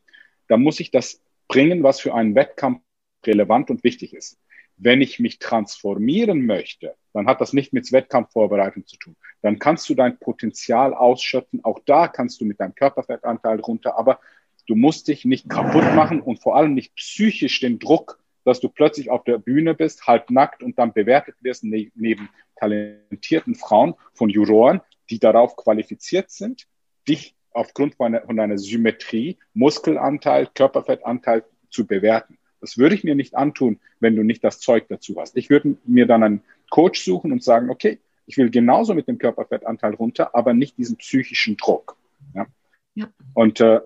dann 0.47 0.61
muss 0.61 0.79
ich 0.79 0.91
das 0.91 1.21
bringen, 1.47 1.83
was 1.83 1.99
für 1.99 2.13
einen 2.13 2.35
Wettkampf 2.35 2.81
relevant 3.25 3.69
und 3.69 3.83
wichtig 3.83 4.13
ist. 4.13 4.37
Wenn 4.77 5.01
ich 5.01 5.19
mich 5.19 5.39
transformieren 5.39 6.45
möchte, 6.45 6.95
dann 7.13 7.27
hat 7.27 7.41
das 7.41 7.53
nicht 7.53 7.73
mit 7.73 7.91
Wettkampfvorbereitung 7.91 8.85
zu 8.87 8.97
tun. 8.97 9.15
Dann 9.41 9.59
kannst 9.59 9.87
du 9.89 9.95
dein 9.95 10.17
Potenzial 10.17 10.93
ausschöpfen. 10.93 11.63
Auch 11.63 11.79
da 11.85 12.07
kannst 12.07 12.41
du 12.41 12.45
mit 12.45 12.59
deinem 12.59 12.75
Körperfettanteil 12.75 13.59
runter, 13.59 13.97
aber 13.97 14.19
du 14.67 14.75
musst 14.75 15.07
dich 15.07 15.25
nicht 15.25 15.49
kaputt 15.49 15.93
machen 15.95 16.21
und 16.21 16.41
vor 16.41 16.55
allem 16.55 16.73
nicht 16.73 16.95
psychisch 16.95 17.59
den 17.59 17.79
Druck, 17.79 18.19
dass 18.45 18.59
du 18.59 18.69
plötzlich 18.69 19.09
auf 19.09 19.23
der 19.23 19.37
Bühne 19.37 19.73
bist, 19.73 20.07
halb 20.07 20.29
nackt 20.29 20.63
und 20.63 20.77
dann 20.77 20.93
bewertet 20.93 21.35
wirst 21.41 21.63
ne 21.63 21.91
neben 21.95 22.29
talentierten 22.55 23.55
Frauen 23.55 23.93
von 24.13 24.29
Juroren, 24.29 24.81
die 25.13 25.19
darauf 25.19 25.55
qualifiziert 25.55 26.31
sind, 26.31 26.65
dich 27.07 27.35
aufgrund 27.51 27.93
von, 27.95 28.19
von 28.25 28.35
deiner 28.35 28.57
Symmetrie, 28.57 29.37
Muskelanteil, 29.53 30.47
Körperfettanteil 30.55 31.43
zu 31.69 31.85
bewerten. 31.85 32.39
Das 32.61 32.79
würde 32.79 32.95
ich 32.95 33.03
mir 33.03 33.13
nicht 33.13 33.35
antun, 33.35 33.79
wenn 33.99 34.15
du 34.15 34.23
nicht 34.23 34.43
das 34.43 34.59
Zeug 34.59 34.87
dazu 34.89 35.19
hast. 35.19 35.37
Ich 35.37 35.51
würde 35.51 35.77
mir 35.85 36.07
dann 36.07 36.23
einen 36.23 36.41
Coach 36.71 37.03
suchen 37.03 37.31
und 37.31 37.43
sagen, 37.43 37.69
okay, 37.69 37.99
ich 38.25 38.37
will 38.37 38.49
genauso 38.49 38.95
mit 38.95 39.07
dem 39.07 39.19
Körperfettanteil 39.19 39.93
runter, 39.93 40.33
aber 40.33 40.53
nicht 40.53 40.77
diesen 40.79 40.97
psychischen 40.97 41.57
Druck. 41.57 41.95
Ja? 42.33 42.47
ja. 42.95 43.07
Und 43.35 43.59
äh, 43.59 43.81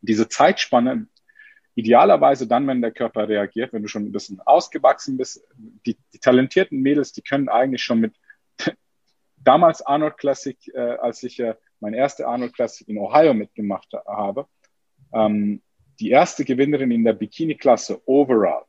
diese 0.00 0.28
Zeitspanne, 0.30 1.08
idealerweise 1.74 2.46
dann, 2.46 2.66
wenn 2.66 2.80
der 2.80 2.92
Körper 2.92 3.28
reagiert, 3.28 3.74
wenn 3.74 3.82
du 3.82 3.88
schon 3.88 4.04
ein 4.04 4.12
bisschen 4.12 4.40
ausgewachsen 4.40 5.18
bist, 5.18 5.44
die, 5.84 5.98
die 6.14 6.20
talentierten 6.20 6.80
Mädels, 6.80 7.12
die 7.12 7.22
können 7.22 7.50
eigentlich 7.50 7.82
schon 7.82 8.00
mit 8.00 8.14
damals 9.44 9.82
Arnold 9.82 10.16
Classic, 10.16 10.56
äh, 10.74 10.80
als 10.80 11.22
ich 11.22 11.38
äh, 11.40 11.54
mein 11.80 11.94
erste 11.94 12.26
Arnold 12.26 12.54
Classic 12.54 12.88
in 12.88 12.98
Ohio 12.98 13.34
mitgemacht 13.34 13.92
habe, 14.06 14.46
ähm, 15.12 15.62
die 16.00 16.10
erste 16.10 16.44
Gewinnerin 16.44 16.90
in 16.90 17.04
der 17.04 17.12
Bikini-Klasse 17.12 18.00
overall. 18.06 18.64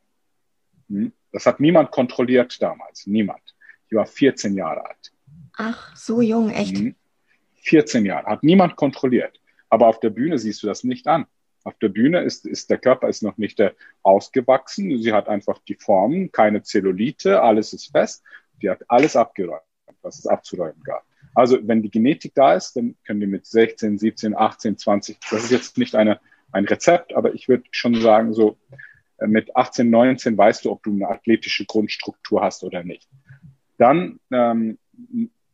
Hm? 0.89 1.11
Das 1.31 1.45
hat 1.45 1.59
niemand 1.59 1.91
kontrolliert 1.91 2.61
damals, 2.61 3.07
niemand. 3.07 3.55
Ich 3.89 3.95
war 3.95 4.05
14 4.05 4.55
Jahre 4.55 4.85
alt. 4.85 5.11
Ach, 5.57 5.95
so 5.95 6.21
jung, 6.21 6.49
echt? 6.49 6.77
Hm? 6.77 6.95
14 7.55 8.05
Jahre, 8.05 8.27
hat 8.27 8.43
niemand 8.43 8.75
kontrolliert. 8.75 9.41
Aber 9.69 9.88
auf 9.88 9.99
der 9.99 10.11
Bühne 10.11 10.38
siehst 10.38 10.61
du 10.61 10.67
das 10.67 10.83
nicht 10.83 11.07
an. 11.07 11.25
Auf 11.63 11.79
der 11.79 11.89
Bühne 11.89 12.21
ist, 12.21 12.45
ist 12.45 12.69
der 12.69 12.77
Körper 12.77 13.09
ist 13.09 13.23
noch 13.23 13.38
nicht 13.38 13.59
äh, 13.59 13.73
ausgewachsen. 14.03 15.01
Sie 15.01 15.13
hat 15.13 15.27
einfach 15.27 15.57
die 15.67 15.73
Formen, 15.73 16.31
keine 16.31 16.61
Zellulite, 16.61 17.41
alles 17.41 17.73
ist 17.73 17.91
fest. 17.91 18.23
Die 18.61 18.69
hat 18.69 18.83
alles 18.88 19.15
abgeräumt 19.15 19.64
was 20.05 20.19
es 20.19 20.27
abzuräumen 20.27 20.81
gab. 20.83 21.03
Also 21.33 21.57
wenn 21.63 21.81
die 21.81 21.91
Genetik 21.91 22.33
da 22.35 22.53
ist, 22.53 22.77
dann 22.77 22.95
können 23.05 23.19
die 23.19 23.27
mit 23.27 23.45
16, 23.45 23.97
17, 23.97 24.35
18, 24.35 24.77
20, 24.77 25.17
das 25.29 25.43
ist 25.43 25.51
jetzt 25.51 25.77
nicht 25.77 25.95
eine, 25.95 26.19
ein 26.51 26.65
Rezept, 26.65 27.13
aber 27.13 27.33
ich 27.33 27.49
würde 27.49 27.63
schon 27.71 27.99
sagen, 27.99 28.33
so 28.33 28.57
äh, 29.17 29.27
mit 29.27 29.55
18, 29.55 29.89
19 29.89 30.37
weißt 30.37 30.65
du, 30.65 30.71
ob 30.71 30.83
du 30.83 30.91
eine 30.91 31.09
athletische 31.09 31.65
Grundstruktur 31.65 32.41
hast 32.41 32.63
oder 32.63 32.83
nicht. 32.83 33.09
Dann, 33.77 34.19
ähm, 34.31 34.77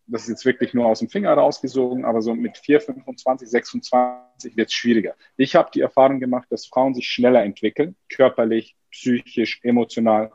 das 0.05 0.23
ist 0.23 0.29
jetzt 0.29 0.45
wirklich 0.45 0.73
nur 0.73 0.85
aus 0.85 0.99
dem 0.99 1.09
Finger 1.09 1.33
rausgesogen, 1.33 2.05
aber 2.05 2.21
so 2.21 2.35
mit 2.35 2.57
4, 2.57 2.81
25, 2.81 3.49
26 3.49 4.57
wird 4.57 4.67
es 4.67 4.73
schwieriger. 4.73 5.15
Ich 5.37 5.55
habe 5.55 5.71
die 5.73 5.81
Erfahrung 5.81 6.19
gemacht, 6.19 6.47
dass 6.51 6.67
Frauen 6.67 6.93
sich 6.93 7.07
schneller 7.07 7.43
entwickeln, 7.43 7.95
körperlich, 8.09 8.75
psychisch, 8.91 9.61
emotional, 9.63 10.31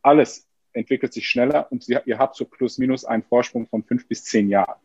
alles 0.00 0.45
entwickelt 0.76 1.12
sich 1.12 1.28
schneller 1.28 1.70
und 1.70 1.88
ihr 1.88 2.18
habt 2.18 2.36
so 2.36 2.44
plus 2.44 2.78
minus 2.78 3.04
einen 3.04 3.22
Vorsprung 3.22 3.66
von 3.66 3.82
fünf 3.82 4.06
bis 4.06 4.24
zehn 4.24 4.48
Jahren. 4.48 4.78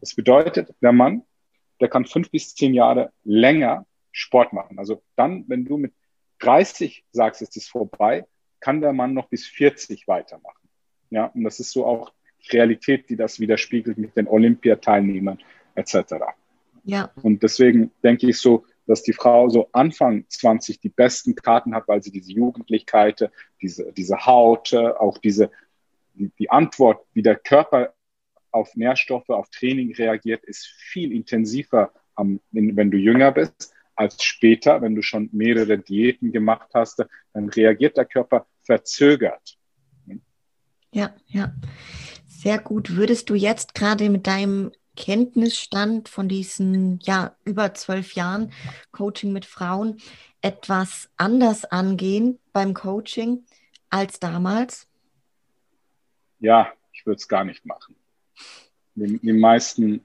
Das 0.00 0.14
bedeutet, 0.14 0.74
der 0.80 0.92
Mann, 0.92 1.22
der 1.80 1.88
kann 1.88 2.04
fünf 2.04 2.30
bis 2.30 2.54
zehn 2.54 2.74
Jahre 2.74 3.12
länger 3.24 3.86
Sport 4.12 4.52
machen. 4.52 4.78
Also 4.78 5.02
dann, 5.16 5.44
wenn 5.48 5.64
du 5.64 5.76
mit 5.76 5.92
30 6.40 7.04
sagst, 7.12 7.42
es 7.42 7.56
ist 7.56 7.68
vorbei, 7.68 8.26
kann 8.60 8.80
der 8.80 8.92
Mann 8.92 9.14
noch 9.14 9.28
bis 9.28 9.46
40 9.46 10.06
weitermachen. 10.08 10.68
Ja, 11.10 11.26
und 11.26 11.44
das 11.44 11.60
ist 11.60 11.72
so 11.72 11.86
auch 11.86 12.12
Realität, 12.52 13.08
die 13.08 13.16
das 13.16 13.40
widerspiegelt 13.40 13.98
mit 13.98 14.16
den 14.16 14.28
Olympiateilnehmern 14.28 15.38
etc. 15.74 16.14
Ja. 16.84 17.10
Und 17.22 17.42
deswegen 17.42 17.90
denke 18.02 18.28
ich 18.28 18.38
so, 18.38 18.64
dass 18.88 19.02
die 19.02 19.12
Frau 19.12 19.48
so 19.50 19.68
Anfang 19.72 20.24
20 20.28 20.80
die 20.80 20.88
besten 20.88 21.34
Karten 21.34 21.74
hat, 21.74 21.86
weil 21.86 22.02
sie 22.02 22.10
diese 22.10 22.32
Jugendlichkeit, 22.32 23.30
diese, 23.60 23.92
diese 23.92 24.26
Haut, 24.26 24.74
auch 24.74 25.18
diese, 25.18 25.50
die, 26.14 26.50
Antwort, 26.50 27.04
wie 27.12 27.22
der 27.22 27.36
Körper 27.36 27.94
auf 28.50 28.74
Nährstoffe, 28.74 29.28
auf 29.28 29.50
Training 29.50 29.94
reagiert, 29.94 30.42
ist 30.44 30.66
viel 30.66 31.12
intensiver, 31.12 31.92
wenn 32.16 32.90
du 32.90 32.96
jünger 32.96 33.30
bist, 33.30 33.72
als 33.94 34.22
später, 34.22 34.80
wenn 34.80 34.94
du 34.94 35.02
schon 35.02 35.28
mehrere 35.32 35.78
Diäten 35.78 36.32
gemacht 36.32 36.70
hast. 36.72 37.04
Dann 37.34 37.50
reagiert 37.50 37.96
der 37.96 38.06
Körper 38.06 38.46
verzögert. 38.64 39.58
Ja, 40.92 41.14
ja. 41.26 41.52
Sehr 42.26 42.58
gut. 42.58 42.96
Würdest 42.96 43.28
du 43.28 43.34
jetzt 43.34 43.74
gerade 43.74 44.08
mit 44.08 44.26
deinem 44.26 44.70
Kenntnisstand 44.98 46.08
von 46.08 46.28
diesen 46.28 46.98
ja 47.02 47.36
über 47.44 47.72
zwölf 47.72 48.14
Jahren 48.14 48.52
Coaching 48.90 49.32
mit 49.32 49.44
Frauen 49.44 49.98
etwas 50.42 51.08
anders 51.16 51.64
angehen 51.64 52.40
beim 52.52 52.74
Coaching 52.74 53.44
als 53.90 54.18
damals? 54.18 54.88
Ja, 56.40 56.72
ich 56.92 57.06
würde 57.06 57.18
es 57.18 57.28
gar 57.28 57.44
nicht 57.44 57.64
machen. 57.64 57.94
Die, 58.96 59.32
meisten, 59.32 60.00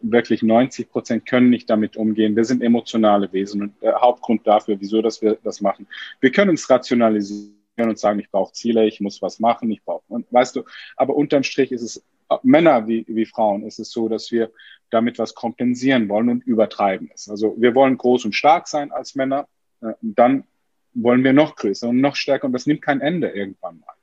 wirklich 0.00 0.42
90 0.42 0.90
Prozent 0.90 1.26
können 1.26 1.50
nicht 1.50 1.68
damit 1.68 1.98
umgehen. 1.98 2.34
Wir 2.34 2.46
sind 2.46 2.62
emotionale 2.62 3.30
Wesen 3.34 3.60
und 3.60 3.82
der 3.82 4.00
Hauptgrund 4.00 4.46
dafür, 4.46 4.80
wieso 4.80 5.02
dass 5.02 5.20
wir 5.20 5.36
das 5.44 5.60
machen. 5.60 5.86
Wir 6.20 6.32
können 6.32 6.54
es 6.54 6.70
rationalisieren 6.70 7.52
und 7.76 7.98
sagen, 7.98 8.18
ich 8.20 8.30
brauche 8.30 8.54
Ziele, 8.54 8.86
ich 8.86 9.00
muss 9.02 9.20
was 9.20 9.38
machen, 9.38 9.70
ich 9.70 9.84
brauche, 9.84 10.02
weißt 10.30 10.56
du, 10.56 10.64
aber 10.96 11.14
unterm 11.14 11.42
Strich 11.42 11.72
ist 11.72 11.82
es, 11.82 12.02
Männer 12.42 12.86
wie, 12.86 13.04
wie 13.08 13.26
Frauen, 13.26 13.64
ist 13.64 13.78
es 13.78 13.90
so, 13.90 14.08
dass 14.08 14.30
wir 14.30 14.50
damit 14.90 15.18
was 15.18 15.34
kompensieren 15.34 16.08
wollen 16.08 16.28
und 16.28 16.44
übertreiben 16.44 17.10
es. 17.14 17.28
Also 17.28 17.54
wir 17.58 17.74
wollen 17.74 17.96
groß 17.96 18.24
und 18.24 18.34
stark 18.34 18.68
sein 18.68 18.92
als 18.92 19.14
Männer, 19.14 19.48
äh, 19.80 19.92
dann 20.00 20.44
wollen 20.92 21.24
wir 21.24 21.32
noch 21.32 21.56
größer 21.56 21.88
und 21.88 22.00
noch 22.00 22.16
stärker 22.16 22.46
und 22.46 22.52
das 22.52 22.66
nimmt 22.66 22.82
kein 22.82 23.00
Ende 23.00 23.28
irgendwann 23.28 23.80
mal. 23.80 23.94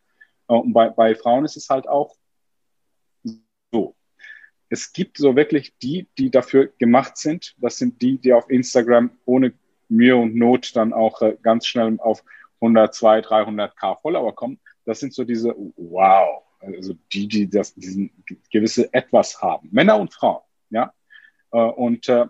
Äh, 0.55 0.59
und 0.59 0.73
bei, 0.73 0.89
bei 0.89 1.15
Frauen 1.15 1.45
ist 1.45 1.57
es 1.57 1.69
halt 1.69 1.87
auch 1.87 2.15
so. 3.71 3.95
Es 4.69 4.91
gibt 4.91 5.17
so 5.17 5.35
wirklich 5.35 5.77
die, 5.77 6.07
die 6.17 6.29
dafür 6.29 6.67
gemacht 6.77 7.17
sind. 7.17 7.55
Das 7.57 7.77
sind 7.77 8.01
die, 8.01 8.17
die 8.17 8.33
auf 8.33 8.49
Instagram 8.49 9.11
ohne 9.25 9.53
Mühe 9.89 10.15
und 10.17 10.35
Not 10.35 10.75
dann 10.75 10.93
auch 10.93 11.21
äh, 11.21 11.37
ganz 11.41 11.65
schnell 11.65 11.97
auf 11.99 12.23
100, 12.61 12.93
200, 12.93 13.25
300k 13.25 14.01
Follower 14.01 14.33
kommen, 14.33 14.59
das 14.85 14.99
sind 14.99 15.13
so 15.13 15.23
diese, 15.23 15.53
wow, 15.75 16.43
also 16.59 16.95
die, 17.13 17.27
die 17.27 17.49
das, 17.49 17.73
diesen 17.75 18.23
gewisse 18.51 18.93
Etwas 18.93 19.41
haben. 19.41 19.69
Männer 19.71 19.99
und 19.99 20.13
Frauen, 20.13 20.41
ja. 20.69 20.93
Äh, 21.51 21.59
und 21.59 22.09
äh, 22.09 22.25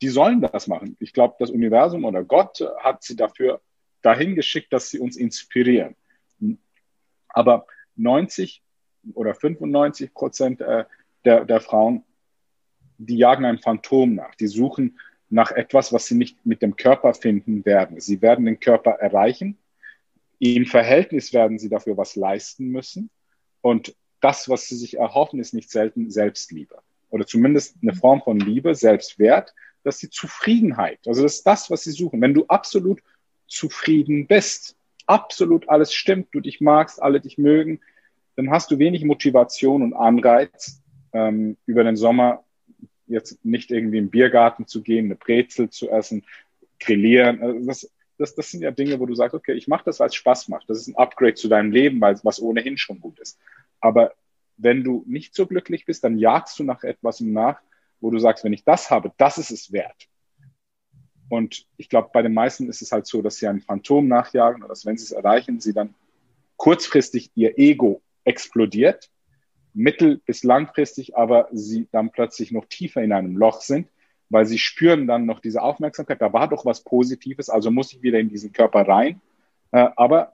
die 0.00 0.08
sollen 0.08 0.40
das 0.40 0.66
machen. 0.66 0.96
Ich 1.00 1.12
glaube, 1.12 1.34
das 1.38 1.50
Universum 1.50 2.04
oder 2.04 2.24
Gott 2.24 2.60
hat 2.80 3.02
sie 3.02 3.16
dafür 3.16 3.60
dahin 4.02 4.34
geschickt, 4.34 4.72
dass 4.72 4.90
sie 4.90 4.98
uns 4.98 5.16
inspirieren. 5.16 5.96
Aber 7.28 7.66
90 7.96 8.62
oder 9.14 9.34
95 9.34 10.14
Prozent 10.14 10.60
äh, 10.60 10.84
der, 11.24 11.44
der 11.44 11.60
Frauen, 11.60 12.04
die 12.98 13.16
jagen 13.16 13.44
ein 13.44 13.58
Phantom 13.58 14.14
nach. 14.14 14.34
Die 14.36 14.46
suchen 14.46 14.98
nach 15.28 15.50
etwas, 15.50 15.92
was 15.92 16.06
sie 16.06 16.14
nicht 16.14 16.44
mit 16.46 16.62
dem 16.62 16.76
Körper 16.76 17.12
finden 17.12 17.64
werden. 17.64 18.00
Sie 18.00 18.22
werden 18.22 18.44
den 18.44 18.60
Körper 18.60 18.92
erreichen, 18.92 19.58
im 20.38 20.66
Verhältnis 20.66 21.32
werden 21.32 21.58
sie 21.58 21.68
dafür 21.68 21.96
was 21.96 22.16
leisten 22.16 22.68
müssen. 22.68 23.10
Und 23.64 23.96
das, 24.20 24.50
was 24.50 24.68
sie 24.68 24.76
sich 24.76 24.98
erhoffen, 24.98 25.40
ist 25.40 25.54
nicht 25.54 25.70
selten 25.70 26.10
Selbstliebe. 26.10 26.80
Oder 27.08 27.26
zumindest 27.26 27.76
eine 27.80 27.94
Form 27.94 28.20
von 28.20 28.38
Liebe, 28.38 28.74
Selbstwert, 28.74 29.54
dass 29.84 29.96
die 29.96 30.10
Zufriedenheit, 30.10 30.98
also 31.06 31.22
das 31.22 31.36
ist 31.36 31.46
das, 31.46 31.70
was 31.70 31.82
sie 31.82 31.92
suchen. 31.92 32.20
Wenn 32.20 32.34
du 32.34 32.44
absolut 32.48 33.00
zufrieden 33.46 34.26
bist, 34.26 34.76
absolut 35.06 35.66
alles 35.70 35.94
stimmt, 35.94 36.28
du 36.32 36.40
dich 36.40 36.60
magst, 36.60 37.02
alle 37.02 37.22
dich 37.22 37.38
mögen, 37.38 37.80
dann 38.36 38.50
hast 38.50 38.70
du 38.70 38.78
wenig 38.78 39.02
Motivation 39.02 39.82
und 39.82 39.94
Anreiz, 39.94 40.82
ähm, 41.14 41.56
über 41.64 41.84
den 41.84 41.96
Sommer 41.96 42.44
jetzt 43.06 43.42
nicht 43.46 43.70
irgendwie 43.70 43.98
im 43.98 44.10
Biergarten 44.10 44.66
zu 44.66 44.82
gehen, 44.82 45.06
eine 45.06 45.16
Brezel 45.16 45.70
zu 45.70 45.88
essen, 45.88 46.26
grillieren. 46.80 47.42
Also 47.42 47.66
das, 47.66 47.90
das, 48.18 48.34
das 48.34 48.50
sind 48.50 48.62
ja 48.62 48.70
Dinge, 48.70 49.00
wo 49.00 49.06
du 49.06 49.14
sagst, 49.14 49.34
okay, 49.34 49.52
ich 49.52 49.68
mache 49.68 49.84
das, 49.84 50.00
weil 50.00 50.08
es 50.08 50.14
Spaß 50.14 50.48
macht. 50.48 50.68
Das 50.68 50.78
ist 50.78 50.88
ein 50.88 50.96
Upgrade 50.96 51.34
zu 51.34 51.48
deinem 51.48 51.72
Leben, 51.72 52.00
weil 52.00 52.18
was 52.22 52.40
ohnehin 52.40 52.78
schon 52.78 53.00
gut 53.00 53.18
ist. 53.20 53.38
Aber 53.80 54.14
wenn 54.56 54.84
du 54.84 55.04
nicht 55.06 55.34
so 55.34 55.46
glücklich 55.46 55.84
bist, 55.84 56.04
dann 56.04 56.18
jagst 56.18 56.58
du 56.58 56.64
nach 56.64 56.84
etwas 56.84 57.20
nach, 57.20 57.60
wo 58.00 58.10
du 58.10 58.18
sagst, 58.18 58.44
wenn 58.44 58.52
ich 58.52 58.64
das 58.64 58.90
habe, 58.90 59.12
das 59.16 59.38
ist 59.38 59.50
es 59.50 59.72
wert. 59.72 60.08
Und 61.28 61.66
ich 61.76 61.88
glaube, 61.88 62.10
bei 62.12 62.22
den 62.22 62.34
meisten 62.34 62.68
ist 62.68 62.82
es 62.82 62.92
halt 62.92 63.06
so, 63.06 63.22
dass 63.22 63.36
sie 63.36 63.48
ein 63.48 63.60
Phantom 63.60 64.06
nachjagen 64.06 64.62
und 64.62 64.68
dass, 64.68 64.86
wenn 64.86 64.96
sie 64.96 65.04
es 65.04 65.12
erreichen, 65.12 65.60
sie 65.60 65.72
dann 65.72 65.94
kurzfristig 66.56 67.30
ihr 67.34 67.58
Ego 67.58 68.02
explodiert, 68.24 69.10
mittel- 69.72 70.20
bis 70.24 70.44
langfristig 70.44 71.16
aber 71.16 71.48
sie 71.50 71.88
dann 71.90 72.10
plötzlich 72.10 72.52
noch 72.52 72.66
tiefer 72.66 73.02
in 73.02 73.12
einem 73.12 73.36
Loch 73.36 73.60
sind 73.62 73.88
weil 74.30 74.46
sie 74.46 74.58
spüren 74.58 75.06
dann 75.06 75.26
noch 75.26 75.40
diese 75.40 75.62
Aufmerksamkeit, 75.62 76.20
da 76.20 76.32
war 76.32 76.48
doch 76.48 76.64
was 76.64 76.82
Positives, 76.82 77.50
also 77.50 77.70
muss 77.70 77.92
ich 77.92 78.02
wieder 78.02 78.18
in 78.18 78.28
diesen 78.28 78.52
Körper 78.52 78.86
rein. 78.86 79.20
Äh, 79.70 79.88
aber 79.96 80.32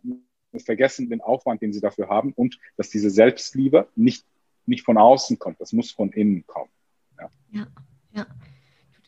vergessen 0.58 1.08
den 1.08 1.20
Aufwand, 1.20 1.62
den 1.62 1.72
sie 1.72 1.80
dafür 1.80 2.08
haben 2.08 2.32
und 2.32 2.58
dass 2.76 2.90
diese 2.90 3.10
Selbstliebe 3.10 3.88
nicht, 3.94 4.24
nicht 4.66 4.84
von 4.84 4.98
außen 4.98 5.38
kommt, 5.38 5.60
das 5.60 5.72
muss 5.72 5.90
von 5.90 6.10
innen 6.12 6.44
kommen. 6.46 6.70
Ja, 7.18 7.30
ja. 7.52 7.66
ja. 8.12 8.26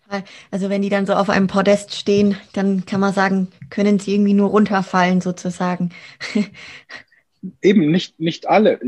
Total. 0.04 0.24
Also 0.50 0.70
wenn 0.70 0.82
die 0.82 0.88
dann 0.88 1.06
so 1.06 1.14
auf 1.14 1.30
einem 1.30 1.46
Podest 1.46 1.94
stehen, 1.94 2.36
dann 2.52 2.86
kann 2.86 3.00
man 3.00 3.12
sagen, 3.12 3.48
können 3.70 3.98
sie 3.98 4.14
irgendwie 4.14 4.34
nur 4.34 4.50
runterfallen 4.50 5.20
sozusagen. 5.20 5.90
Eben 7.60 7.90
nicht, 7.90 8.20
nicht 8.20 8.46
alle. 8.46 8.80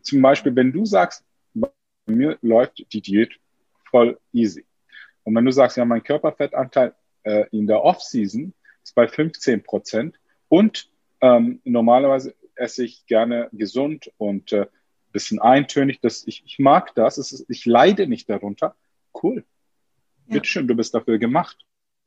Zum 0.00 0.22
Beispiel, 0.22 0.56
wenn 0.56 0.72
du 0.72 0.84
sagst, 0.84 1.24
bei 1.54 1.68
mir 2.06 2.36
läuft 2.42 2.84
die 2.92 3.00
Diät 3.00 3.38
voll 3.90 4.18
easy. 4.32 4.64
Und 5.24 5.34
wenn 5.34 5.44
du 5.44 5.52
sagst, 5.52 5.76
ja, 5.76 5.84
mein 5.84 6.02
Körperfettanteil 6.02 6.94
äh, 7.22 7.46
in 7.50 7.66
der 7.66 7.82
Off-Season 7.82 8.52
ist 8.82 8.94
bei 8.94 9.06
15 9.06 9.62
Prozent 9.62 10.18
und 10.48 10.90
ähm, 11.20 11.60
normalerweise 11.64 12.34
esse 12.54 12.84
ich 12.84 13.06
gerne 13.06 13.48
gesund 13.52 14.10
und 14.18 14.52
äh, 14.52 14.66
bisschen 15.12 15.38
eintönig, 15.40 16.00
das, 16.00 16.26
ich, 16.26 16.42
ich 16.46 16.58
mag 16.58 16.94
das, 16.94 17.18
es 17.18 17.32
ist, 17.32 17.46
ich 17.48 17.66
leide 17.66 18.06
nicht 18.06 18.28
darunter, 18.28 18.74
cool. 19.22 19.44
Ja. 20.26 20.34
Bitteschön, 20.34 20.66
du 20.66 20.74
bist 20.74 20.94
dafür 20.94 21.18
gemacht. 21.18 21.58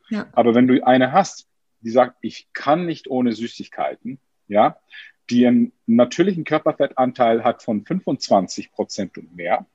Ja. 0.09 0.27
Aber 0.33 0.55
wenn 0.55 0.67
du 0.67 0.85
eine 0.85 1.11
hast, 1.11 1.47
die 1.81 1.91
sagt, 1.91 2.17
ich 2.21 2.47
kann 2.53 2.85
nicht 2.85 3.07
ohne 3.07 3.33
Süßigkeiten, 3.33 4.19
ja, 4.47 4.79
die 5.29 5.45
einen 5.45 5.71
natürlichen 5.85 6.43
Körperfettanteil 6.43 7.43
hat 7.43 7.63
von 7.63 7.85
25 7.85 8.71
Prozent 8.71 9.17
und 9.17 9.35
mehr, 9.35 9.65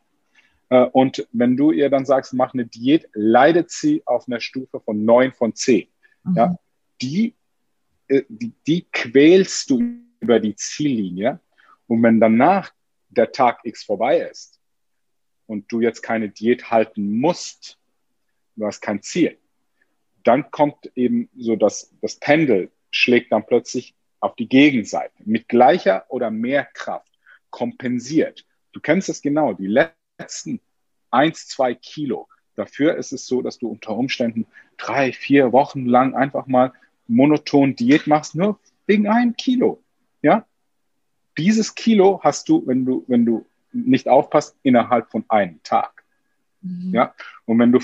und 0.71 1.27
wenn 1.33 1.57
du 1.57 1.73
ihr 1.73 1.91
dann 1.91 2.07
sagst, 2.07 2.33
mach 2.33 2.55
eine 2.55 2.65
Diät, 2.65 3.09
leidet 3.13 3.71
sie 3.71 4.03
auf 4.07 4.29
einer 4.29 4.41
Stufe 4.41 4.81
von 4.81 5.05
neun 5.05 5.33
von 5.33 5.55
zehn. 5.55 5.89
Mhm. 6.23 6.37
Ja, 6.37 6.57
die, 7.03 7.35
äh, 8.09 8.23
die, 8.29 8.53
die 8.67 8.87
quälst 8.93 9.71
du 9.71 9.83
über 10.21 10.39
die 10.39 10.55
Ziellinie. 10.55 11.41
Und 11.89 12.03
wenn 12.03 12.21
danach 12.21 12.73
der 13.09 13.33
Tag 13.33 13.61
X 13.65 13.83
vorbei 13.83 14.21
ist 14.21 14.61
und 15.47 15.71
du 15.73 15.81
jetzt 15.81 16.03
keine 16.03 16.29
Diät 16.29 16.71
halten 16.71 17.19
musst, 17.19 17.79
du 18.55 18.65
hast 18.65 18.81
kein 18.81 19.03
Ziel, 19.03 19.39
dann 20.23 20.51
kommt 20.53 20.91
eben 20.95 21.29
so 21.37 21.57
das, 21.57 21.93
das 22.01 22.17
Pendel 22.17 22.71
schlägt 22.91 23.33
dann 23.33 23.45
plötzlich 23.45 23.95
auf 24.21 24.37
die 24.37 24.49
Gegenseite 24.49 25.15
mit 25.25 25.49
gleicher 25.49 26.05
oder 26.09 26.31
mehr 26.31 26.65
Kraft 26.65 27.19
kompensiert. 27.49 28.47
Du 28.73 28.81
kennst 28.81 29.09
es 29.09 29.23
genau, 29.23 29.55
die 29.55 29.67
letzten 30.21 30.61
eins, 31.11 31.49
zwei 31.49 31.75
Kilo. 31.75 32.29
Dafür 32.55 32.97
ist 32.97 33.13
es 33.13 33.27
so, 33.27 33.43
dass 33.43 33.59
du 33.59 33.69
unter 33.69 33.97
Umständen 33.97 34.47
drei, 34.77 35.13
vier 35.13 35.53
Wochen 35.53 35.87
lang 35.87 36.15
einfach 36.15 36.47
mal 36.47 36.73
monoton 37.07 37.75
Diät 37.75 38.07
machst, 38.07 38.35
nur 38.35 38.61
wegen 38.87 39.09
einem 39.09 39.35
Kilo. 39.37 39.83
Ja? 40.23 40.47
Dieses 41.39 41.75
Kilo 41.75 42.21
hast 42.23 42.49
du, 42.49 42.67
wenn 42.67 42.85
du, 42.85 43.05
wenn 43.09 43.25
du 43.25 43.47
nicht 43.73 44.09
aufpasst, 44.09 44.57
innerhalb 44.63 45.11
von 45.11 45.25
einem 45.29 45.63
Tag. 45.63 46.05
Mhm. 46.61 46.93
Ja? 46.95 47.15
Und 47.47 47.59
wenn 47.59 47.73
du 47.73 47.81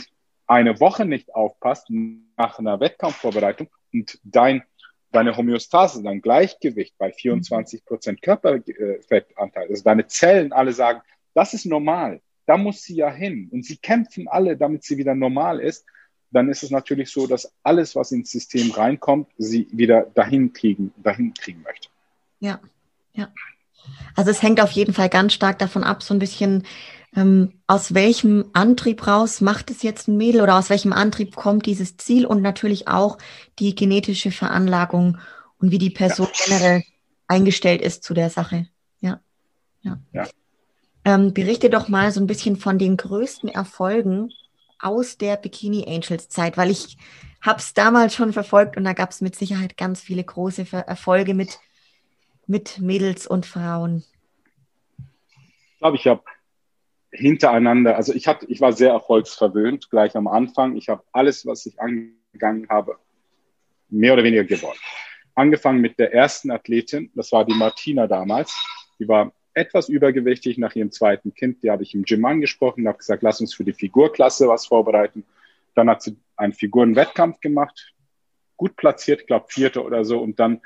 eine 0.46 0.78
Woche 0.80 1.04
nicht 1.04 1.34
aufpasst 1.34 1.88
nach 2.36 2.58
einer 2.58 2.78
Wettkampfvorbereitung 2.78 3.68
und 3.92 4.18
dein, 4.22 4.62
deine 5.10 5.36
Homöostase, 5.36 6.02
dein 6.02 6.20
Gleichgewicht 6.20 6.96
bei 6.98 7.12
24 7.12 7.84
Prozent 7.84 8.22
Körperfettanteil, 8.22 9.68
also 9.68 9.82
deine 9.82 10.06
Zellen 10.06 10.52
alle 10.52 10.72
sagen, 10.72 11.00
das 11.34 11.52
ist 11.52 11.66
normal, 11.66 12.20
da 12.46 12.56
muss 12.56 12.82
sie 12.82 12.96
ja 12.96 13.10
hin. 13.10 13.48
Und 13.52 13.64
sie 13.64 13.76
kämpfen 13.76 14.28
alle, 14.28 14.56
damit 14.56 14.84
sie 14.84 14.96
wieder 14.96 15.14
normal 15.14 15.60
ist. 15.60 15.84
Dann 16.30 16.48
ist 16.48 16.62
es 16.62 16.70
natürlich 16.70 17.10
so, 17.10 17.26
dass 17.26 17.52
alles, 17.62 17.94
was 17.94 18.12
ins 18.12 18.30
System 18.30 18.70
reinkommt, 18.70 19.28
sie 19.38 19.68
wieder 19.72 20.02
dahin 20.14 20.52
kriegen, 20.52 20.92
dahin 21.02 21.34
kriegen 21.34 21.62
möchte. 21.62 21.88
Ja, 22.40 22.60
ja. 23.12 23.28
Also 24.14 24.30
es 24.30 24.42
hängt 24.42 24.60
auf 24.60 24.72
jeden 24.72 24.92
Fall 24.92 25.08
ganz 25.08 25.32
stark 25.32 25.58
davon 25.58 25.84
ab, 25.84 26.02
so 26.02 26.12
ein 26.12 26.18
bisschen 26.18 26.64
ähm, 27.14 27.52
aus 27.66 27.94
welchem 27.94 28.50
Antrieb 28.52 29.06
raus 29.06 29.40
macht 29.40 29.70
es 29.70 29.82
jetzt 29.82 30.08
ein 30.08 30.16
Mädel 30.16 30.42
oder 30.42 30.56
aus 30.56 30.70
welchem 30.70 30.92
Antrieb 30.92 31.34
kommt 31.36 31.66
dieses 31.66 31.96
Ziel 31.96 32.26
und 32.26 32.42
natürlich 32.42 32.88
auch 32.88 33.18
die 33.58 33.74
genetische 33.74 34.30
Veranlagung 34.30 35.18
und 35.58 35.70
wie 35.70 35.78
die 35.78 35.90
Person 35.90 36.26
ja. 36.26 36.44
generell 36.44 36.82
eingestellt 37.26 37.80
ist 37.80 38.02
zu 38.02 38.12
der 38.12 38.30
Sache. 38.30 38.68
Ja. 39.00 39.20
Ja. 39.82 39.98
ja. 40.12 40.26
Ähm, 41.06 41.32
berichte 41.32 41.70
doch 41.70 41.86
mal 41.86 42.10
so 42.10 42.20
ein 42.20 42.26
bisschen 42.26 42.56
von 42.56 42.78
den 42.78 42.96
größten 42.96 43.48
Erfolgen 43.48 44.32
aus 44.80 45.16
der 45.16 45.36
Bikini 45.36 45.86
Angels 45.86 46.28
Zeit, 46.28 46.56
weil 46.56 46.68
ich 46.68 46.98
habe 47.40 47.60
es 47.60 47.74
damals 47.74 48.12
schon 48.12 48.32
verfolgt 48.32 48.76
und 48.76 48.82
da 48.82 48.92
gab 48.92 49.10
es 49.10 49.20
mit 49.20 49.36
Sicherheit 49.36 49.76
ganz 49.76 50.00
viele 50.00 50.24
große 50.24 50.66
Erfolge 50.72 51.32
mit, 51.32 51.60
mit 52.48 52.80
Mädels 52.80 53.28
und 53.28 53.46
Frauen. 53.46 54.02
Ich 54.98 55.78
glaube, 55.78 55.96
ich 55.96 56.08
habe 56.08 56.24
hintereinander, 57.12 57.94
also 57.94 58.12
ich, 58.12 58.26
hatte, 58.26 58.46
ich 58.46 58.60
war 58.60 58.72
sehr 58.72 58.90
erfolgsverwöhnt 58.90 59.88
gleich 59.90 60.16
am 60.16 60.26
Anfang. 60.26 60.76
Ich 60.76 60.88
habe 60.88 61.04
alles, 61.12 61.46
was 61.46 61.66
ich 61.66 61.78
angegangen 61.80 62.68
habe, 62.68 62.98
mehr 63.88 64.14
oder 64.14 64.24
weniger 64.24 64.42
gewonnen. 64.42 64.80
Angefangen 65.36 65.80
mit 65.80 66.00
der 66.00 66.12
ersten 66.12 66.50
Athletin, 66.50 67.12
das 67.14 67.30
war 67.30 67.44
die 67.44 67.54
Martina 67.54 68.08
damals. 68.08 68.52
Die 68.98 69.06
war 69.06 69.32
etwas 69.56 69.88
übergewichtig 69.88 70.58
nach 70.58 70.74
ihrem 70.74 70.92
zweiten 70.92 71.34
Kind. 71.34 71.62
Die 71.62 71.70
habe 71.70 71.82
ich 71.82 71.94
im 71.94 72.02
Gym 72.02 72.24
angesprochen 72.26 72.82
und 72.82 72.88
habe 72.88 72.98
gesagt, 72.98 73.22
lass 73.22 73.40
uns 73.40 73.54
für 73.54 73.64
die 73.64 73.72
Figurklasse 73.72 74.48
was 74.48 74.66
vorbereiten. 74.66 75.24
Dann 75.74 75.88
hat 75.88 76.02
sie 76.02 76.16
einen 76.36 76.52
Figurenwettkampf 76.52 77.40
gemacht, 77.40 77.94
gut 78.56 78.76
platziert, 78.76 79.26
glaube 79.26 79.46
vierte 79.48 79.82
oder 79.82 80.04
so. 80.04 80.20
Und 80.20 80.38
dann 80.38 80.60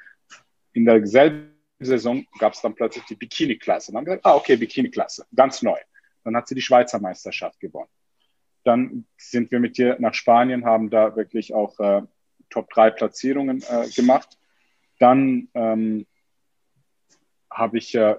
in 0.72 0.84
derselben 0.84 1.54
Saison 1.78 2.26
gab 2.40 2.54
es 2.54 2.62
dann 2.62 2.74
plötzlich 2.74 3.04
die 3.04 3.14
Bikini-Klasse. 3.14 3.92
Dann 3.92 3.98
haben 3.98 4.06
wir 4.06 4.16
gesagt, 4.16 4.26
ah, 4.26 4.34
okay, 4.34 4.56
Bikini-Klasse, 4.56 5.24
ganz 5.34 5.62
neu. 5.62 5.78
Dann 6.24 6.36
hat 6.36 6.48
sie 6.48 6.56
die 6.56 6.60
Schweizer 6.60 6.98
Meisterschaft 7.00 7.60
gewonnen. 7.60 7.88
Dann 8.64 9.06
sind 9.16 9.52
wir 9.52 9.60
mit 9.60 9.78
ihr 9.78 9.96
nach 10.00 10.14
Spanien, 10.14 10.64
haben 10.64 10.90
da 10.90 11.14
wirklich 11.14 11.54
auch 11.54 11.78
äh, 11.78 12.02
Top-3 12.50 12.90
Platzierungen 12.90 13.62
äh, 13.70 13.88
gemacht. 13.88 14.36
Dann 14.98 15.48
ähm, 15.54 16.06
habe 17.50 17.78
ich 17.78 17.94
äh, 17.94 18.16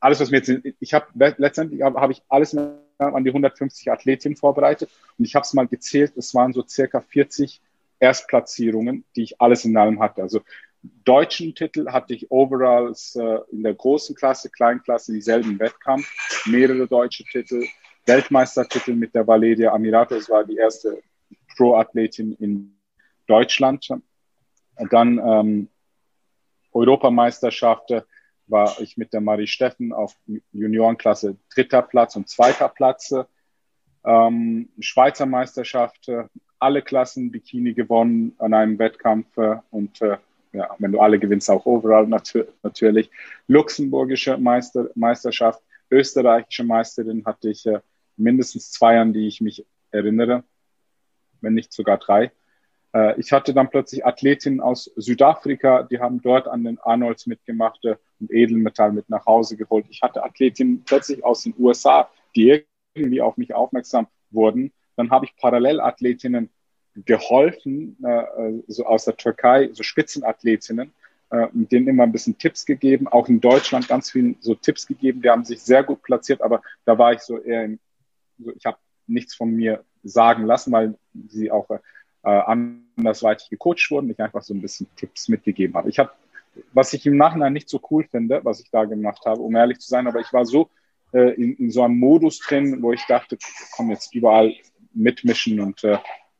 alles, 0.00 0.20
was 0.20 0.30
mir 0.30 0.38
jetzt, 0.38 0.52
ich 0.80 0.94
habe 0.94 1.06
letztendlich 1.38 1.82
habe 1.82 2.00
hab 2.00 2.10
ich 2.10 2.22
alles 2.28 2.56
an 2.56 3.24
die 3.24 3.30
150 3.30 3.90
Athletinnen 3.90 4.36
vorbereitet 4.36 4.90
und 5.18 5.24
ich 5.24 5.34
habe 5.34 5.44
es 5.44 5.54
mal 5.54 5.66
gezählt, 5.66 6.12
es 6.16 6.34
waren 6.34 6.52
so 6.52 6.62
circa 6.66 7.00
40 7.00 7.60
Erstplatzierungen, 7.98 9.04
die 9.14 9.22
ich 9.22 9.40
alles 9.40 9.64
in 9.64 9.76
allem 9.76 10.00
hatte. 10.00 10.22
Also 10.22 10.40
deutschen 11.04 11.54
Titel 11.54 11.90
hatte 11.90 12.14
ich 12.14 12.30
overall 12.30 12.92
äh, 12.92 13.38
in 13.50 13.62
der 13.62 13.74
großen 13.74 14.14
Klasse, 14.14 14.50
Kleinklasse, 14.50 15.12
dieselben 15.12 15.58
Wettkampf, 15.58 16.46
mehrere 16.46 16.86
deutsche 16.86 17.24
Titel, 17.24 17.64
Weltmeistertitel 18.04 18.94
mit 18.94 19.14
der 19.14 19.26
Valeria 19.26 19.72
Amirato, 19.72 20.14
das 20.14 20.30
war 20.30 20.44
die 20.44 20.56
erste 20.56 21.02
Pro-Athletin 21.56 22.34
in 22.34 22.76
Deutschland. 23.26 23.88
Und 23.88 24.92
dann 24.92 25.18
ähm, 25.18 25.68
Europameisterschaft 26.72 27.90
war 28.46 28.80
ich 28.80 28.96
mit 28.96 29.12
der 29.12 29.20
Marie 29.20 29.46
Steffen 29.46 29.92
auf 29.92 30.16
Juniorenklasse 30.52 31.36
dritter 31.52 31.82
Platz 31.82 32.16
und 32.16 32.28
zweiter 32.28 32.68
Platz. 32.68 33.14
Ähm, 34.04 34.68
Schweizer 34.78 35.26
Meisterschaft, 35.26 36.08
alle 36.58 36.82
Klassen 36.82 37.30
Bikini 37.30 37.74
gewonnen 37.74 38.34
an 38.38 38.54
einem 38.54 38.78
Wettkampf 38.78 39.36
äh, 39.36 39.56
und 39.70 40.00
äh, 40.00 40.16
ja, 40.52 40.74
wenn 40.78 40.92
du 40.92 41.00
alle 41.00 41.18
gewinnst, 41.18 41.50
auch 41.50 41.66
overall 41.66 42.06
nat 42.06 42.32
natürlich. 42.62 43.10
Luxemburgische 43.46 44.38
Meister 44.38 44.88
Meisterschaft, 44.94 45.62
österreichische 45.90 46.64
Meisterin 46.64 47.24
hatte 47.24 47.50
ich 47.50 47.66
äh, 47.66 47.80
mindestens 48.16 48.70
zwei, 48.70 48.98
an 48.98 49.12
die 49.12 49.26
ich 49.26 49.40
mich 49.40 49.66
erinnere, 49.90 50.44
wenn 51.40 51.54
nicht 51.54 51.72
sogar 51.72 51.98
drei. 51.98 52.32
Äh, 52.94 53.20
ich 53.20 53.32
hatte 53.32 53.52
dann 53.52 53.68
plötzlich 53.68 54.06
Athletinnen 54.06 54.60
aus 54.60 54.90
Südafrika, 54.96 55.82
die 55.82 56.00
haben 56.00 56.22
dort 56.22 56.48
an 56.48 56.64
den 56.64 56.78
Arnolds 56.78 57.26
mitgemacht 57.26 57.84
äh, 57.84 57.96
und 58.20 58.32
Edelmetall 58.32 58.92
mit 58.92 59.08
nach 59.08 59.26
Hause 59.26 59.56
geholt. 59.56 59.86
Ich 59.90 60.02
hatte 60.02 60.24
Athletinnen 60.24 60.82
plötzlich 60.84 61.24
aus 61.24 61.42
den 61.42 61.54
USA, 61.58 62.10
die 62.34 62.64
irgendwie 62.94 63.20
auf 63.20 63.36
mich 63.36 63.54
aufmerksam 63.54 64.06
wurden. 64.30 64.72
Dann 64.96 65.10
habe 65.10 65.26
ich 65.26 65.36
Parallelathletinnen 65.36 66.50
geholfen, 67.04 67.96
äh, 68.02 68.52
so 68.68 68.86
aus 68.86 69.04
der 69.04 69.16
Türkei, 69.16 69.70
so 69.72 69.82
Spitzenathletinnen, 69.82 70.92
äh, 71.30 71.46
denen 71.52 71.88
immer 71.88 72.04
ein 72.04 72.12
bisschen 72.12 72.38
Tipps 72.38 72.64
gegeben, 72.64 73.06
auch 73.08 73.28
in 73.28 73.40
Deutschland 73.40 73.88
ganz 73.88 74.10
viel 74.10 74.36
so 74.40 74.54
Tipps 74.54 74.86
gegeben, 74.86 75.20
die 75.20 75.28
haben 75.28 75.44
sich 75.44 75.60
sehr 75.60 75.82
gut 75.82 76.02
platziert, 76.02 76.40
aber 76.40 76.62
da 76.84 76.96
war 76.96 77.12
ich 77.12 77.20
so 77.20 77.38
eher 77.38 77.64
im, 77.64 77.78
so, 78.38 78.52
ich 78.56 78.64
habe 78.64 78.78
nichts 79.06 79.34
von 79.34 79.50
mir 79.50 79.84
sagen 80.02 80.46
lassen, 80.46 80.72
weil 80.72 80.94
sie 81.28 81.50
auch 81.50 81.68
äh, 81.70 81.78
andersweitig 82.22 83.50
gecoacht 83.50 83.90
wurden, 83.90 84.10
ich 84.10 84.20
einfach 84.20 84.42
so 84.42 84.54
ein 84.54 84.62
bisschen 84.62 84.88
Tipps 84.96 85.28
mitgegeben 85.28 85.76
habe. 85.76 85.88
Ich 85.88 85.98
habe, 85.98 86.10
was 86.72 86.92
ich 86.92 87.06
im 87.06 87.16
Nachhinein 87.16 87.52
nicht 87.52 87.68
so 87.68 87.80
cool 87.90 88.04
finde, 88.10 88.40
was 88.44 88.60
ich 88.60 88.70
da 88.70 88.84
gemacht 88.84 89.24
habe, 89.26 89.40
um 89.40 89.54
ehrlich 89.56 89.78
zu 89.78 89.88
sein, 89.88 90.06
aber 90.06 90.20
ich 90.20 90.32
war 90.32 90.44
so 90.44 90.70
äh, 91.12 91.34
in, 91.34 91.54
in 91.56 91.70
so 91.70 91.82
einem 91.82 91.98
Modus 91.98 92.38
drin, 92.38 92.82
wo 92.82 92.92
ich 92.92 93.04
dachte, 93.06 93.38
komm 93.74 93.90
jetzt 93.90 94.14
überall 94.14 94.54
mitmischen 94.92 95.60
und 95.60 95.84
äh, 95.84 95.98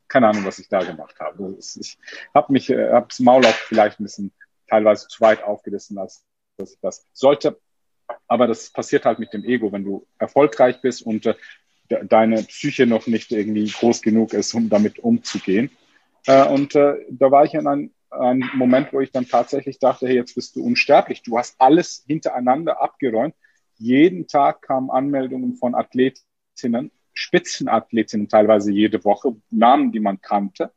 keine 0.08 0.28
Ahnung, 0.28 0.44
was 0.44 0.58
ich 0.58 0.68
da 0.68 0.80
gemacht 0.80 1.18
habe. 1.20 1.56
Ich 1.58 1.98
habe 2.34 2.52
mich, 2.52 2.70
äh, 2.70 2.90
habe 2.92 3.06
das 3.08 3.20
Maul 3.20 3.44
auch 3.44 3.54
vielleicht 3.54 4.00
ein 4.00 4.04
bisschen 4.04 4.32
teilweise 4.68 5.08
zu 5.08 5.20
weit 5.20 5.42
aufgerissen, 5.42 5.98
als 5.98 6.24
dass 6.56 6.72
ich 6.72 6.80
das 6.80 7.06
sollte. 7.12 7.58
Aber 8.28 8.46
das 8.46 8.70
passiert 8.70 9.04
halt 9.04 9.18
mit 9.18 9.32
dem 9.32 9.44
Ego, 9.44 9.72
wenn 9.72 9.84
du 9.84 10.06
erfolgreich 10.18 10.80
bist 10.80 11.02
und 11.02 11.26
äh, 11.26 11.34
deine 11.88 12.42
Psyche 12.42 12.86
noch 12.86 13.06
nicht 13.06 13.30
irgendwie 13.32 13.68
groß 13.68 14.02
genug 14.02 14.32
ist, 14.32 14.54
um 14.54 14.68
damit 14.68 14.98
umzugehen. 14.98 15.70
Äh, 16.26 16.46
und 16.46 16.74
äh, 16.74 16.96
da 17.10 17.30
war 17.30 17.44
ich 17.44 17.54
in 17.54 17.66
einem, 17.66 17.92
einem 18.18 18.50
Moment, 18.54 18.92
wo 18.92 19.00
ich 19.00 19.12
dann 19.12 19.26
tatsächlich 19.26 19.78
dachte, 19.78 20.06
hey, 20.06 20.16
jetzt 20.16 20.34
bist 20.34 20.56
du 20.56 20.64
unsterblich. 20.64 21.22
Du 21.22 21.38
hast 21.38 21.54
alles 21.58 22.04
hintereinander 22.06 22.80
abgeräumt. 22.80 23.34
Jeden 23.78 24.26
Tag 24.26 24.62
kamen 24.62 24.90
Anmeldungen 24.90 25.54
von 25.56 25.74
Athletinnen 25.74 26.90
Spitzenathletinnen 27.16 28.28
teilweise 28.28 28.70
jede 28.70 29.02
Woche, 29.04 29.34
Namen, 29.50 29.90
die 29.90 30.00
man 30.00 30.20
kannte. 30.20 30.70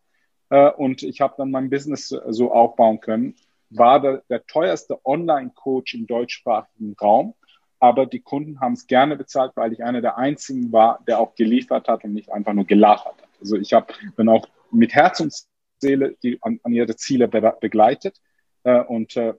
Äh, 0.49 0.71
und 0.71 1.03
ich 1.03 1.21
habe 1.21 1.35
dann 1.37 1.51
mein 1.51 1.69
Business 1.69 2.07
so 2.07 2.51
aufbauen 2.51 3.01
können. 3.01 3.35
War 3.69 4.01
der, 4.01 4.23
der 4.29 4.45
teuerste 4.47 5.05
Online-Coach 5.05 5.93
im 5.93 6.07
deutschsprachigen 6.07 6.95
Raum, 6.99 7.35
aber 7.79 8.07
die 8.07 8.21
Kunden 8.21 8.59
haben 8.59 8.73
es 8.73 8.87
gerne 8.87 9.15
bezahlt, 9.15 9.51
weil 9.55 9.73
ich 9.73 9.83
einer 9.83 10.01
der 10.01 10.17
einzigen 10.17 10.71
war, 10.71 11.03
der 11.07 11.19
auch 11.19 11.35
geliefert 11.35 11.87
hat 11.87 12.03
und 12.03 12.13
nicht 12.13 12.31
einfach 12.31 12.53
nur 12.53 12.65
gelachert 12.65 13.21
hat. 13.21 13.29
Also 13.39 13.57
ich 13.57 13.73
habe 13.73 13.93
dann 14.17 14.29
auch 14.29 14.47
mit 14.71 14.93
Herz 14.95 15.19
und 15.19 15.33
Seele 15.79 16.15
die 16.23 16.37
an, 16.41 16.59
an 16.63 16.73
ihre 16.73 16.95
Ziele 16.95 17.27
be 17.27 17.57
begleitet 17.59 18.21
äh, 18.63 18.81
und 18.81 19.15
äh, 19.15 19.33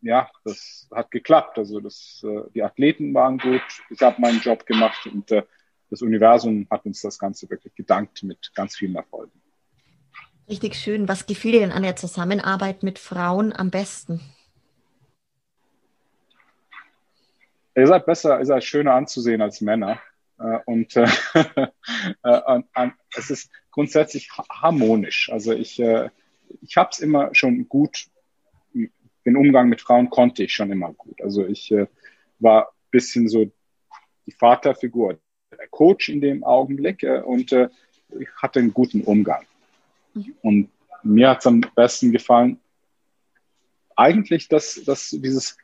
ja, 0.00 0.30
das 0.44 0.86
hat 0.94 1.10
geklappt. 1.10 1.58
Also 1.58 1.80
das, 1.80 2.22
äh, 2.24 2.42
die 2.54 2.62
Athleten 2.62 3.14
waren 3.14 3.38
gut, 3.38 3.62
ich 3.90 4.00
habe 4.02 4.20
meinen 4.20 4.40
Job 4.40 4.66
gemacht 4.66 5.06
und 5.06 5.30
äh, 5.30 5.42
das 5.90 6.02
Universum 6.02 6.66
hat 6.70 6.84
uns 6.84 7.00
das 7.00 7.18
Ganze 7.18 7.48
wirklich 7.48 7.74
gedankt 7.74 8.22
mit 8.22 8.52
ganz 8.54 8.76
vielen 8.76 8.96
Erfolgen. 8.96 9.32
Richtig 10.48 10.74
schön. 10.74 11.08
Was 11.08 11.26
gefiel 11.26 11.52
dir 11.52 11.60
denn 11.60 11.72
an 11.72 11.82
der 11.82 11.96
Zusammenarbeit 11.96 12.82
mit 12.82 12.98
Frauen 12.98 13.52
am 13.52 13.70
besten? 13.70 14.20
Ihr 17.76 17.86
seid 17.86 18.06
besser, 18.06 18.38
ihr 18.38 18.46
seid 18.46 18.62
schöner 18.62 18.94
anzusehen 18.94 19.40
als 19.40 19.60
Männer. 19.60 20.00
Äh, 20.38 20.58
und 20.66 20.94
äh, 20.96 21.06
äh, 22.22 22.90
es 23.16 23.30
ist 23.30 23.50
grundsätzlich 23.74 24.30
harmonisch. 24.50 25.30
Also 25.32 25.52
ich, 25.52 25.80
ich 25.80 26.76
habe 26.76 26.90
es 26.92 27.00
immer 27.00 27.34
schon 27.34 27.68
gut, 27.68 28.06
den 28.72 29.36
Umgang 29.36 29.68
mit 29.68 29.80
Frauen 29.80 30.10
konnte 30.10 30.44
ich 30.44 30.54
schon 30.54 30.70
immer 30.70 30.92
gut. 30.92 31.20
Also 31.20 31.44
ich 31.46 31.74
war 32.38 32.68
ein 32.68 32.90
bisschen 32.90 33.28
so 33.28 33.50
die 34.26 34.32
Vaterfigur, 34.32 35.18
Coach 35.70 36.08
in 36.08 36.20
dem 36.20 36.44
Augenblick 36.44 37.02
äh, 37.02 37.20
und 37.20 37.52
äh, 37.52 37.68
ich 38.18 38.28
hatte 38.36 38.60
einen 38.60 38.72
guten 38.72 39.02
Umgang. 39.02 39.44
Mhm. 40.14 40.34
Und 40.42 40.70
mir 41.02 41.30
hat 41.30 41.40
es 41.40 41.46
am 41.46 41.62
besten 41.74 42.12
gefallen, 42.12 42.60
eigentlich 43.96 44.48
dass, 44.48 44.82
dass 44.84 45.10
dieses 45.10 45.56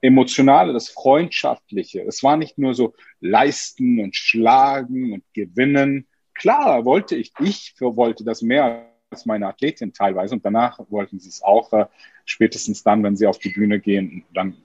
Emotionale, 0.00 0.72
das 0.72 0.88
Freundschaftliche. 0.88 2.02
Es 2.02 2.22
war 2.22 2.36
nicht 2.36 2.56
nur 2.56 2.74
so 2.74 2.94
leisten 3.20 4.00
und 4.00 4.14
schlagen 4.14 5.12
und 5.12 5.24
gewinnen. 5.34 6.06
Klar 6.38 6.84
wollte 6.84 7.16
ich, 7.16 7.32
ich 7.40 7.74
wollte 7.80 8.24
das 8.24 8.42
mehr 8.42 8.86
als 9.10 9.26
meine 9.26 9.48
Athletin 9.48 9.92
teilweise 9.92 10.34
und 10.34 10.44
danach 10.44 10.78
wollten 10.90 11.18
sie 11.18 11.28
es 11.28 11.42
auch, 11.42 11.72
äh, 11.72 11.86
spätestens 12.24 12.82
dann, 12.82 13.02
wenn 13.02 13.16
sie 13.16 13.26
auf 13.26 13.38
die 13.38 13.48
Bühne 13.48 13.80
gehen, 13.80 14.24
dann 14.34 14.56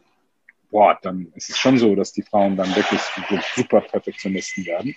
boah, 0.74 0.98
dann 1.02 1.32
ist 1.36 1.50
es 1.50 1.58
schon 1.58 1.78
so, 1.78 1.96
dass 1.96 2.12
die 2.12 2.24
Frauen 2.24 2.58
dann 2.58 2.76
wirklich 2.76 3.00
super 3.56 3.80
Perfektionisten 3.80 4.66
werden. 4.66 4.96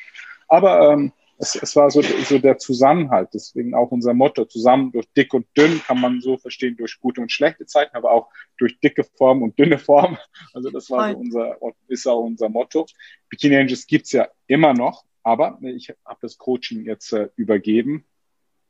Aber 0.49 0.91
ähm, 0.91 1.13
es, 1.39 1.55
es 1.55 1.77
war 1.77 1.91
so, 1.91 2.01
so 2.01 2.39
der 2.39 2.57
Zusammenhalt, 2.57 3.29
deswegen 3.35 3.75
auch 3.75 3.91
unser 3.91 4.15
Motto, 4.15 4.47
zusammen 4.47 4.91
durch 4.91 5.07
dick 5.15 5.35
und 5.35 5.47
dünn 5.57 5.83
kann 5.87 6.01
man 6.01 6.23
so 6.23 6.39
verstehen, 6.39 6.77
durch 6.79 6.99
gute 6.99 7.21
und 7.21 7.31
schlechte 7.31 7.67
Zeiten, 7.67 7.95
aber 7.95 8.11
auch 8.11 8.29
durch 8.59 8.81
dicke 8.81 9.05
Form 9.05 9.43
und 9.43 9.59
dünne 9.59 9.79
Form. 9.79 10.19
Also 10.55 10.71
das 10.71 10.89
war 10.89 11.13
so 11.13 11.19
unser, 11.19 11.57
ist 11.89 12.07
auch 12.09 12.23
unser 12.23 12.49
Motto. 12.49 12.87
Bikini 13.29 13.57
Angels 13.57 13.87
gibt's 13.87 14.13
ja 14.13 14.29
immer 14.47 14.73
noch, 14.73 15.05
aber 15.27 15.59
ich 15.63 15.93
habe 16.05 16.19
das 16.23 16.39
Coaching 16.39 16.85
jetzt 16.85 17.13
äh, 17.13 17.29
übergeben. 17.35 18.05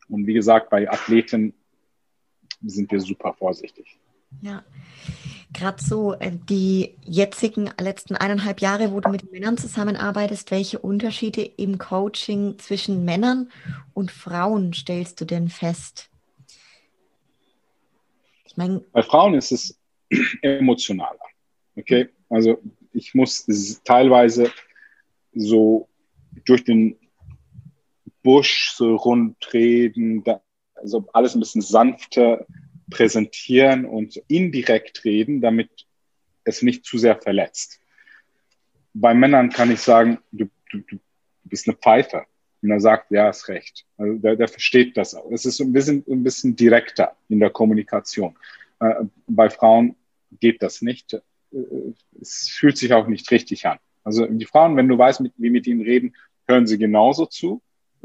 Und 0.09 0.27
wie 0.27 0.33
gesagt, 0.33 0.71
bei 0.71 0.91
Athleten 0.91 1.53
sind 2.63 2.91
wir 2.91 3.01
super 3.01 3.35
vorsichtig. 3.35 3.99
Ja, 4.41 4.65
gerade 5.53 5.83
so 5.83 6.15
äh, 6.15 6.33
die 6.49 6.97
jetzigen 7.03 7.71
letzten 7.79 8.17
eineinhalb 8.17 8.63
Jahre, 8.63 8.91
wo 8.93 9.01
du 9.01 9.11
mit 9.11 9.31
Männern 9.31 9.59
zusammenarbeitest, 9.59 10.51
welche 10.51 10.79
Unterschiede 10.79 11.43
im 11.43 11.77
Coaching 11.77 12.59
zwischen 12.59 13.05
Männern 13.05 13.51
und 13.93 14.11
Frauen 14.11 14.73
stellst 14.73 15.21
du 15.21 15.27
denn 15.27 15.51
fest? 15.51 16.09
Ich 18.47 18.57
meine, 18.57 18.81
bei 18.93 19.03
Frauen 19.03 19.35
ist 19.35 19.53
es 19.53 19.79
emotionaler. 20.41 21.21
Okay, 21.77 22.09
also 22.31 22.59
ich 22.95 23.15
muss 23.15 23.45
teilweise 23.85 24.51
so 25.35 25.87
durch 26.45 26.65
den 26.65 26.99
Busch 28.23 28.73
so 28.75 28.97
rund 28.97 29.37
reden, 29.53 30.25
also 30.75 31.07
alles 31.13 31.35
ein 31.35 31.41
bisschen 31.41 31.63
sanfter 31.63 32.47
präsentieren 32.91 33.85
und 33.85 34.17
indirekt 34.29 35.05
reden, 35.05 35.41
damit 35.41 35.71
es 36.45 36.63
nicht 36.63 36.85
zu 36.85 36.99
sehr 36.99 37.21
verletzt. 37.21 37.81
Bei 38.95 39.15
Männern 39.15 39.51
kann 39.51 39.71
ich 39.71 39.81
sagen, 39.81 40.19
du, 40.33 40.47
du, 40.71 40.79
du 40.79 40.99
bist 41.45 41.69
eine 41.69 41.77
Pfeife. 41.77 42.25
Und 42.63 42.71
er 42.71 42.81
sagt, 42.81 43.11
ja, 43.11 43.29
ist 43.29 43.49
recht. 43.49 43.87
Also 43.97 44.19
der, 44.19 44.37
der 44.37 44.49
versteht 44.49 44.97
das 44.97 45.15
auch. 45.15 45.31
Es 45.31 45.45
ist 45.45 45.61
ein 45.61 45.73
bisschen, 45.73 46.05
ein 46.09 46.23
bisschen 46.23 46.57
direkter 46.57 47.17
in 47.29 47.39
der 47.39 47.51
Kommunikation. 47.51 48.37
Äh, 48.81 49.05
bei 49.27 49.51
Frauen 49.51 49.97
geht 50.41 50.63
das 50.63 50.83
nicht. 50.83 51.13
Äh, 51.13 51.21
es 52.21 52.49
fühlt 52.49 52.79
sich 52.79 52.93
auch 52.93 53.07
nicht 53.07 53.31
richtig 53.31 53.67
an. 53.67 53.79
Also 54.07 54.25
die 54.25 54.45
Frauen, 54.45 54.77
wenn 54.77 54.87
du 54.87 54.97
weißt, 54.97 55.21
mit, 55.21 55.33
wie 55.37 55.51
mit 55.51 55.67
ihnen 55.67 55.83
reden, 55.83 56.15
hören 56.47 56.69
sie 56.69 56.79
genauso 56.79 57.27
zu, 57.27 57.61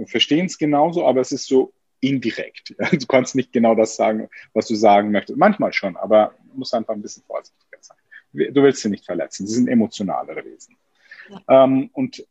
verstehen 0.07 0.47
es 0.47 0.57
genauso, 0.57 1.05
aber 1.05 1.21
es 1.21 1.31
ist 1.31 1.45
so 1.45 1.73
indirekt. 1.99 2.75
Du 2.91 3.05
kannst 3.05 3.35
nicht 3.35 3.53
genau 3.53 3.75
das 3.75 3.95
sagen, 3.95 4.27
was 4.53 4.67
du 4.67 4.73
sagen 4.73 5.11
möchtest. 5.11 5.37
Manchmal 5.37 5.71
schon, 5.73 5.95
aber 5.95 6.33
du 6.51 6.57
musst 6.57 6.73
einfach 6.73 6.95
ein 6.95 7.03
bisschen 7.03 7.21
vorsichtiger 7.23 7.77
sein. 7.81 7.97
Du 8.33 8.63
willst 8.63 8.81
sie 8.81 8.89
nicht 8.89 9.05
verletzen. 9.05 9.45
Sie 9.45 9.53
sind 9.53 9.67
emotionalere 9.67 10.43
Wesen. 10.43 10.75
Ja. 11.29 11.65
Ähm, 11.65 11.91
und 11.93 12.25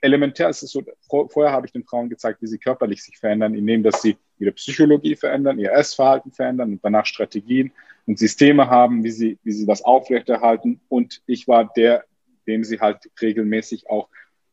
elementär 0.00 0.48
ist 0.48 0.62
es 0.62 0.70
so, 0.70 0.82
vorher 1.28 1.52
habe 1.52 1.66
ich 1.66 1.72
den 1.72 1.84
Frauen 1.84 2.08
gezeigt, 2.08 2.40
wie 2.40 2.46
sie 2.46 2.58
körperlich 2.58 3.02
sich 3.02 3.18
verändern, 3.18 3.54
indem 3.54 3.82
dass 3.82 4.00
sie 4.00 4.16
ihre 4.38 4.52
Psychologie 4.52 5.16
verändern, 5.16 5.58
ihr 5.58 5.72
Essverhalten 5.72 6.32
verändern 6.32 6.72
und 6.72 6.80
danach 6.82 7.04
Strategien 7.04 7.72
und 8.06 8.18
Systeme 8.18 8.70
haben, 8.70 9.04
wie 9.04 9.10
sie, 9.10 9.38
wie 9.42 9.52
sie 9.52 9.66
das 9.66 9.82
aufrechterhalten. 9.82 10.80
Und 10.88 11.20
ich 11.26 11.46
war 11.46 11.70
der, 11.76 12.06
dem 12.46 12.64
sie 12.64 12.80
halt 12.80 13.10
regelmäßig 13.20 13.88
auch 13.88 14.08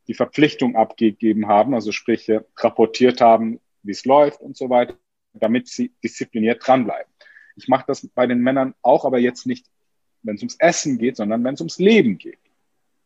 die 0.07 0.13
Verpflichtung 0.13 0.75
abgegeben 0.75 1.47
haben, 1.47 1.73
also 1.73 1.91
sprich 1.91 2.31
rapportiert 2.57 3.21
haben, 3.21 3.59
wie 3.83 3.91
es 3.91 4.05
läuft 4.05 4.41
und 4.41 4.57
so 4.57 4.69
weiter, 4.69 4.95
damit 5.33 5.67
sie 5.67 5.91
diszipliniert 6.03 6.65
dranbleiben. 6.65 7.11
Ich 7.55 7.67
mache 7.67 7.85
das 7.87 8.07
bei 8.15 8.25
den 8.25 8.39
Männern 8.39 8.73
auch, 8.81 9.05
aber 9.05 9.19
jetzt 9.19 9.45
nicht, 9.45 9.67
wenn 10.23 10.35
es 10.35 10.41
ums 10.41 10.55
Essen 10.59 10.97
geht, 10.97 11.17
sondern 11.17 11.43
wenn 11.43 11.53
es 11.53 11.61
ums 11.61 11.77
Leben 11.77 12.17
geht. 12.17 12.39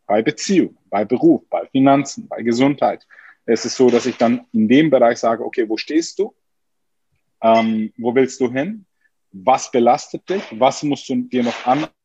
Bei 0.05 0.21
Beziehung, 0.21 0.77
bei 0.89 1.05
Beruf, 1.05 1.43
bei 1.49 1.65
Finanzen, 1.67 2.27
bei 2.27 2.41
Gesundheit. 2.41 3.05
Es 3.45 3.65
ist 3.65 3.75
so, 3.75 3.89
dass 3.89 4.05
ich 4.05 4.17
dann 4.17 4.45
in 4.53 4.67
dem 4.67 4.89
Bereich 4.89 5.17
sage, 5.17 5.43
okay, 5.43 5.67
wo 5.67 5.77
stehst 5.77 6.19
du? 6.19 6.33
Ähm, 7.41 7.91
wo 7.97 8.15
willst 8.15 8.39
du 8.39 8.51
hin? 8.51 8.85
Was 9.31 9.71
belastet 9.71 10.29
dich? 10.29 10.43
Was 10.51 10.83
musst 10.83 11.09
du 11.09 11.15
dir 11.15 11.43
noch 11.43 11.65
aneignen? 11.65 12.02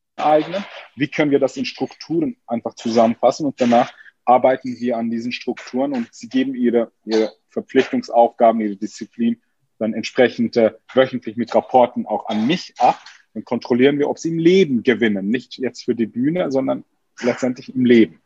Wie 0.96 1.08
können 1.08 1.30
wir 1.30 1.38
das 1.38 1.56
in 1.56 1.64
Strukturen 1.64 2.36
einfach 2.46 2.74
zusammenfassen? 2.74 3.46
Und 3.46 3.60
danach 3.60 3.92
arbeiten 4.24 4.78
wir 4.78 4.96
an 4.96 5.10
diesen 5.10 5.32
Strukturen 5.32 5.92
und 5.94 6.08
sie 6.12 6.28
geben 6.28 6.54
ihre, 6.54 6.92
ihre 7.04 7.32
Verpflichtungsaufgaben, 7.48 8.60
ihre 8.60 8.76
Disziplin 8.76 9.40
dann 9.78 9.94
entsprechend 9.94 10.56
äh, 10.56 10.72
wöchentlich 10.92 11.36
mit 11.36 11.54
Rapporten 11.54 12.06
auch 12.06 12.28
an 12.28 12.46
mich 12.46 12.74
ab. 12.78 13.00
Dann 13.32 13.44
kontrollieren 13.44 13.98
wir, 13.98 14.08
ob 14.08 14.18
sie 14.18 14.30
im 14.30 14.38
Leben 14.38 14.82
gewinnen. 14.82 15.28
Nicht 15.28 15.58
jetzt 15.58 15.84
für 15.84 15.94
die 15.94 16.06
Bühne, 16.06 16.50
sondern 16.50 16.84
letztendlich 17.20 17.74
im 17.74 17.84
Leben. 17.84 18.20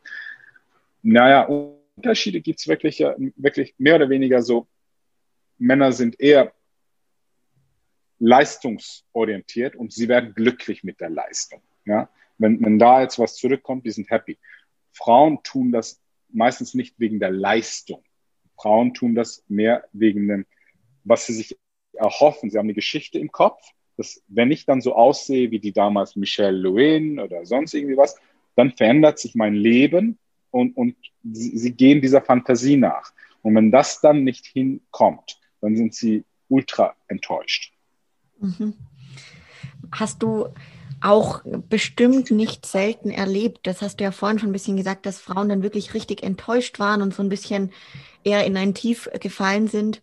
Naja, 1.02 1.42
Unterschiede 1.96 2.40
gibt 2.40 2.60
es 2.60 2.68
wirklich, 2.68 3.00
äh, 3.00 3.14
wirklich 3.36 3.74
mehr 3.78 3.96
oder 3.96 4.08
weniger 4.08 4.42
so. 4.42 4.66
Männer 5.58 5.92
sind 5.92 6.18
eher 6.18 6.52
leistungsorientiert 8.18 9.76
und 9.76 9.92
sie 9.92 10.08
werden 10.08 10.34
glücklich 10.34 10.84
mit 10.84 11.00
der 11.00 11.10
Leistung. 11.10 11.60
Ja? 11.84 12.08
Wenn, 12.38 12.64
wenn 12.64 12.78
da 12.78 13.02
jetzt 13.02 13.18
was 13.18 13.36
zurückkommt, 13.36 13.84
die 13.84 13.90
sind 13.90 14.10
happy. 14.10 14.38
Frauen 14.92 15.42
tun 15.42 15.72
das 15.72 16.00
meistens 16.28 16.74
nicht 16.74 16.98
wegen 16.98 17.20
der 17.20 17.30
Leistung, 17.30 18.02
Frauen 18.56 18.94
tun 18.94 19.14
das 19.14 19.44
mehr 19.48 19.84
wegen 19.92 20.28
dem, 20.28 20.46
was 21.04 21.26
sie 21.26 21.34
sich 21.34 21.58
erhoffen. 21.94 22.50
Sie 22.50 22.58
haben 22.58 22.66
eine 22.66 22.74
Geschichte 22.74 23.18
im 23.18 23.32
Kopf, 23.32 23.62
dass 23.96 24.22
wenn 24.28 24.50
ich 24.50 24.66
dann 24.66 24.80
so 24.80 24.94
aussehe 24.94 25.50
wie 25.50 25.58
die 25.58 25.72
damals 25.72 26.16
Michelle 26.16 26.56
Lewin 26.56 27.18
oder 27.18 27.44
sonst 27.44 27.74
irgendwie 27.74 27.96
was, 27.96 28.16
dann 28.56 28.72
verändert 28.72 29.18
sich 29.18 29.34
mein 29.34 29.54
Leben 29.54 30.18
und, 30.50 30.76
und 30.76 30.96
sie, 31.24 31.56
sie 31.58 31.72
gehen 31.72 32.00
dieser 32.00 32.22
Fantasie 32.22 32.76
nach. 32.76 33.12
Und 33.42 33.54
wenn 33.56 33.70
das 33.70 34.00
dann 34.00 34.24
nicht 34.24 34.46
hinkommt, 34.46 35.40
dann 35.60 35.76
sind 35.76 35.94
sie 35.94 36.24
ultra 36.48 36.94
enttäuscht. 37.08 37.72
Mhm. 38.38 38.74
Hast 39.90 40.22
du 40.22 40.48
auch 41.02 41.42
bestimmt 41.44 42.30
nicht 42.30 42.66
selten 42.66 43.10
erlebt. 43.10 43.66
Das 43.66 43.82
hast 43.82 43.98
du 43.98 44.04
ja 44.04 44.12
vorhin 44.12 44.38
schon 44.38 44.50
ein 44.50 44.54
bisschen 44.54 44.76
gesagt, 44.76 45.06
dass 45.06 45.20
Frauen 45.20 45.48
dann 45.48 45.62
wirklich 45.62 45.94
richtig 45.94 46.22
enttäuscht 46.22 46.78
waren 46.78 47.02
und 47.02 47.14
so 47.14 47.22
ein 47.22 47.28
bisschen 47.28 47.72
eher 48.24 48.44
in 48.44 48.56
ein 48.56 48.74
Tief 48.74 49.08
gefallen 49.20 49.68
sind. 49.68 50.02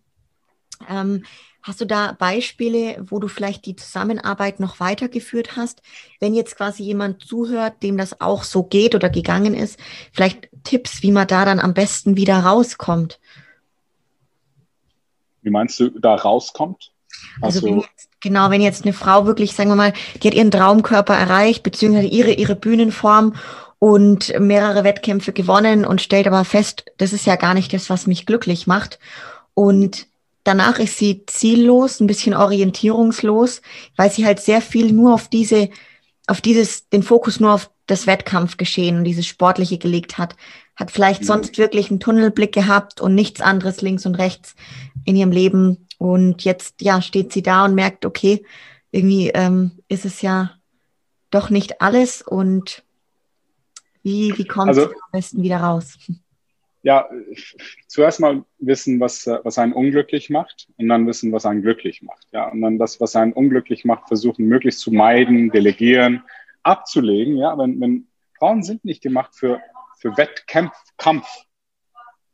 Ähm, 0.87 1.23
hast 1.61 1.81
du 1.81 1.85
da 1.85 2.13
Beispiele, 2.13 2.97
wo 3.09 3.19
du 3.19 3.27
vielleicht 3.27 3.65
die 3.65 3.75
Zusammenarbeit 3.75 4.59
noch 4.59 4.79
weitergeführt 4.79 5.55
hast? 5.55 5.81
Wenn 6.19 6.33
jetzt 6.33 6.55
quasi 6.55 6.83
jemand 6.83 7.23
zuhört, 7.23 7.81
dem 7.83 7.97
das 7.97 8.21
auch 8.21 8.43
so 8.43 8.63
geht 8.63 8.95
oder 8.95 9.09
gegangen 9.09 9.53
ist, 9.53 9.79
vielleicht 10.11 10.49
Tipps, 10.63 11.01
wie 11.01 11.11
man 11.11 11.27
da 11.27 11.45
dann 11.45 11.59
am 11.59 11.73
besten 11.73 12.17
wieder 12.17 12.39
rauskommt? 12.39 13.19
Wie 15.41 15.49
meinst 15.49 15.79
du, 15.79 15.89
da 15.89 16.15
rauskommt? 16.15 16.91
Also, 17.41 17.63
wenn 17.63 17.79
jetzt, 17.79 18.09
genau, 18.21 18.49
wenn 18.49 18.61
jetzt 18.61 18.83
eine 18.83 18.93
Frau 18.93 19.25
wirklich, 19.25 19.53
sagen 19.53 19.69
wir 19.69 19.75
mal, 19.75 19.93
die 20.21 20.27
hat 20.27 20.35
ihren 20.35 20.51
Traumkörper 20.51 21.15
erreicht, 21.15 21.63
beziehungsweise 21.63 22.07
ihre, 22.07 22.31
ihre 22.31 22.55
Bühnenform 22.55 23.33
und 23.79 24.37
mehrere 24.39 24.83
Wettkämpfe 24.83 25.31
gewonnen 25.31 25.85
und 25.85 26.01
stellt 26.01 26.27
aber 26.27 26.43
fest, 26.43 26.85
das 26.97 27.13
ist 27.13 27.25
ja 27.25 27.37
gar 27.37 27.53
nicht 27.53 27.73
das, 27.73 27.89
was 27.89 28.07
mich 28.07 28.25
glücklich 28.25 28.67
macht. 28.67 28.99
Und 29.53 30.07
danach 30.43 30.79
ist 30.79 30.97
sie 30.97 31.23
ziellos, 31.25 31.99
ein 31.99 32.07
bisschen 32.07 32.33
orientierungslos, 32.33 33.61
weil 33.95 34.11
sie 34.11 34.25
halt 34.25 34.39
sehr 34.39 34.61
viel 34.61 34.91
nur 34.91 35.13
auf 35.13 35.29
diese, 35.29 35.69
auf 36.27 36.41
dieses, 36.41 36.89
den 36.89 37.03
Fokus 37.03 37.39
nur 37.39 37.53
auf 37.53 37.69
das 37.87 38.05
Wettkampfgeschehen 38.05 38.97
und 38.97 39.03
dieses 39.03 39.25
Sportliche 39.25 39.77
gelegt 39.77 40.17
hat, 40.17 40.35
hat 40.75 40.91
vielleicht 40.91 41.21
mhm. 41.21 41.27
sonst 41.27 41.57
wirklich 41.57 41.89
einen 41.89 41.99
Tunnelblick 41.99 42.53
gehabt 42.53 43.01
und 43.01 43.15
nichts 43.15 43.41
anderes 43.41 43.81
links 43.81 44.05
und 44.05 44.15
rechts 44.15 44.55
in 45.05 45.15
ihrem 45.15 45.31
Leben 45.31 45.87
und 45.99 46.45
jetzt, 46.45 46.81
ja, 46.81 47.01
steht 47.01 47.31
sie 47.31 47.43
da 47.43 47.65
und 47.65 47.75
merkt, 47.75 48.05
okay, 48.05 48.43
irgendwie 48.89 49.29
ähm, 49.29 49.71
ist 49.89 50.05
es 50.05 50.23
ja 50.23 50.55
doch 51.29 51.51
nicht 51.51 51.81
alles 51.81 52.23
und 52.23 52.83
wie, 54.01 54.33
wie 54.37 54.45
kommt 54.45 54.69
also, 54.69 54.87
sie 54.87 54.95
am 54.95 55.11
besten 55.11 55.43
wieder 55.43 55.57
raus? 55.57 55.99
Ja, 56.81 57.09
zuerst 57.87 58.21
mal 58.21 58.45
wissen, 58.59 59.01
was, 59.01 59.27
was 59.27 59.57
einen 59.57 59.73
unglücklich 59.73 60.29
macht 60.29 60.69
und 60.77 60.87
dann 60.87 61.05
wissen, 61.05 61.33
was 61.33 61.45
einen 61.45 61.61
glücklich 61.61 62.01
macht. 62.01 62.27
Ja, 62.31 62.47
und 62.47 62.61
dann 62.61 62.79
das, 62.79 63.01
was 63.01 63.17
einen 63.17 63.33
unglücklich 63.33 63.83
macht, 63.83 64.07
versuchen 64.07 64.45
möglichst 64.47 64.79
zu 64.79 64.91
meiden, 64.91 65.51
delegieren, 65.51 66.23
abzulegen. 66.63 67.35
Ja, 67.35 67.57
wenn, 67.57 67.79
wenn 67.81 68.07
Frauen 68.37 68.63
sind 68.63 68.85
nicht 68.85 69.03
gemacht 69.03 69.35
für, 69.35 69.59
für 69.99 70.15
Wettkampf, 70.15 70.73
Kampf. 70.95 71.27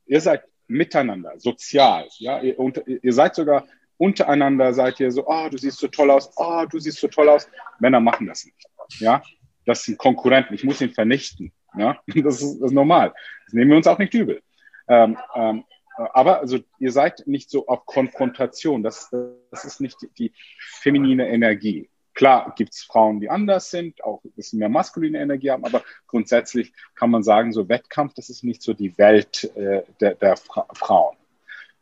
Ihr 0.06 0.21
seid 0.21 0.43
miteinander, 0.67 1.34
sozial. 1.38 2.08
Ja, 2.17 2.41
ihr, 2.41 2.60
unter, 2.60 2.84
ihr 2.88 3.13
seid 3.13 3.36
sogar 3.36 3.65
untereinander, 3.97 4.73
seid 4.73 4.99
ihr 4.99 5.12
so, 5.12 5.25
oh, 5.28 5.47
du 5.49 5.58
siehst 5.58 5.78
so 5.78 5.88
toll 5.88 6.12
aus, 6.12 6.32
oh, 6.36 6.65
du 6.69 6.80
siehst 6.80 6.99
so 6.99 7.08
toll 7.08 7.30
aus. 7.30 7.47
Männer 7.80 7.99
machen 7.99 8.28
das 8.28 8.45
nicht. 8.45 8.58
Ja, 8.99 9.23
das 9.65 9.84
sind 9.84 9.97
Konkurrenten. 9.97 10.53
Ich 10.53 10.63
muss 10.63 10.82
ihn 10.82 10.91
vernichten. 10.91 11.51
Ja, 11.78 11.99
das 12.07 12.41
ist, 12.41 12.59
das 12.59 12.70
ist 12.70 12.74
normal. 12.74 13.13
Das 13.45 13.53
nehmen 13.53 13.72
wir 13.72 13.78
uns 13.78 13.88
auch 13.88 13.99
nicht 13.99 14.13
übel. 14.13 14.41
Ähm, 14.88 15.18
ähm, 15.36 15.63
aber 15.97 16.39
also 16.39 16.59
ihr 16.80 16.91
seid 16.91 17.26
nicht 17.26 17.49
so 17.49 17.68
auf 17.68 17.86
Konfrontation. 17.86 18.84
Das, 18.84 19.09
das 19.51 19.66
ist 19.66 19.80
nicht 19.80 20.01
die, 20.01 20.09
die 20.18 20.34
feminine 20.82 21.30
Energie. 21.30 21.89
Klar 22.16 22.53
gibt 22.57 22.74
es 22.74 22.84
Frauen, 22.84 23.20
die 23.20 23.30
anders 23.30 23.70
sind, 23.70 24.03
auch 24.03 24.24
ein 24.24 24.32
bisschen 24.32 24.59
mehr 24.59 24.70
maskuline 24.70 25.20
Energie 25.20 25.51
haben, 25.51 25.66
aber 25.66 25.84
grundsätzlich 26.07 26.74
kann 26.95 27.11
man 27.11 27.24
sagen, 27.24 27.51
so 27.51 27.68
Wettkampf, 27.68 28.13
das 28.13 28.30
ist 28.30 28.43
nicht 28.43 28.61
so 28.61 28.74
die 28.74 28.97
Welt 28.97 29.51
äh, 29.55 29.84
der, 29.99 30.16
der 30.16 30.38
Fra 30.38 30.66
Frauen. 30.74 31.18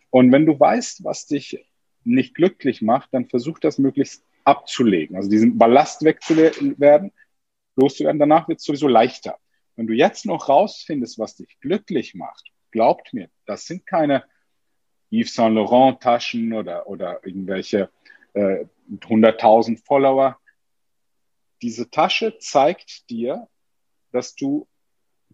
Und 0.10 0.32
wenn 0.32 0.46
du 0.46 0.60
weißt, 0.60 1.04
was 1.04 1.28
dich 1.28 1.64
nicht 2.04 2.34
glücklich 2.36 2.82
macht, 2.82 3.14
dann 3.14 3.30
versuch 3.30 3.60
das 3.60 3.78
möglichst 3.78 4.26
abzulegen, 4.44 5.16
also 5.16 5.30
diesen 5.30 5.58
Ballast 5.58 6.04
wegzuwerden, 6.04 7.12
loszuwerden. 7.76 8.20
Danach 8.20 8.48
wird 8.48 8.60
es 8.60 8.66
sowieso 8.66 8.88
leichter. 8.88 9.38
Wenn 9.76 9.88
du 9.88 9.94
jetzt 9.94 10.26
noch 10.26 10.50
rausfindest, 10.50 11.18
was 11.20 11.36
dich 11.36 11.60
glücklich 11.60 12.16
macht, 12.16 12.52
glaubt 12.72 13.14
mir, 13.14 13.30
das 13.46 13.66
sind 13.66 13.86
keine 13.86 14.24
Yves 15.12 15.36
Saint 15.36 15.56
Laurent 15.56 16.02
Taschen 16.02 16.54
oder, 16.54 16.88
oder 16.88 17.26
irgendwelche 17.26 17.90
äh, 18.34 18.66
100.000 18.90 19.84
Follower. 19.86 20.38
Diese 21.62 21.90
Tasche 21.90 22.38
zeigt 22.40 23.10
dir, 23.10 23.48
dass 24.12 24.36
du 24.36 24.68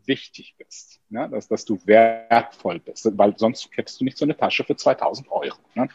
wichtig 0.06 0.56
bist, 0.58 1.00
ne? 1.10 1.30
dass, 1.30 1.48
dass 1.48 1.66
du 1.66 1.80
wertvoll 1.86 2.80
bist, 2.80 3.08
weil 3.18 3.38
sonst 3.38 3.70
hättest 3.72 4.00
du 4.00 4.06
nicht 4.06 4.18
so 4.18 4.26
eine 4.26 4.38
Tasche 4.38 4.64
für 4.64 4.76
2000 4.76 5.30
Euro. 5.30 5.58
Ne? 5.76 5.90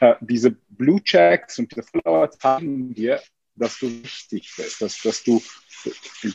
Äh, 0.00 0.14
diese 0.20 0.52
Blue 0.68 1.02
Checks 1.02 1.58
und 1.58 1.70
diese 1.70 1.82
Follower 1.82 2.30
zeigen 2.30 2.94
dir, 2.94 3.20
dass 3.56 3.78
du 3.78 3.86
wichtig 3.86 4.52
bist, 4.56 4.80
dass, 4.80 5.02
dass 5.02 5.24
du 5.24 5.42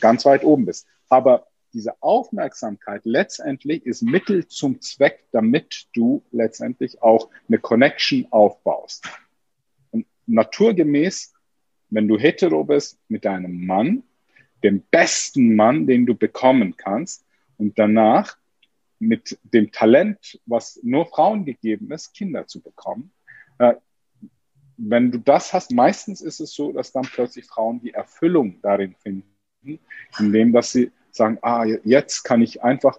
ganz 0.00 0.24
weit 0.24 0.44
oben 0.44 0.66
bist. 0.66 0.86
Aber 1.08 1.46
diese 1.72 2.00
Aufmerksamkeit 2.02 3.02
letztendlich 3.04 3.84
ist 3.84 4.02
Mittel 4.02 4.46
zum 4.46 4.80
Zweck, 4.80 5.26
damit 5.32 5.88
du 5.92 6.24
letztendlich 6.30 7.02
auch 7.02 7.30
eine 7.48 7.58
Connection 7.58 8.26
aufbaust. 8.30 9.04
Naturgemäß, 10.26 11.32
wenn 11.90 12.08
du 12.08 12.18
hetero 12.18 12.64
bist 12.64 12.98
mit 13.08 13.24
deinem 13.24 13.66
Mann, 13.66 14.02
dem 14.62 14.82
besten 14.90 15.54
Mann, 15.54 15.86
den 15.86 16.06
du 16.06 16.14
bekommen 16.14 16.76
kannst, 16.76 17.24
und 17.56 17.78
danach 17.78 18.36
mit 18.98 19.38
dem 19.42 19.70
Talent, 19.70 20.40
was 20.46 20.80
nur 20.82 21.06
Frauen 21.06 21.44
gegeben 21.44 21.90
ist, 21.92 22.14
Kinder 22.14 22.46
zu 22.46 22.60
bekommen. 22.60 23.12
Äh, 23.58 23.74
wenn 24.76 25.12
du 25.12 25.18
das 25.18 25.52
hast, 25.52 25.72
meistens 25.72 26.20
ist 26.20 26.40
es 26.40 26.52
so, 26.52 26.72
dass 26.72 26.92
dann 26.92 27.04
plötzlich 27.04 27.46
Frauen 27.46 27.80
die 27.80 27.94
Erfüllung 27.94 28.60
darin 28.60 28.94
finden, 28.96 29.78
indem 30.18 30.52
dass 30.52 30.72
sie 30.72 30.90
sagen, 31.10 31.38
ah, 31.42 31.64
jetzt 31.84 32.24
kann 32.24 32.42
ich 32.42 32.62
einfach 32.62 32.98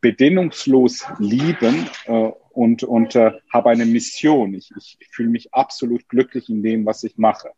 bedingungslos 0.00 1.06
lieben 1.18 1.88
äh, 2.06 2.30
und, 2.50 2.82
und 2.82 3.14
äh, 3.16 3.32
habe 3.52 3.70
eine 3.70 3.86
Mission. 3.86 4.54
Ich, 4.54 4.70
ich 4.76 4.98
fühle 5.10 5.30
mich 5.30 5.52
absolut 5.54 6.08
glücklich 6.08 6.48
in 6.48 6.62
dem, 6.62 6.86
was 6.86 7.04
ich 7.04 7.18
mache. 7.18 7.50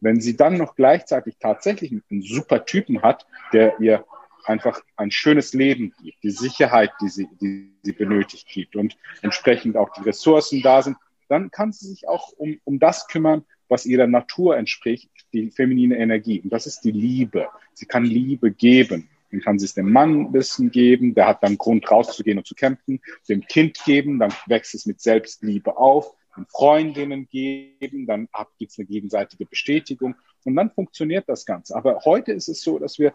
Wenn 0.00 0.20
sie 0.20 0.36
dann 0.36 0.58
noch 0.58 0.76
gleichzeitig 0.76 1.36
tatsächlich 1.40 1.92
einen 1.92 2.22
super 2.22 2.64
Typen 2.64 3.02
hat, 3.02 3.26
der 3.52 3.80
ihr 3.80 4.04
einfach 4.44 4.80
ein 4.96 5.10
schönes 5.10 5.52
Leben 5.52 5.92
gibt, 6.02 6.22
die 6.22 6.30
Sicherheit, 6.30 6.90
die 7.02 7.08
sie, 7.08 7.28
die 7.40 7.72
sie 7.82 7.92
benötigt 7.92 8.48
gibt 8.48 8.76
und 8.76 8.96
entsprechend 9.22 9.76
auch 9.76 9.90
die 9.92 10.02
Ressourcen 10.02 10.62
da 10.62 10.82
sind, 10.82 10.96
dann 11.28 11.50
kann 11.50 11.72
sie 11.72 11.88
sich 11.88 12.08
auch 12.08 12.32
um, 12.32 12.58
um 12.64 12.78
das 12.78 13.06
kümmern, 13.08 13.44
was 13.68 13.84
ihrer 13.84 14.06
Natur 14.06 14.56
entspricht, 14.56 15.10
die 15.32 15.50
feminine 15.50 15.98
Energie. 15.98 16.40
Und 16.40 16.50
das 16.50 16.66
ist 16.66 16.80
die 16.80 16.90
Liebe. 16.90 17.48
Sie 17.74 17.86
kann 17.86 18.04
Liebe 18.04 18.50
geben. 18.50 19.08
Dann 19.30 19.40
kann 19.40 19.58
sie 19.58 19.66
es 19.66 19.74
dem 19.74 19.92
Mann 19.92 20.20
ein 20.20 20.32
bisschen 20.32 20.70
geben, 20.70 21.14
der 21.14 21.28
hat 21.28 21.42
dann 21.42 21.58
Grund 21.58 21.90
rauszugehen 21.90 22.38
und 22.38 22.46
zu 22.46 22.54
kämpfen, 22.54 23.00
dem 23.28 23.42
Kind 23.42 23.78
geben, 23.84 24.18
dann 24.18 24.32
wächst 24.46 24.74
es 24.74 24.86
mit 24.86 25.00
Selbstliebe 25.00 25.76
auf, 25.76 26.14
den 26.36 26.46
Freundinnen 26.46 27.28
geben, 27.28 28.06
dann 28.06 28.28
gibt 28.58 28.72
es 28.72 28.78
eine 28.78 28.86
gegenseitige 28.86 29.44
Bestätigung. 29.44 30.14
Und 30.44 30.56
dann 30.56 30.70
funktioniert 30.70 31.28
das 31.28 31.44
Ganze. 31.44 31.76
Aber 31.76 32.00
heute 32.04 32.32
ist 32.32 32.48
es 32.48 32.62
so, 32.62 32.78
dass 32.78 32.98
wir 32.98 33.12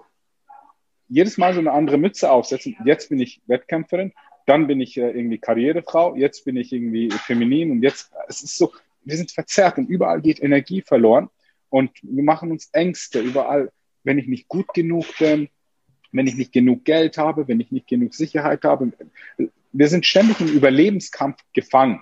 jedes 1.08 1.38
Mal 1.38 1.54
so 1.54 1.60
eine 1.60 1.72
andere 1.72 1.98
Mütze 1.98 2.32
aufsetzen. 2.32 2.76
Jetzt 2.86 3.10
bin 3.10 3.20
ich 3.20 3.42
Wettkämpferin, 3.48 4.14
dann 4.46 4.68
bin 4.68 4.82
ich 4.82 4.98
äh, 4.98 5.12
irgendwie 5.12 5.38
Karrierefrau, 5.38 6.16
jetzt 6.16 6.46
bin 6.46 6.58
ich 6.58 6.72
irgendwie 6.74 7.10
feminin. 7.10 7.72
Und 7.72 7.82
jetzt, 7.82 8.12
es 8.28 8.44
ist 8.44 8.58
so, 8.58 8.74
wir 9.04 9.18
sind 9.18 9.32
verzerrt 9.32 9.78
und 9.78 9.90
überall 9.90 10.22
geht 10.22 10.42
Energie 10.42 10.82
verloren. 10.82 11.30
Und 11.70 11.92
wir 12.02 12.24
machen 12.24 12.52
uns 12.52 12.70
Ängste 12.72 13.20
überall, 13.20 13.72
wenn 14.04 14.20
ich 14.20 14.28
nicht 14.28 14.48
gut 14.48 14.68
genug 14.74 15.06
bin, 15.18 15.50
wenn 16.14 16.28
ich 16.28 16.36
nicht 16.36 16.54
genug 16.54 16.86
Geld 16.86 17.18
habe, 17.18 17.48
wenn 17.48 17.60
ich 17.60 17.72
nicht 17.72 17.88
genug 17.88 18.14
Sicherheit 18.14 18.64
habe. 18.64 18.94
Wir 19.72 19.88
sind 19.90 20.06
ständig 20.06 20.40
im 20.40 20.48
Überlebenskampf 20.48 21.44
gefangen. 21.52 22.02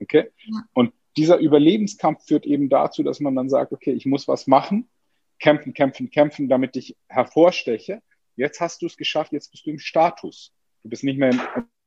Okay? 0.00 0.30
Und 0.72 0.92
dieser 1.16 1.38
Überlebenskampf 1.38 2.24
führt 2.26 2.46
eben 2.46 2.68
dazu, 2.68 3.02
dass 3.02 3.18
man 3.18 3.34
dann 3.34 3.48
sagt, 3.48 3.72
okay, 3.72 3.92
ich 3.92 4.06
muss 4.06 4.28
was 4.28 4.46
machen, 4.46 4.88
kämpfen, 5.40 5.74
kämpfen, 5.74 6.10
kämpfen, 6.10 6.48
damit 6.48 6.76
ich 6.76 6.96
hervorsteche. 7.08 8.00
Jetzt 8.36 8.60
hast 8.60 8.82
du 8.82 8.86
es 8.86 8.96
geschafft, 8.96 9.32
jetzt 9.32 9.50
bist 9.50 9.66
du 9.66 9.70
im 9.70 9.78
Status. 9.78 10.52
Du 10.82 10.88
bist 10.88 11.02
nicht 11.02 11.18
mehr 11.18 11.32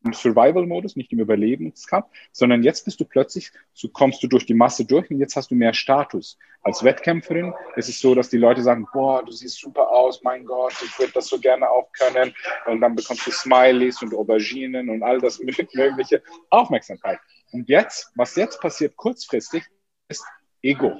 im 0.03 0.13
Survival-Modus, 0.13 0.95
nicht 0.95 1.11
im 1.11 1.19
Überlebenskampf, 1.19 2.07
sondern 2.31 2.63
jetzt 2.63 2.85
bist 2.85 2.99
du 2.99 3.05
plötzlich, 3.05 3.51
so 3.73 3.87
kommst 3.87 4.21
du 4.23 4.27
durch 4.27 4.45
die 4.45 4.53
Masse 4.53 4.85
durch 4.85 5.09
und 5.09 5.19
jetzt 5.19 5.35
hast 5.35 5.51
du 5.51 5.55
mehr 5.55 5.73
Status. 5.73 6.37
Als 6.61 6.83
Wettkämpferin 6.83 7.53
ist 7.75 7.89
es 7.89 7.99
so, 7.99 8.15
dass 8.15 8.29
die 8.29 8.37
Leute 8.37 8.61
sagen, 8.61 8.87
boah, 8.93 9.23
du 9.23 9.31
siehst 9.31 9.59
super 9.59 9.89
aus, 9.89 10.23
mein 10.23 10.45
Gott, 10.45 10.73
ich 10.83 10.97
würde 10.97 11.13
das 11.13 11.27
so 11.27 11.39
gerne 11.39 11.69
auch 11.69 11.91
können. 11.91 12.33
Und 12.65 12.81
dann 12.81 12.95
bekommst 12.95 13.27
du 13.27 13.31
Smileys 13.31 14.01
und 14.01 14.13
Auberginen 14.13 14.89
und 14.89 15.03
all 15.03 15.19
das 15.19 15.39
mögliche 15.73 16.21
Aufmerksamkeit. 16.49 17.19
Und 17.51 17.69
jetzt, 17.69 18.11
was 18.15 18.35
jetzt 18.35 18.59
passiert 18.61 18.95
kurzfristig, 18.95 19.63
ist 20.07 20.25
Ego. 20.61 20.97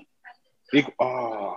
Ego, 0.72 0.92
oh, 0.98 1.54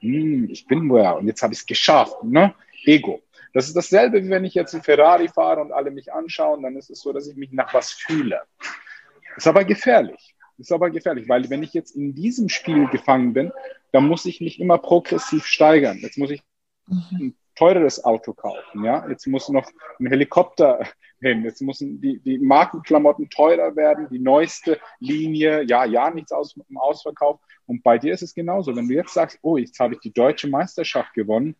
hm, 0.00 0.48
ich 0.50 0.66
bin 0.66 0.92
wer 0.92 1.16
und 1.16 1.26
jetzt 1.26 1.42
habe 1.42 1.52
ich 1.52 1.60
es 1.60 1.66
geschafft. 1.66 2.22
Ne? 2.22 2.54
Ego. 2.84 3.22
Das 3.52 3.66
ist 3.66 3.76
dasselbe, 3.76 4.22
wie 4.22 4.30
wenn 4.30 4.44
ich 4.44 4.54
jetzt 4.54 4.74
einen 4.74 4.82
Ferrari 4.82 5.28
fahre 5.28 5.60
und 5.60 5.72
alle 5.72 5.90
mich 5.90 6.12
anschauen, 6.12 6.62
dann 6.62 6.76
ist 6.76 6.90
es 6.90 7.00
so, 7.00 7.12
dass 7.12 7.26
ich 7.26 7.36
mich 7.36 7.52
nach 7.52 7.72
was 7.74 7.90
fühle. 7.90 8.42
Ist 9.36 9.46
aber 9.46 9.64
gefährlich. 9.64 10.34
Ist 10.58 10.72
aber 10.72 10.90
gefährlich, 10.90 11.28
weil 11.28 11.48
wenn 11.50 11.62
ich 11.62 11.72
jetzt 11.72 11.94
in 11.94 12.14
diesem 12.14 12.48
Spiel 12.48 12.88
gefangen 12.88 13.32
bin, 13.32 13.52
dann 13.92 14.06
muss 14.06 14.24
ich 14.26 14.40
mich 14.40 14.58
immer 14.58 14.78
progressiv 14.78 15.46
steigern. 15.46 15.98
Jetzt 15.98 16.18
muss 16.18 16.30
ich 16.30 16.42
ein 17.12 17.36
teures 17.58 18.04
Auto 18.04 18.32
kaufen, 18.34 18.84
ja. 18.84 19.08
Jetzt 19.08 19.26
muss 19.26 19.48
noch 19.48 19.68
ein 19.98 20.06
Helikopter 20.06 20.86
hin. 21.20 21.42
Jetzt 21.42 21.60
müssen 21.60 22.00
die, 22.00 22.20
die 22.20 22.38
Markenklamotten 22.38 23.28
teurer 23.30 23.74
werden, 23.74 24.06
die 24.10 24.20
neueste 24.20 24.78
Linie, 25.00 25.64
ja, 25.64 25.84
ja, 25.84 26.10
nichts 26.10 26.30
aus 26.30 26.54
dem 26.54 26.78
Ausverkauf. 26.78 27.40
Und 27.66 27.82
bei 27.82 27.98
dir 27.98 28.14
ist 28.14 28.22
es 28.22 28.32
genauso. 28.32 28.76
Wenn 28.76 28.86
du 28.86 28.94
jetzt 28.94 29.12
sagst, 29.12 29.40
oh, 29.42 29.56
jetzt 29.56 29.80
habe 29.80 29.94
ich 29.94 30.00
die 30.00 30.12
deutsche 30.12 30.48
Meisterschaft 30.48 31.12
gewonnen, 31.14 31.56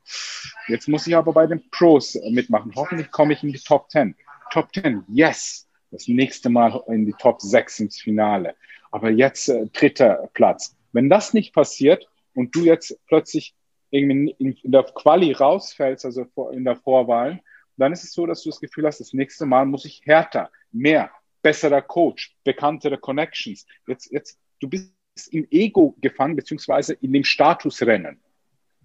jetzt 0.69 0.89
muss 0.89 1.07
ich 1.07 1.17
aber 1.17 1.33
bei 1.33 1.47
den 1.49 1.69
Pros 1.71 2.17
mitmachen. 2.31 2.73
Hoffentlich 2.77 3.11
komme 3.11 3.33
ich 3.33 3.43
in 3.43 3.53
die 3.53 3.59
Top 3.59 3.91
10. 3.91 4.15
Top 4.53 4.73
10, 4.73 5.05
yes. 5.09 5.67
Das 5.91 6.07
nächste 6.07 6.49
Mal 6.49 6.81
in 6.87 7.07
die 7.07 7.15
Top 7.15 7.41
6 7.41 7.81
ins 7.81 8.01
Finale. 8.01 8.55
Aber 8.91 9.11
jetzt 9.11 9.49
äh, 9.49 9.67
dritter 9.67 10.29
Platz. 10.33 10.77
Wenn 10.93 11.11
das 11.11 11.35
nicht 11.35 11.53
passiert 11.53 12.09
und 12.35 12.55
du 12.55 12.65
jetzt 12.65 12.99
plötzlich 13.09 13.55
irgendwie 13.91 14.35
in, 14.39 14.53
in 14.53 14.73
der 14.73 14.85
Quali 14.85 15.33
rausfällst, 15.33 16.05
also 16.05 16.27
in 16.53 16.65
der 16.65 16.77
Vorwahl, 16.77 17.41
dann 17.77 17.93
ist 17.93 18.05
es 18.05 18.13
so, 18.13 18.27
dass 18.27 18.43
du 18.43 18.51
das 18.51 18.61
Gefühl 18.61 18.87
hast, 18.87 19.01
das 19.01 19.13
nächste 19.13 19.47
Mal 19.47 19.65
muss 19.65 19.85
ich 19.85 20.03
härter, 20.05 20.51
mehr, 20.73 21.11
besserer 21.43 21.81
Coach, 21.81 22.37
bekanntere 22.45 22.99
Connections. 22.99 23.67
Jetzt, 23.87 24.11
jetzt, 24.11 24.39
du 24.61 24.69
bist 24.69 24.93
im 25.31 25.47
Ego 25.51 25.97
gefangen, 26.01 26.37
beziehungsweise 26.37 26.95
in 26.95 27.13
dem 27.13 27.25
Statusrennen. 27.25 28.21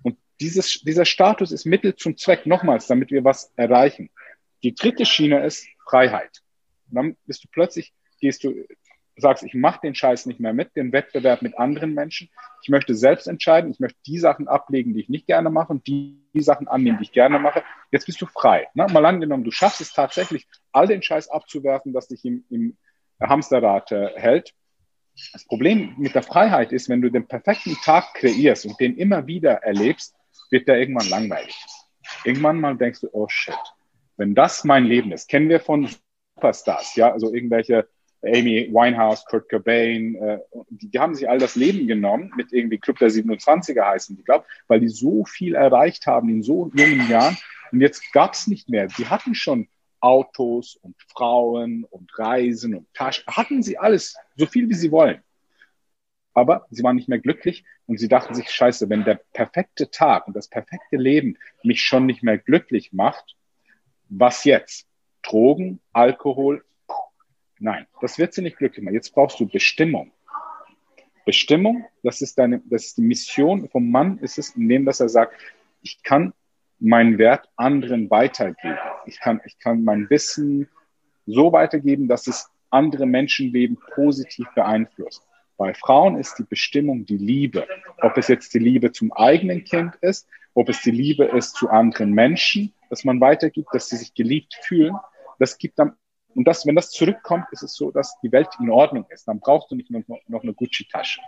Und 0.03 0.17
dieses, 0.39 0.81
dieser 0.81 1.05
Status 1.05 1.51
ist 1.51 1.65
Mittel 1.65 1.95
zum 1.95 2.17
Zweck, 2.17 2.45
nochmals, 2.45 2.87
damit 2.87 3.11
wir 3.11 3.23
was 3.23 3.51
erreichen. 3.55 4.09
Die 4.63 4.75
dritte 4.75 5.05
Schiene 5.05 5.43
ist 5.43 5.67
Freiheit. 5.89 6.41
Und 6.89 6.95
dann 6.95 7.17
bist 7.25 7.43
du 7.43 7.47
plötzlich, 7.51 7.93
gehst 8.19 8.43
du, 8.43 8.65
sagst, 9.15 9.43
ich 9.43 9.53
mache 9.53 9.81
den 9.83 9.95
Scheiß 9.95 10.25
nicht 10.25 10.39
mehr 10.39 10.53
mit, 10.53 10.75
den 10.75 10.91
Wettbewerb 10.91 11.41
mit 11.41 11.57
anderen 11.57 11.93
Menschen. 11.93 12.29
Ich 12.63 12.69
möchte 12.69 12.95
selbst 12.95 13.27
entscheiden, 13.27 13.71
ich 13.71 13.79
möchte 13.79 13.99
die 14.07 14.17
Sachen 14.17 14.47
ablegen, 14.47 14.93
die 14.93 15.01
ich 15.01 15.09
nicht 15.09 15.27
gerne 15.27 15.49
mache 15.49 15.73
und 15.73 15.85
die, 15.87 16.19
die 16.33 16.41
Sachen 16.41 16.67
annehmen, 16.67 16.97
die 16.97 17.03
ich 17.03 17.11
gerne 17.11 17.39
mache. 17.39 17.63
Jetzt 17.91 18.05
bist 18.05 18.21
du 18.21 18.25
frei. 18.25 18.67
Ne? 18.73 18.87
Mal 18.91 19.05
angenommen, 19.05 19.43
du 19.43 19.51
schaffst 19.51 19.81
es 19.81 19.93
tatsächlich, 19.93 20.47
all 20.71 20.87
den 20.87 21.03
Scheiß 21.03 21.29
abzuwerfen, 21.29 21.93
das 21.93 22.07
dich 22.07 22.25
im, 22.25 22.43
im 22.49 22.77
Hamsterrad 23.21 23.91
äh, 23.91 24.09
hält 24.15 24.53
das 25.31 25.45
Problem 25.45 25.93
mit 25.97 26.15
der 26.15 26.23
Freiheit 26.23 26.71
ist, 26.71 26.89
wenn 26.89 27.01
du 27.01 27.09
den 27.09 27.27
perfekten 27.27 27.75
Tag 27.83 28.13
kreierst 28.15 28.65
und 28.65 28.79
den 28.79 28.97
immer 28.97 29.27
wieder 29.27 29.63
erlebst, 29.63 30.15
wird 30.49 30.67
der 30.67 30.79
irgendwann 30.79 31.09
langweilig. 31.09 31.55
Irgendwann 32.23 32.59
mal 32.59 32.75
denkst 32.75 33.01
du, 33.01 33.09
oh 33.11 33.27
shit, 33.29 33.57
wenn 34.17 34.35
das 34.35 34.63
mein 34.63 34.85
Leben 34.85 35.11
ist, 35.11 35.29
kennen 35.29 35.49
wir 35.49 35.59
von 35.59 35.89
Superstars, 36.35 36.95
ja, 36.95 37.11
also 37.11 37.33
irgendwelche 37.33 37.87
Amy 38.23 38.69
Winehouse, 38.71 39.25
Kurt 39.25 39.49
Cobain, 39.49 40.15
äh, 40.15 40.39
die, 40.69 40.89
die, 40.89 40.99
haben 40.99 41.15
sich 41.15 41.29
all 41.29 41.39
das 41.39 41.55
Leben 41.55 41.87
genommen, 41.87 42.31
mit 42.37 42.53
irgendwie 42.53 42.77
Club 42.77 42.99
der 42.99 43.09
27er 43.09 43.85
heißen, 43.85 44.17
ich 44.17 44.25
glaube, 44.25 44.45
weil 44.67 44.79
die 44.79 44.87
so 44.87 45.25
viel 45.25 45.55
erreicht 45.55 46.07
haben 46.07 46.29
in 46.29 46.41
so 46.41 46.71
jungen 46.73 47.09
Jahren 47.09 47.37
und 47.73 47.81
jetzt 47.81 48.13
gab 48.13 48.33
es 48.33 48.47
nicht 48.47 48.69
mehr. 48.69 48.87
Die 48.87 49.07
hatten 49.07 49.33
schon 49.33 49.67
Autos 49.99 50.75
und 50.75 50.95
Frauen 51.11 51.85
und 51.85 52.17
Reisen 52.19 52.75
und 52.75 52.93
Taschen. 52.93 53.25
Hatten 53.27 53.63
sie 53.63 53.77
alles, 53.77 54.15
so 54.35 54.45
viel 54.45 54.69
wie 54.69 54.75
sie 54.75 54.91
wollen. 54.91 55.21
Aber 56.33 56.67
sie 56.69 56.83
waren 56.83 56.95
nicht 56.95 57.09
mehr 57.09 57.19
glücklich 57.19 57.63
und 57.87 57.99
sie 57.99 58.07
dachten 58.07 58.35
sich, 58.35 58.49
scheiße, 58.49 58.89
wenn 58.89 59.03
der 59.03 59.21
perfekte 59.33 59.89
Tag 59.89 60.27
und 60.27 60.35
das 60.35 60.49
perfekte 60.49 60.97
Leben 60.97 61.37
mich 61.63 61.81
schon 61.81 62.05
nicht 62.05 62.21
mehr 62.21 62.37
glücklich 62.37 62.93
macht, 62.93 63.35
was 64.09 64.43
jetzt? 64.43 64.87
Drogen, 65.23 65.79
Alkohol, 65.93 66.63
Nein, 67.63 67.87
das 68.01 68.19
wird 68.19 68.33
sie 68.33 68.41
nicht 68.41 68.57
glücklich 68.57 68.83
machen. 68.83 68.93
Jetzt 68.93 69.13
brauchst 69.13 69.39
du 69.39 69.47
Bestimmung. 69.47 70.11
Bestimmung, 71.25 71.85
das 72.03 72.19
ist 72.21 72.37
deine, 72.37 72.61
das 72.65 72.87
ist 72.87 72.97
die 72.97 73.03
Mission 73.03 73.69
vom 73.69 73.89
Mann, 73.89 74.17
ist 74.17 74.37
es, 74.37 74.49
indem 74.49 74.83
dass 74.83 74.99
er 74.99 75.07
sagt, 75.07 75.33
ich 75.81 76.03
kann 76.03 76.33
meinen 76.79 77.17
Wert 77.17 77.47
anderen 77.55 78.09
weitergeben. 78.09 78.77
Ich 79.05 79.17
kann, 79.17 79.39
ich 79.45 79.57
kann 79.59 79.85
mein 79.85 80.09
Wissen 80.09 80.67
so 81.25 81.53
weitergeben, 81.53 82.09
dass 82.09 82.27
es 82.27 82.49
andere 82.69 83.05
Menschenleben 83.05 83.77
positiv 83.95 84.45
beeinflusst. 84.55 85.25
Bei 85.55 85.73
Frauen 85.73 86.17
ist 86.17 86.37
die 86.39 86.43
Bestimmung 86.43 87.05
die 87.05 87.17
Liebe. 87.17 87.65
Ob 88.01 88.17
es 88.17 88.27
jetzt 88.27 88.53
die 88.53 88.59
Liebe 88.59 88.91
zum 88.91 89.13
eigenen 89.13 89.63
Kind 89.63 89.95
ist, 90.01 90.27
ob 90.53 90.67
es 90.67 90.81
die 90.81 90.91
Liebe 90.91 91.23
ist 91.23 91.55
zu 91.55 91.69
anderen 91.69 92.11
Menschen, 92.11 92.73
dass 92.89 93.05
man 93.05 93.21
weitergibt, 93.21 93.69
dass 93.71 93.87
sie 93.87 93.95
sich 93.95 94.13
geliebt 94.13 94.53
fühlen. 94.63 94.97
Das 95.39 95.57
gibt 95.57 95.79
dann, 95.79 95.93
und 96.35 96.45
das, 96.45 96.65
wenn 96.65 96.75
das 96.75 96.89
zurückkommt, 96.89 97.45
ist 97.51 97.63
es 97.63 97.75
so, 97.75 97.91
dass 97.91 98.19
die 98.21 98.31
Welt 98.31 98.49
in 98.59 98.69
Ordnung 98.69 99.05
ist. 99.09 99.27
Dann 99.27 99.39
brauchst 99.39 99.71
du 99.71 99.75
nicht 99.75 99.89
noch, 99.91 100.03
noch 100.27 100.43
eine 100.43 100.53
Gucci-Tasche. 100.53 101.21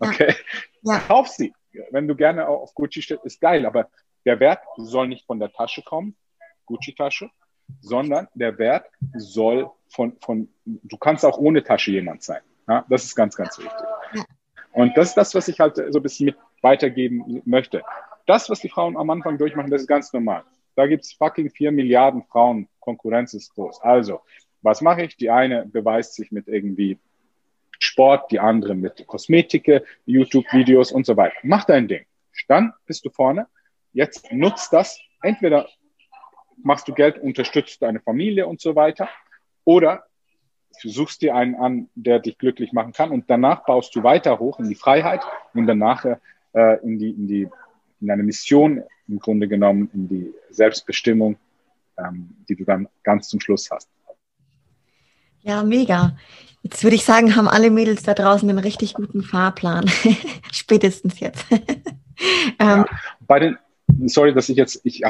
Okay? 0.00 0.34
Ja. 0.82 0.94
ja. 0.94 0.98
Kauf 1.00 1.28
sie. 1.28 1.52
Wenn 1.90 2.08
du 2.08 2.16
gerne 2.16 2.48
auf 2.48 2.74
Gucci 2.74 3.02
stehst, 3.02 3.24
ist 3.24 3.40
geil, 3.40 3.66
aber 3.66 3.88
der 4.24 4.40
Wert 4.40 4.60
soll 4.76 5.08
nicht 5.08 5.26
von 5.26 5.38
der 5.38 5.52
Tasche 5.52 5.82
kommen, 5.82 6.16
Gucci-Tasche, 6.66 7.30
sondern 7.80 8.28
der 8.34 8.58
Wert 8.58 8.86
soll 9.14 9.70
von, 9.90 10.16
von, 10.20 10.48
du 10.64 10.96
kannst 10.96 11.24
auch 11.24 11.38
ohne 11.38 11.62
Tasche 11.62 11.92
jemand 11.92 12.22
sein. 12.22 12.40
Ja, 12.68 12.84
das 12.88 13.04
ist 13.04 13.14
ganz, 13.14 13.36
ganz 13.36 13.58
wichtig. 13.58 13.78
Und 14.72 14.96
das 14.96 15.08
ist 15.08 15.16
das, 15.16 15.34
was 15.34 15.48
ich 15.48 15.60
halt 15.60 15.76
so 15.76 15.98
ein 15.98 16.02
bisschen 16.02 16.26
mit 16.26 16.36
weitergeben 16.62 17.42
möchte. 17.44 17.82
Das, 18.26 18.50
was 18.50 18.60
die 18.60 18.68
Frauen 18.68 18.96
am 18.96 19.08
Anfang 19.10 19.38
durchmachen, 19.38 19.70
das 19.70 19.82
ist 19.82 19.86
ganz 19.86 20.12
normal. 20.12 20.44
Da 20.76 20.86
gibt 20.86 21.04
es 21.04 21.12
fucking 21.12 21.50
vier 21.50 21.72
Milliarden 21.72 22.22
Frauen. 22.24 22.68
Konkurrenz 22.80 23.34
ist 23.34 23.54
groß. 23.54 23.80
Also, 23.82 24.20
was 24.68 24.82
mache 24.82 25.02
ich? 25.02 25.16
Die 25.16 25.30
eine 25.30 25.64
beweist 25.64 26.14
sich 26.14 26.30
mit 26.30 26.46
irgendwie 26.46 26.98
Sport, 27.78 28.30
die 28.30 28.38
andere 28.38 28.74
mit 28.74 29.06
Kosmetik, 29.06 29.82
YouTube-Videos 30.04 30.92
und 30.92 31.06
so 31.06 31.16
weiter. 31.16 31.36
Mach 31.42 31.64
dein 31.64 31.88
Ding. 31.88 32.04
Dann 32.48 32.74
bist 32.86 33.04
du 33.04 33.10
vorne. 33.10 33.46
Jetzt 33.94 34.30
nutzt 34.30 34.72
das. 34.72 35.00
Entweder 35.22 35.68
machst 36.62 36.86
du 36.86 36.92
Geld, 36.92 37.18
unterstützt 37.18 37.80
deine 37.80 38.00
Familie 38.00 38.46
und 38.46 38.60
so 38.60 38.76
weiter. 38.76 39.08
Oder 39.64 40.04
du 40.82 40.88
suchst 40.90 41.22
dir 41.22 41.34
einen 41.34 41.54
an, 41.54 41.88
der 41.94 42.18
dich 42.18 42.36
glücklich 42.36 42.72
machen 42.72 42.92
kann 42.92 43.10
und 43.10 43.24
danach 43.28 43.64
baust 43.64 43.96
du 43.96 44.02
weiter 44.02 44.38
hoch 44.38 44.60
in 44.60 44.68
die 44.68 44.74
Freiheit 44.74 45.22
und 45.54 45.66
danach 45.66 46.04
äh, 46.52 46.82
in, 46.82 46.98
die, 46.98 47.10
in, 47.10 47.26
die, 47.26 47.48
in 48.00 48.10
eine 48.10 48.22
Mission 48.22 48.82
im 49.08 49.18
Grunde 49.18 49.48
genommen, 49.48 49.90
in 49.94 50.08
die 50.08 50.34
Selbstbestimmung, 50.50 51.38
ähm, 51.96 52.36
die 52.48 52.54
du 52.54 52.64
dann 52.64 52.88
ganz 53.02 53.28
zum 53.28 53.40
Schluss 53.40 53.70
hast. 53.70 53.88
Ja, 55.42 55.62
mega. 55.62 56.16
Jetzt 56.62 56.82
würde 56.82 56.96
ich 56.96 57.04
sagen, 57.04 57.36
haben 57.36 57.48
alle 57.48 57.70
Mädels 57.70 58.02
da 58.02 58.14
draußen 58.14 58.48
einen 58.48 58.58
richtig 58.58 58.94
guten 58.94 59.22
Fahrplan. 59.22 59.88
Spätestens 60.52 61.20
jetzt. 61.20 61.46
ähm, 61.50 61.64
ja, 62.58 62.86
bei 63.20 63.38
den, 63.38 63.58
sorry, 64.06 64.34
dass 64.34 64.48
ich 64.48 64.56
jetzt, 64.56 64.80
ich, 64.84 65.02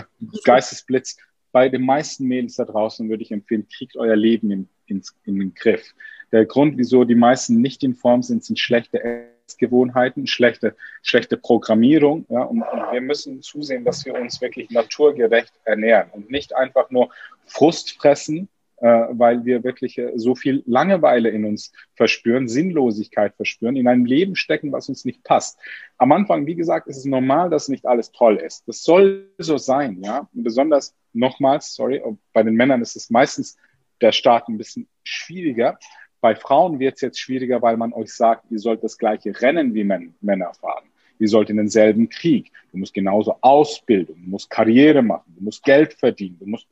Geistesblitz, 0.45 1.17
bei 1.53 1.69
den 1.69 1.83
meisten 1.83 2.27
Mädels 2.27 2.57
da 2.57 2.65
draußen 2.65 3.09
würde 3.09 3.23
ich 3.23 3.33
empfehlen, 3.33 3.67
kriegt 3.69 3.97
euer 3.97 4.17
Leben 4.17 4.51
in, 4.51 4.69
in, 4.87 5.03
in 5.25 5.39
den 5.39 5.55
Griff. 5.55 5.95
Der 6.31 6.45
Grund, 6.45 6.77
wieso 6.77 7.05
die 7.05 7.15
meisten 7.15 7.61
nicht 7.61 7.83
in 7.83 7.95
Form 7.95 8.23
sind, 8.23 8.45
sind 8.45 8.59
schlechte 8.59 9.03
Essgewohnheiten, 9.47 10.27
schlechte, 10.27 10.77
schlechte 11.03 11.39
Programmierung. 11.39 12.27
Ja, 12.29 12.43
und, 12.43 12.61
und 12.61 12.93
wir 12.93 13.01
müssen 13.01 13.41
zusehen, 13.41 13.85
dass 13.85 14.05
wir 14.05 14.15
uns 14.15 14.41
wirklich 14.43 14.71
naturgerecht 14.71 15.53
ernähren 15.65 16.11
und 16.13 16.31
nicht 16.31 16.55
einfach 16.55 16.91
nur 16.91 17.09
Frust 17.47 17.93
fressen, 17.93 18.49
weil 18.87 19.45
wir 19.45 19.65
wirklich 19.65 19.99
äh, 19.99 20.13
so 20.17 20.35
viel 20.35 20.63
Langeweile 20.67 21.31
in 21.31 21.45
uns 21.45 21.73
verspüren, 21.95 22.49
Sinnlosigkeit 22.49 23.35
verspüren, 23.35 23.77
in 23.77 23.89
einem 23.89 24.05
Leben 24.05 24.37
stecken, 24.37 24.73
was 24.73 24.89
uns 24.89 25.05
nicht 25.05 25.25
passt. 25.25 25.59
Am 25.97 26.13
Anfang, 26.13 26.47
wie 26.47 26.55
gesagt, 26.55 26.87
ist 26.87 26.99
es 26.99 27.05
normal, 27.05 27.51
dass 27.51 27.69
nicht 27.69 27.87
alles 27.87 28.13
toll 28.13 28.37
ist. 28.37 28.69
Das 28.69 28.83
soll 28.83 29.31
so 29.39 29.59
sein, 29.59 30.03
ja. 30.03 30.29
Besonders 30.33 30.95
nochmals, 31.13 31.75
sorry, 31.75 32.03
bei 32.33 32.43
den 32.43 32.55
Männern 32.55 32.83
ist 32.83 32.97
es 32.97 33.11
meistens 33.11 33.57
der 34.01 34.13
Start 34.13 34.49
ein 34.49 34.59
bisschen 34.59 34.89
schwieriger. 35.03 35.79
Bei 36.21 36.35
Frauen 36.35 36.79
wird 36.79 36.97
es 36.97 37.01
jetzt 37.01 37.21
schwieriger, 37.21 37.63
weil 37.63 37.77
man 37.77 37.93
euch 37.93 38.13
sagt, 38.13 38.51
ihr 38.51 38.59
sollt 38.59 38.83
das 38.83 38.99
gleiche 38.99 39.41
Rennen 39.41 39.75
wie 39.75 39.85
Männer 39.85 40.55
fahren. 40.55 40.88
Ihr 41.19 41.29
sollt 41.29 41.51
in 41.51 41.57
denselben 41.57 42.09
Krieg. 42.09 42.53
Du 42.73 42.79
musst 42.79 42.95
genauso 42.95 43.37
ausbilden, 43.41 44.23
du 44.25 44.31
musst 44.31 44.51
Karriere 44.51 45.03
machen, 45.03 45.35
du 45.37 45.45
musst 45.45 45.63
Geld 45.65 45.95
verdienen, 45.95 46.39
du 46.39 46.47
musst 46.47 46.69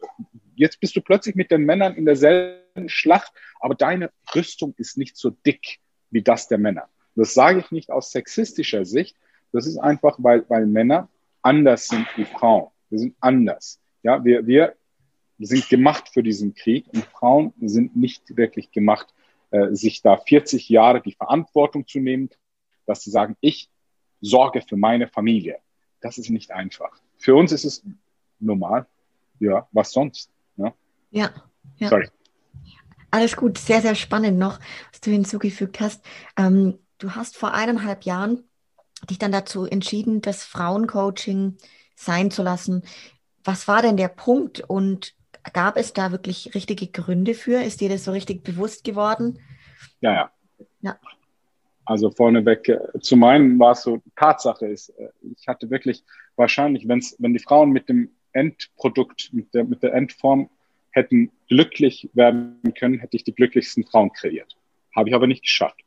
jetzt 0.54 0.80
bist 0.80 0.96
du 0.96 1.00
plötzlich 1.00 1.34
mit 1.34 1.50
den 1.50 1.64
Männern 1.64 1.94
in 1.94 2.04
derselben 2.04 2.88
Schlacht, 2.88 3.32
aber 3.60 3.74
deine 3.74 4.10
Rüstung 4.34 4.74
ist 4.76 4.96
nicht 4.96 5.16
so 5.16 5.30
dick 5.30 5.78
wie 6.10 6.22
das 6.22 6.48
der 6.48 6.58
Männer. 6.58 6.88
Das 7.14 7.34
sage 7.34 7.60
ich 7.60 7.70
nicht 7.70 7.90
aus 7.90 8.10
sexistischer 8.10 8.84
Sicht. 8.84 9.16
Das 9.52 9.66
ist 9.66 9.78
einfach, 9.78 10.16
weil, 10.18 10.44
weil 10.48 10.66
Männer 10.66 11.08
anders 11.42 11.88
sind 11.88 12.06
wie 12.16 12.24
Frauen. 12.24 12.68
Wir 12.90 12.98
sind 12.98 13.16
anders. 13.20 13.80
Ja, 14.02 14.24
wir, 14.24 14.46
wir 14.46 14.74
sind 15.38 15.68
gemacht 15.68 16.10
für 16.12 16.22
diesen 16.22 16.54
Krieg 16.54 16.86
und 16.92 17.04
Frauen 17.04 17.52
sind 17.60 17.96
nicht 17.96 18.36
wirklich 18.36 18.70
gemacht, 18.70 19.14
äh, 19.50 19.74
sich 19.74 20.02
da 20.02 20.16
40 20.16 20.68
Jahre 20.68 21.00
die 21.00 21.12
Verantwortung 21.12 21.86
zu 21.86 22.00
nehmen, 22.00 22.30
dass 22.86 23.02
sie 23.02 23.10
sagen, 23.10 23.36
ich 23.40 23.68
sorge 24.20 24.62
für 24.62 24.76
meine 24.76 25.08
Familie. 25.08 25.58
Das 26.00 26.18
ist 26.18 26.30
nicht 26.30 26.50
einfach. 26.50 27.00
Für 27.16 27.34
uns 27.34 27.52
ist 27.52 27.64
es 27.64 27.84
normal. 28.38 28.86
Ja, 29.38 29.68
was 29.72 29.92
sonst? 29.92 30.30
Ja. 30.56 30.74
ja, 31.10 31.30
ja. 31.78 31.88
Sorry. 31.88 32.08
Alles 33.10 33.36
gut, 33.36 33.58
sehr, 33.58 33.80
sehr 33.80 33.94
spannend 33.94 34.38
noch, 34.38 34.58
was 34.90 35.00
du 35.00 35.10
hinzugefügt 35.10 35.80
hast. 35.80 36.04
Ähm, 36.36 36.78
du 36.98 37.12
hast 37.12 37.36
vor 37.36 37.54
eineinhalb 37.54 38.04
Jahren 38.04 38.44
dich 39.08 39.18
dann 39.18 39.32
dazu 39.32 39.64
entschieden, 39.64 40.20
das 40.20 40.44
Frauencoaching 40.44 41.56
sein 41.94 42.30
zu 42.30 42.42
lassen. 42.42 42.82
Was 43.44 43.68
war 43.68 43.82
denn 43.82 43.96
der 43.96 44.08
Punkt 44.08 44.60
und 44.60 45.14
gab 45.52 45.76
es 45.76 45.92
da 45.92 46.10
wirklich 46.10 46.54
richtige 46.54 46.88
Gründe 46.88 47.34
für? 47.34 47.62
Ist 47.62 47.80
dir 47.80 47.88
das 47.88 48.04
so 48.04 48.12
richtig 48.12 48.42
bewusst 48.42 48.84
geworden? 48.84 49.38
Ja, 50.00 50.12
ja. 50.12 50.30
ja. 50.80 50.98
Also 51.86 52.10
vorneweg, 52.10 52.68
äh, 52.68 52.78
zu 53.00 53.16
meinen 53.16 53.58
war 53.58 53.72
es 53.72 53.82
so, 53.82 54.02
Tatsache 54.16 54.66
ist, 54.66 54.90
äh, 54.90 55.08
ich 55.38 55.48
hatte 55.48 55.70
wirklich 55.70 56.04
wahrscheinlich, 56.34 56.86
wenn's, 56.88 57.16
wenn 57.18 57.32
die 57.32 57.38
Frauen 57.38 57.70
mit 57.70 57.88
dem 57.88 58.10
Endprodukt, 58.32 59.30
mit 59.32 59.54
der, 59.54 59.64
mit 59.64 59.82
der 59.82 59.94
Endform 59.94 60.50
hätten 60.90 61.30
glücklich 61.48 62.10
werden 62.12 62.60
können, 62.78 62.98
hätte 62.98 63.16
ich 63.16 63.24
die 63.24 63.34
glücklichsten 63.34 63.84
Frauen 63.84 64.12
kreiert. 64.12 64.56
Habe 64.94 65.08
ich 65.08 65.14
aber 65.14 65.26
nicht 65.26 65.42
geschafft. 65.42 65.80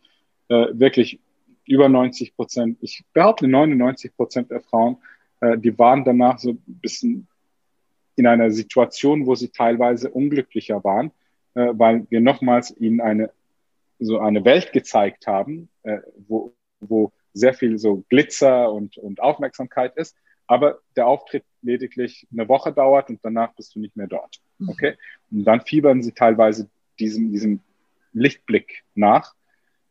Äh, 0.48 0.68
wirklich 0.72 1.20
über 1.66 1.90
90 1.90 2.36
Prozent, 2.36 2.78
ich 2.82 3.04
behaupte 3.14 3.48
99 3.48 4.16
Prozent 4.16 4.52
der 4.52 4.62
Frauen, 4.62 4.98
äh, 5.42 5.58
die 5.58 5.78
waren 5.78 6.04
danach 6.06 6.40
so 6.40 6.52
ein 6.52 6.64
bisschen 6.66 7.28
in 8.16 8.26
einer 8.26 8.52
Situation, 8.52 9.26
wo 9.26 9.36
sie 9.36 9.50
teilweise 9.50 10.10
unglücklicher 10.10 10.84
waren, 10.84 11.12
äh, 11.56 11.70
weil 11.74 12.06
wir 12.10 12.22
nochmals 12.22 12.76
ihnen 12.78 13.02
eine 13.02 13.32
so 14.00 14.20
eine 14.20 14.46
Welt 14.46 14.72
gezeigt 14.72 15.28
haben, 15.28 15.70
äh, 15.84 16.00
wo, 16.28 16.54
wo 16.80 17.12
sehr 17.34 17.54
viel 17.54 17.78
so 17.78 18.04
Glitzer 18.10 18.72
und, 18.72 18.98
und 18.98 19.22
Aufmerksamkeit 19.22 19.96
ist, 19.98 20.16
aber 20.48 20.80
der 20.96 21.08
Auftritt 21.08 21.46
lediglich 21.62 22.28
eine 22.32 22.48
Woche 22.48 22.74
dauert 22.74 23.10
und 23.10 23.20
danach 23.24 23.54
bist 23.54 23.76
du 23.76 23.80
nicht 23.80 23.96
mehr 23.96 24.08
dort. 24.08 24.40
Mhm. 24.58 24.70
Okay? 24.70 24.98
Und 25.32 25.44
dann 25.44 25.62
fiebern 25.62 26.02
sie 26.02 26.14
teilweise 26.14 26.70
diesem, 26.98 27.32
diesem 27.32 27.60
Lichtblick 28.14 28.84
nach. 28.96 29.36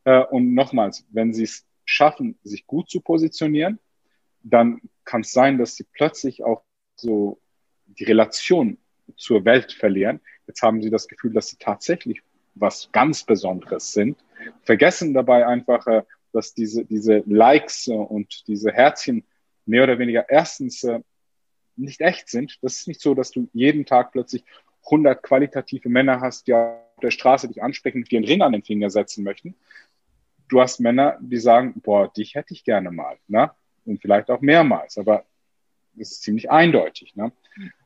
Äh, 0.05 0.25
und 0.25 0.55
nochmals, 0.55 1.07
wenn 1.11 1.33
sie 1.33 1.45
es 1.45 1.65
schaffen, 1.85 2.39
sich 2.43 2.67
gut 2.67 2.91
zu 2.91 3.01
positionieren, 3.01 3.79
dann 4.43 4.81
kann 5.05 5.21
es 5.21 5.33
sein, 5.33 5.59
dass 5.59 5.77
sie 5.77 5.87
plötzlich 5.93 6.43
auch 6.43 6.65
so 6.97 7.41
die 7.87 8.05
Relation 8.05 8.79
zur 9.17 9.45
Welt 9.45 9.73
verlieren. 9.73 10.21
Jetzt 10.47 10.63
haben 10.63 10.83
sie 10.83 10.91
das 10.91 11.09
Gefühl, 11.09 11.33
dass 11.33 11.49
sie 11.49 11.57
tatsächlich 11.59 12.23
was 12.61 12.91
ganz 12.93 13.25
Besonderes 13.25 13.93
sind, 13.93 14.19
vergessen 14.63 15.15
dabei 15.15 15.47
einfach, 15.47 15.87
äh, 15.87 16.03
dass 16.33 16.55
diese, 16.55 16.85
diese 16.85 17.23
Likes 17.27 17.89
und 17.89 18.47
diese 18.47 18.73
Herzchen 18.73 19.25
mehr 19.67 19.85
oder 19.85 19.99
weniger 19.99 20.29
erstens 20.29 20.85
äh, 20.85 21.01
nicht 21.77 22.01
echt 22.01 22.29
sind. 22.29 22.59
Das 22.63 22.75
ist 22.75 22.89
nicht 22.89 23.01
so, 23.01 23.15
dass 23.15 23.31
du 23.31 23.49
jeden 23.53 23.87
Tag 23.87 24.13
plötzlich 24.13 24.45
100 24.85 25.23
qualitative 25.23 25.89
Männer 25.89 26.21
hast, 26.21 26.47
die 26.47 26.55
auf 26.55 26.79
der 27.03 27.11
Straße 27.11 27.49
dich 27.49 27.63
ansprechen 27.63 27.99
und 27.99 28.11
dir 28.11 28.19
einen 28.19 28.27
Ring 28.27 28.43
an 28.43 28.53
den 28.53 28.63
Finger 28.63 28.91
setzen 28.91 29.25
möchten. 29.25 29.55
Du 30.49 30.61
hast 30.61 30.81
Männer, 30.81 31.19
die 31.21 31.37
sagen, 31.37 31.81
boah, 31.83 32.13
dich 32.13 32.35
hätte 32.35 32.55
ich 32.55 32.65
gerne 32.65 32.91
mal. 32.91 33.19
Ne? 33.29 33.51
Und 33.85 34.01
vielleicht 34.01 34.31
auch 34.31 34.41
mehrmals, 34.41 34.99
aber 34.99 35.25
das 35.95 36.13
ist 36.13 36.23
ziemlich 36.23 36.51
eindeutig. 36.51 37.15
Ne? 37.17 37.33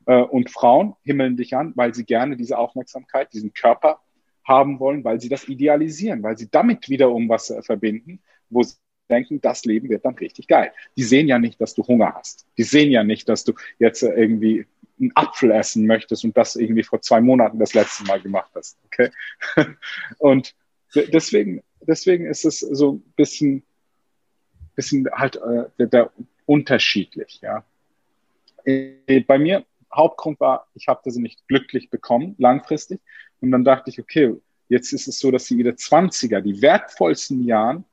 Äh, 0.06 0.22
und 0.22 0.50
Frauen 0.50 0.94
himmeln 1.02 1.36
dich 1.36 1.56
an, 1.56 1.72
weil 1.76 1.94
sie 1.94 2.04
gerne 2.04 2.36
diese 2.36 2.58
Aufmerksamkeit, 2.58 3.32
diesen 3.32 3.52
Körper 3.52 4.00
haben 4.44 4.80
wollen, 4.80 5.04
weil 5.04 5.20
sie 5.20 5.28
das 5.28 5.48
idealisieren, 5.48 6.22
weil 6.22 6.36
sie 6.36 6.50
damit 6.50 6.88
wiederum 6.88 7.28
was 7.28 7.50
äh, 7.50 7.62
verbinden, 7.62 8.20
wo 8.50 8.62
sie 8.62 8.76
denken, 9.10 9.40
das 9.40 9.64
Leben 9.64 9.88
wird 9.88 10.04
dann 10.04 10.14
richtig 10.14 10.48
geil. 10.48 10.72
Die 10.96 11.02
sehen 11.02 11.28
ja 11.28 11.38
nicht, 11.38 11.60
dass 11.60 11.74
du 11.74 11.86
Hunger 11.86 12.14
hast. 12.14 12.46
Die 12.56 12.62
sehen 12.62 12.90
ja 12.90 13.04
nicht, 13.04 13.28
dass 13.28 13.44
du 13.44 13.52
jetzt 13.78 14.02
äh, 14.02 14.12
irgendwie 14.14 14.66
einen 15.00 15.12
Apfel 15.14 15.50
essen 15.50 15.86
möchtest 15.86 16.24
und 16.24 16.36
das 16.36 16.56
irgendwie 16.56 16.82
vor 16.82 17.00
zwei 17.00 17.20
Monaten 17.20 17.58
das 17.58 17.74
letzte 17.74 18.04
Mal 18.04 18.20
gemacht 18.20 18.50
hast. 18.54 18.78
Okay? 18.86 19.10
Und 20.18 20.54
deswegen, 20.94 21.62
deswegen 21.80 22.26
ist 22.26 22.44
es 22.44 22.60
so 22.60 22.94
ein 22.94 23.12
bisschen, 23.16 23.64
bisschen 24.76 25.08
halt 25.12 25.36
äh, 25.36 25.64
der, 25.78 25.86
der 25.86 26.12
unterschiedlich. 26.46 27.40
Ja. 27.42 27.64
Äh, 28.64 29.20
bei 29.26 29.38
mir 29.38 29.64
Hauptgrund 29.94 30.40
war, 30.40 30.68
ich 30.74 30.88
habe 30.88 31.00
das 31.04 31.16
nicht 31.16 31.46
glücklich 31.48 31.90
bekommen, 31.90 32.34
langfristig. 32.38 33.00
Und 33.42 33.50
dann 33.50 33.64
dachte 33.64 33.90
ich, 33.90 34.00
okay, 34.00 34.34
jetzt 34.68 34.92
ist 34.92 35.08
es 35.08 35.18
so, 35.18 35.30
dass 35.30 35.46
sie 35.46 35.58
ihre 35.58 35.72
20er, 35.72 36.40
die 36.40 36.62
wertvollsten 36.62 37.44
Jahren, 37.44 37.84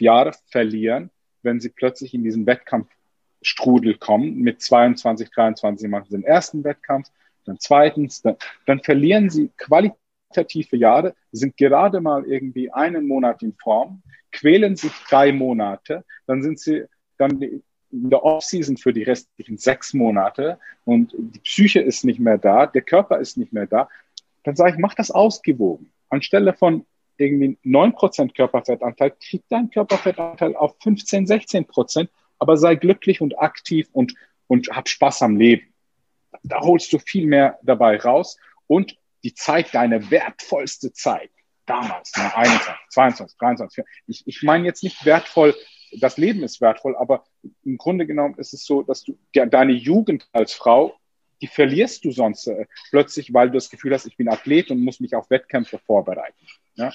Jahre 0.00 0.32
verlieren, 0.46 1.10
wenn 1.42 1.60
sie 1.60 1.68
plötzlich 1.68 2.14
in 2.14 2.24
diesen 2.24 2.46
Wettkampfstrudel 2.46 3.98
kommen. 3.98 4.38
Mit 4.38 4.60
22, 4.60 5.30
23 5.30 5.88
machen 5.88 6.06
sie 6.08 6.16
den 6.16 6.24
ersten 6.24 6.64
Wettkampf, 6.64 7.08
dann 7.44 7.58
zweitens, 7.60 8.22
dann, 8.22 8.36
dann 8.66 8.80
verlieren 8.80 9.30
sie 9.30 9.50
qualitative 9.56 10.76
Jahre, 10.76 11.14
sind 11.30 11.56
gerade 11.56 12.00
mal 12.00 12.24
irgendwie 12.24 12.72
einen 12.72 13.06
Monat 13.06 13.42
in 13.42 13.54
Form, 13.54 14.02
quälen 14.32 14.74
sich 14.74 14.92
drei 15.08 15.30
Monate, 15.30 16.04
dann 16.26 16.42
sind 16.42 16.58
sie 16.58 16.86
dann 17.18 17.40
in 17.40 18.10
der 18.10 18.24
Off-Season 18.24 18.76
für 18.76 18.92
die 18.92 19.04
restlichen 19.04 19.58
sechs 19.58 19.94
Monate 19.94 20.58
und 20.84 21.14
die 21.16 21.38
Psyche 21.38 21.80
ist 21.80 22.04
nicht 22.04 22.18
mehr 22.18 22.38
da, 22.38 22.66
der 22.66 22.82
Körper 22.82 23.20
ist 23.20 23.36
nicht 23.36 23.52
mehr 23.52 23.66
da, 23.66 23.88
dann 24.44 24.56
sage 24.56 24.72
ich, 24.72 24.78
mach 24.78 24.94
das 24.94 25.10
ausgewogen. 25.10 25.92
Anstelle 26.08 26.54
von 26.54 26.86
irgendwie 27.16 27.58
9% 27.64 28.34
Körperfettanteil, 28.34 29.12
krieg 29.20 29.42
deinen 29.48 29.70
Körperfettanteil 29.70 30.56
auf 30.56 30.76
15, 30.82 31.26
16%, 31.26 32.08
aber 32.38 32.56
sei 32.56 32.74
glücklich 32.74 33.20
und 33.20 33.38
aktiv 33.38 33.88
und, 33.92 34.14
und 34.46 34.68
hab 34.70 34.88
Spaß 34.88 35.22
am 35.22 35.36
Leben. 35.36 35.72
Da 36.42 36.60
holst 36.60 36.92
du 36.92 36.98
viel 36.98 37.26
mehr 37.26 37.58
dabei 37.62 37.98
raus 37.98 38.38
und 38.66 38.96
die 39.22 39.34
Zeit, 39.34 39.74
deine 39.74 40.10
wertvollste 40.10 40.92
Zeit, 40.92 41.30
damals, 41.66 42.12
21, 42.14 42.74
22, 42.90 43.38
23, 43.38 43.84
ich, 44.06 44.22
ich 44.26 44.42
meine 44.42 44.66
jetzt 44.66 44.82
nicht 44.82 45.04
wertvoll 45.04 45.54
das 46.00 46.16
Leben 46.16 46.42
ist 46.42 46.60
wertvoll, 46.60 46.96
aber 46.96 47.24
im 47.64 47.78
Grunde 47.78 48.06
genommen 48.06 48.34
ist 48.38 48.54
es 48.54 48.64
so, 48.64 48.82
dass 48.82 49.02
du 49.02 49.18
deine 49.32 49.72
Jugend 49.72 50.28
als 50.32 50.52
Frau, 50.54 50.94
die 51.44 51.48
verlierst 51.48 52.02
du 52.06 52.10
sonst 52.10 52.46
äh, 52.46 52.64
plötzlich, 52.88 53.34
weil 53.34 53.48
du 53.48 53.54
das 53.54 53.68
Gefühl 53.68 53.92
hast, 53.92 54.06
ich 54.06 54.16
bin 54.16 54.30
Athlet 54.30 54.70
und 54.70 54.80
muss 54.80 54.98
mich 54.98 55.14
auf 55.14 55.28
Wettkämpfe 55.28 55.78
vorbereiten. 55.78 56.46
Ja? 56.76 56.90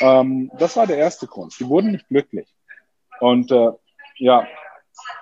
Ähm, 0.00 0.50
das 0.58 0.78
war 0.78 0.86
der 0.86 0.96
erste 0.96 1.26
Grund. 1.26 1.54
Die 1.60 1.68
wurden 1.68 1.92
nicht 1.92 2.08
glücklich. 2.08 2.48
Und 3.20 3.52
äh, 3.52 3.72
ja, 4.16 4.46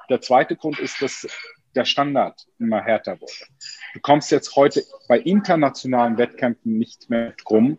der 0.08 0.20
zweite 0.20 0.54
Grund 0.54 0.78
ist, 0.78 1.02
dass 1.02 1.26
der 1.74 1.84
Standard 1.84 2.46
immer 2.60 2.80
härter 2.80 3.20
wurde. 3.20 3.32
Du 3.94 3.98
kommst 4.02 4.30
jetzt 4.30 4.54
heute 4.54 4.84
bei 5.08 5.18
internationalen 5.18 6.16
Wettkämpfen 6.16 6.78
nicht 6.78 7.10
mehr 7.10 7.34
drum, 7.44 7.76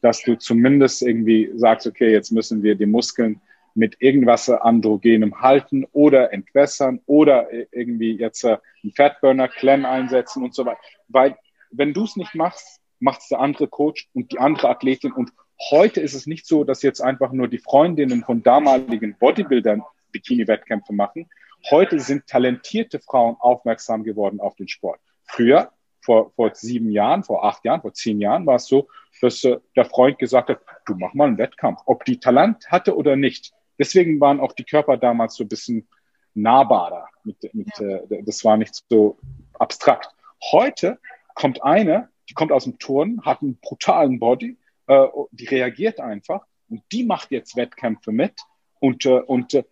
dass 0.00 0.20
du 0.22 0.36
zumindest 0.36 1.02
irgendwie 1.02 1.48
sagst, 1.54 1.86
okay, 1.86 2.10
jetzt 2.10 2.32
müssen 2.32 2.64
wir 2.64 2.74
die 2.74 2.86
Muskeln 2.86 3.40
mit 3.74 3.96
irgendwas 4.00 4.48
Androgenem 4.48 5.40
halten 5.40 5.86
oder 5.92 6.32
entwässern 6.32 7.00
oder 7.06 7.48
irgendwie 7.72 8.16
jetzt 8.16 8.44
äh, 8.44 8.58
einen 8.82 8.92
Fatburner, 8.92 9.48
Clem 9.48 9.84
einsetzen 9.84 10.42
und 10.42 10.54
so 10.54 10.66
weiter. 10.66 10.80
Weil 11.08 11.36
wenn 11.70 11.94
du 11.94 12.04
es 12.04 12.16
nicht 12.16 12.34
machst, 12.34 12.80
macht 12.98 13.22
es 13.22 13.28
der 13.28 13.40
andere 13.40 13.66
Coach 13.68 14.08
und 14.14 14.32
die 14.32 14.38
andere 14.38 14.68
Athletin. 14.68 15.12
Und 15.12 15.32
heute 15.70 16.00
ist 16.00 16.14
es 16.14 16.26
nicht 16.26 16.46
so, 16.46 16.64
dass 16.64 16.82
jetzt 16.82 17.00
einfach 17.00 17.32
nur 17.32 17.48
die 17.48 17.58
Freundinnen 17.58 18.22
von 18.22 18.42
damaligen 18.42 19.16
Bodybuildern 19.18 19.82
Bikini-Wettkämpfe 20.12 20.92
machen. 20.92 21.28
Heute 21.70 21.98
sind 22.00 22.26
talentierte 22.26 23.00
Frauen 23.00 23.36
aufmerksam 23.38 24.04
geworden 24.04 24.40
auf 24.40 24.54
den 24.56 24.68
Sport. 24.68 25.00
Früher, 25.24 25.72
vor, 26.00 26.32
vor 26.32 26.54
sieben 26.54 26.90
Jahren, 26.90 27.24
vor 27.24 27.44
acht 27.44 27.64
Jahren, 27.64 27.80
vor 27.80 27.94
zehn 27.94 28.20
Jahren 28.20 28.46
war 28.46 28.56
es 28.56 28.66
so, 28.66 28.88
dass 29.20 29.42
äh, 29.44 29.58
der 29.76 29.84
Freund 29.84 30.18
gesagt 30.18 30.48
hat, 30.48 30.60
du 30.86 30.94
mach 30.96 31.14
mal 31.14 31.28
einen 31.28 31.38
Wettkampf. 31.38 31.80
Ob 31.86 32.04
die 32.04 32.18
Talent 32.18 32.70
hatte 32.70 32.96
oder 32.96 33.16
nicht, 33.16 33.52
Deswegen 33.82 34.20
waren 34.20 34.38
auch 34.38 34.52
die 34.52 34.62
Körper 34.62 34.96
damals 34.96 35.34
so 35.34 35.42
ein 35.42 35.48
bisschen 35.48 35.88
nahbarer. 36.34 37.08
Mit, 37.24 37.52
mit, 37.52 37.68
ja. 37.80 37.96
äh, 37.96 38.22
das 38.22 38.44
war 38.44 38.56
nicht 38.56 38.80
so 38.88 39.18
abstrakt. 39.54 40.14
Heute 40.52 41.00
kommt 41.34 41.64
eine, 41.64 42.10
die 42.28 42.34
kommt 42.34 42.52
aus 42.52 42.62
dem 42.62 42.78
Turnen, 42.78 43.20
hat 43.24 43.42
einen 43.42 43.56
brutalen 43.56 44.20
Body, 44.20 44.56
äh, 44.86 45.08
die 45.32 45.46
reagiert 45.46 45.98
einfach 45.98 46.46
und 46.68 46.84
die 46.92 47.02
macht 47.02 47.32
jetzt 47.32 47.56
Wettkämpfe 47.56 48.12
mit 48.12 48.34
und, 48.78 49.04
äh, 49.04 49.18
und 49.18 49.52
äh, 49.54 49.64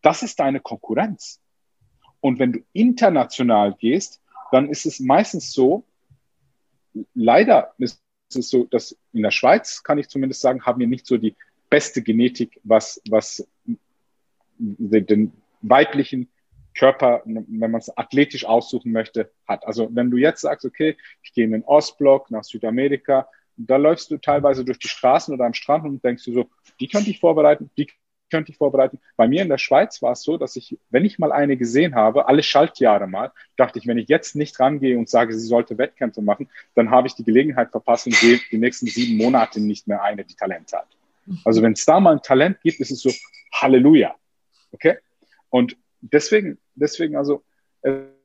das 0.00 0.24
ist 0.24 0.40
deine 0.40 0.58
Konkurrenz. 0.58 1.40
Und 2.18 2.40
wenn 2.40 2.54
du 2.54 2.58
international 2.72 3.74
gehst, 3.74 4.20
dann 4.50 4.68
ist 4.68 4.84
es 4.84 4.98
meistens 4.98 5.52
so, 5.52 5.84
leider 7.14 7.72
ist 7.78 8.02
es 8.34 8.50
so, 8.50 8.64
dass 8.64 8.98
in 9.12 9.22
der 9.22 9.30
Schweiz, 9.30 9.84
kann 9.84 9.98
ich 9.98 10.08
zumindest 10.08 10.40
sagen, 10.40 10.64
haben 10.64 10.80
wir 10.80 10.88
nicht 10.88 11.06
so 11.06 11.18
die 11.18 11.36
beste 11.72 12.02
Genetik, 12.02 12.60
was, 12.64 13.00
was 13.08 13.48
den 14.58 15.32
weiblichen 15.62 16.28
Körper, 16.76 17.22
wenn 17.24 17.70
man 17.70 17.80
es 17.80 17.96
athletisch 17.96 18.44
aussuchen 18.44 18.92
möchte, 18.92 19.30
hat. 19.48 19.66
Also 19.66 19.88
wenn 19.90 20.10
du 20.10 20.18
jetzt 20.18 20.42
sagst, 20.42 20.66
okay, 20.66 20.98
ich 21.22 21.32
gehe 21.32 21.44
in 21.44 21.52
den 21.52 21.64
Ostblock 21.64 22.30
nach 22.30 22.44
Südamerika, 22.44 23.26
da 23.56 23.76
läufst 23.76 24.10
du 24.10 24.18
teilweise 24.18 24.66
durch 24.66 24.78
die 24.78 24.88
Straßen 24.88 25.32
oder 25.32 25.46
am 25.46 25.54
Strand 25.54 25.86
und 25.86 26.04
denkst 26.04 26.26
du 26.26 26.32
so, 26.34 26.50
die 26.78 26.88
könnte 26.88 27.08
ich 27.08 27.20
vorbereiten, 27.20 27.70
die 27.78 27.88
könnte 28.30 28.52
ich 28.52 28.58
vorbereiten. 28.58 28.98
Bei 29.16 29.26
mir 29.26 29.40
in 29.40 29.48
der 29.48 29.56
Schweiz 29.56 30.02
war 30.02 30.12
es 30.12 30.22
so, 30.22 30.36
dass 30.36 30.56
ich, 30.56 30.78
wenn 30.90 31.06
ich 31.06 31.18
mal 31.18 31.32
eine 31.32 31.56
gesehen 31.56 31.94
habe, 31.94 32.28
alle 32.28 32.42
Schaltjahre 32.42 33.06
mal, 33.06 33.32
dachte 33.56 33.78
ich, 33.78 33.86
wenn 33.86 33.98
ich 33.98 34.10
jetzt 34.10 34.36
nicht 34.36 34.60
rangehe 34.60 34.98
und 34.98 35.08
sage, 35.08 35.32
sie 35.32 35.46
sollte 35.46 35.78
Wettkämpfe 35.78 36.20
machen, 36.20 36.50
dann 36.74 36.90
habe 36.90 37.06
ich 37.06 37.14
die 37.14 37.24
Gelegenheit 37.24 37.70
verpasst 37.70 38.06
und 38.06 38.14
sehe 38.14 38.40
die 38.50 38.58
nächsten 38.58 38.88
sieben 38.88 39.16
Monate 39.16 39.58
nicht 39.58 39.88
mehr 39.88 40.02
eine, 40.02 40.22
die 40.22 40.34
Talent 40.34 40.70
hat. 40.74 40.88
Also 41.44 41.62
wenn 41.62 41.72
es 41.72 41.84
da 41.84 42.00
mal 42.00 42.12
ein 42.12 42.22
Talent 42.22 42.60
gibt, 42.62 42.80
ist 42.80 42.90
es 42.90 43.00
so 43.00 43.10
Halleluja. 43.52 44.14
Okay? 44.72 44.98
Und 45.50 45.76
deswegen, 46.00 46.58
deswegen 46.74 47.16
also 47.16 47.42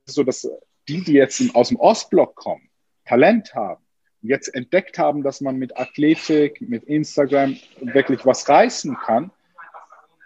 so, 0.05 0.23
dass 0.23 0.49
die, 0.87 1.03
die 1.03 1.13
jetzt 1.13 1.41
aus 1.53 1.69
dem 1.69 1.77
Ostblock 1.77 2.35
kommen, 2.35 2.69
Talent 3.05 3.53
haben, 3.53 3.83
jetzt 4.21 4.53
entdeckt 4.53 4.97
haben, 4.97 5.23
dass 5.23 5.41
man 5.41 5.57
mit 5.57 5.77
Athletik, 5.77 6.61
mit 6.61 6.83
Instagram 6.85 7.57
wirklich 7.81 8.25
was 8.25 8.47
reißen 8.47 8.97
kann, 9.05 9.31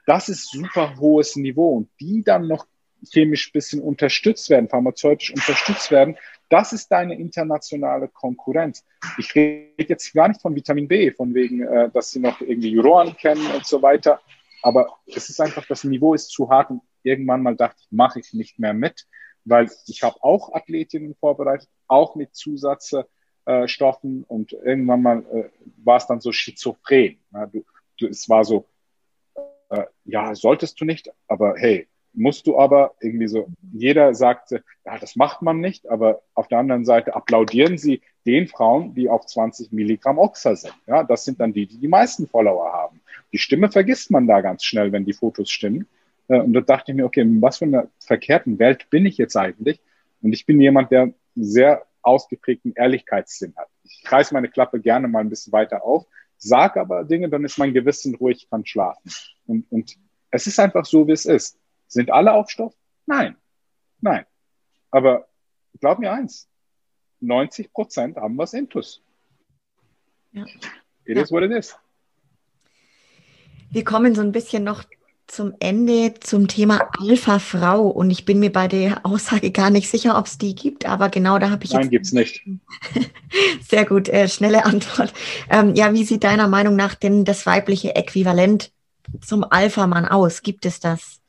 das 0.05 0.29
ist 0.29 0.51
super 0.51 0.97
hohes 0.97 1.35
Niveau. 1.35 1.75
Und 1.77 1.89
die 1.99 2.23
dann 2.23 2.47
noch 2.47 2.65
chemisch 3.11 3.49
ein 3.49 3.53
bisschen 3.53 3.81
unterstützt 3.81 4.49
werden, 4.49 4.69
pharmazeutisch 4.69 5.31
unterstützt 5.31 5.91
werden, 5.91 6.17
das 6.51 6.73
ist 6.73 6.91
deine 6.91 7.15
internationale 7.15 8.09
Konkurrenz. 8.09 8.85
Ich 9.17 9.33
rede 9.33 9.85
jetzt 9.87 10.13
gar 10.13 10.27
nicht 10.27 10.41
von 10.41 10.53
Vitamin 10.53 10.87
B, 10.87 11.09
von 11.11 11.33
wegen, 11.33 11.61
äh, 11.61 11.89
dass 11.89 12.11
sie 12.11 12.19
noch 12.19 12.41
irgendwie 12.41 12.71
Juroren 12.71 13.15
kennen 13.15 13.45
und 13.55 13.65
so 13.65 13.81
weiter. 13.81 14.19
Aber 14.61 14.99
es 15.07 15.29
ist 15.29 15.39
einfach, 15.39 15.65
das 15.65 15.85
Niveau 15.85 16.13
ist 16.13 16.29
zu 16.29 16.49
hart 16.49 16.69
und 16.69 16.81
irgendwann 17.03 17.41
mal 17.41 17.55
dachte 17.55 17.77
ich, 17.79 17.87
mache 17.91 18.19
ich 18.19 18.33
nicht 18.33 18.59
mehr 18.59 18.73
mit, 18.73 19.07
weil 19.45 19.71
ich 19.87 20.03
habe 20.03 20.17
auch 20.21 20.53
Athletinnen 20.53 21.15
vorbereitet, 21.15 21.69
auch 21.87 22.15
mit 22.15 22.35
Zusatzstoffen 22.35 24.23
und 24.27 24.51
irgendwann 24.51 25.01
mal 25.01 25.25
äh, 25.31 25.49
war 25.83 25.97
es 25.97 26.07
dann 26.07 26.19
so 26.19 26.33
schizophren. 26.33 27.17
Ja, 27.33 27.45
du, 27.45 27.63
du, 27.97 28.07
es 28.07 28.27
war 28.27 28.43
so, 28.43 28.67
äh, 29.69 29.85
ja, 30.03 30.35
solltest 30.35 30.81
du 30.81 30.85
nicht, 30.85 31.09
aber 31.27 31.55
hey, 31.57 31.87
musst 32.13 32.47
du 32.47 32.57
aber 32.57 32.93
irgendwie 32.99 33.27
so, 33.27 33.47
jeder 33.71 34.13
sagt, 34.13 34.51
ja, 34.51 34.97
das 34.99 35.15
macht 35.15 35.41
man 35.41 35.59
nicht, 35.59 35.89
aber 35.89 36.21
auf 36.33 36.47
der 36.47 36.59
anderen 36.59 36.85
Seite 36.85 37.15
applaudieren 37.15 37.77
sie 37.77 38.01
den 38.25 38.47
Frauen, 38.47 38.93
die 38.93 39.09
auf 39.09 39.25
20 39.25 39.71
Milligramm 39.71 40.17
Oxa 40.17 40.55
sind. 40.55 40.73
Ja, 40.87 41.03
das 41.03 41.25
sind 41.25 41.39
dann 41.39 41.53
die, 41.53 41.65
die 41.65 41.77
die 41.77 41.87
meisten 41.87 42.27
Follower 42.27 42.71
haben. 42.71 43.01
Die 43.31 43.37
Stimme 43.37 43.71
vergisst 43.71 44.11
man 44.11 44.27
da 44.27 44.41
ganz 44.41 44.63
schnell, 44.63 44.91
wenn 44.91 45.05
die 45.05 45.13
Fotos 45.13 45.49
stimmen. 45.49 45.87
Äh, 46.27 46.39
und 46.39 46.53
da 46.53 46.61
dachte 46.61 46.91
ich 46.91 46.95
mir, 46.95 47.05
okay, 47.05 47.25
was 47.39 47.57
für 47.57 47.65
einer 47.65 47.87
verkehrten 47.99 48.59
Welt 48.59 48.89
bin 48.89 49.05
ich 49.05 49.17
jetzt 49.17 49.35
eigentlich? 49.35 49.79
Und 50.21 50.33
ich 50.33 50.45
bin 50.45 50.61
jemand, 50.61 50.91
der 50.91 51.13
sehr 51.35 51.85
ausgeprägten 52.01 52.73
Ehrlichkeitssinn 52.75 53.53
hat. 53.55 53.67
Ich 53.83 54.11
reiß 54.11 54.31
meine 54.31 54.49
Klappe 54.49 54.79
gerne 54.79 55.07
mal 55.07 55.19
ein 55.19 55.29
bisschen 55.29 55.53
weiter 55.53 55.83
auf, 55.83 56.05
sag 56.37 56.77
aber 56.77 57.03
Dinge, 57.03 57.29
dann 57.29 57.45
ist 57.45 57.57
mein 57.57 57.73
Gewissen 57.73 58.15
ruhig, 58.15 58.47
kann 58.49 58.65
schlafen. 58.65 59.11
Und, 59.45 59.65
und 59.71 59.95
es 60.31 60.47
ist 60.47 60.59
einfach 60.59 60.85
so, 60.85 61.07
wie 61.07 61.11
es 61.11 61.25
ist. 61.25 61.57
Sind 61.91 62.09
alle 62.09 62.31
auf 62.31 62.49
Stoff? 62.49 62.73
Nein. 63.05 63.35
Nein. 63.99 64.25
Aber 64.91 65.27
glaub 65.81 65.99
mir 65.99 66.13
eins, 66.13 66.47
90 67.19 67.73
Prozent 67.73 68.15
haben 68.15 68.37
was 68.37 68.53
Intus. 68.53 69.03
Ja. 70.31 70.45
It 71.03 71.17
ja. 71.17 71.21
is 71.21 71.31
what 71.31 71.43
it 71.43 71.51
is. 71.51 71.75
Wir 73.71 73.83
kommen 73.83 74.15
so 74.15 74.21
ein 74.21 74.31
bisschen 74.31 74.63
noch 74.63 74.85
zum 75.27 75.53
Ende 75.59 76.13
zum 76.21 76.47
Thema 76.47 76.89
Alpha-Frau 76.97 77.87
und 77.87 78.09
ich 78.09 78.23
bin 78.23 78.39
mir 78.39 78.53
bei 78.53 78.69
der 78.69 79.05
Aussage 79.05 79.51
gar 79.51 79.69
nicht 79.69 79.89
sicher, 79.89 80.17
ob 80.17 80.27
es 80.27 80.37
die 80.37 80.55
gibt, 80.55 80.85
aber 80.85 81.09
genau 81.09 81.39
da 81.39 81.49
habe 81.49 81.65
ich 81.65 81.73
Nein, 81.73 81.89
gibt 81.89 82.05
es 82.05 82.13
nicht. 82.13 82.45
Sehr 83.67 83.85
gut, 83.85 84.07
äh, 84.07 84.29
schnelle 84.29 84.63
Antwort. 84.65 85.13
Ähm, 85.49 85.75
ja, 85.75 85.93
wie 85.93 86.05
sieht 86.05 86.23
deiner 86.23 86.47
Meinung 86.47 86.77
nach 86.77 86.95
denn 86.95 87.25
das 87.25 87.45
weibliche 87.45 87.95
Äquivalent 87.95 88.71
zum 89.21 89.43
Alpha-Mann 89.43 90.05
aus? 90.05 90.41
Gibt 90.41 90.65
es 90.65 90.79
das? 90.79 91.20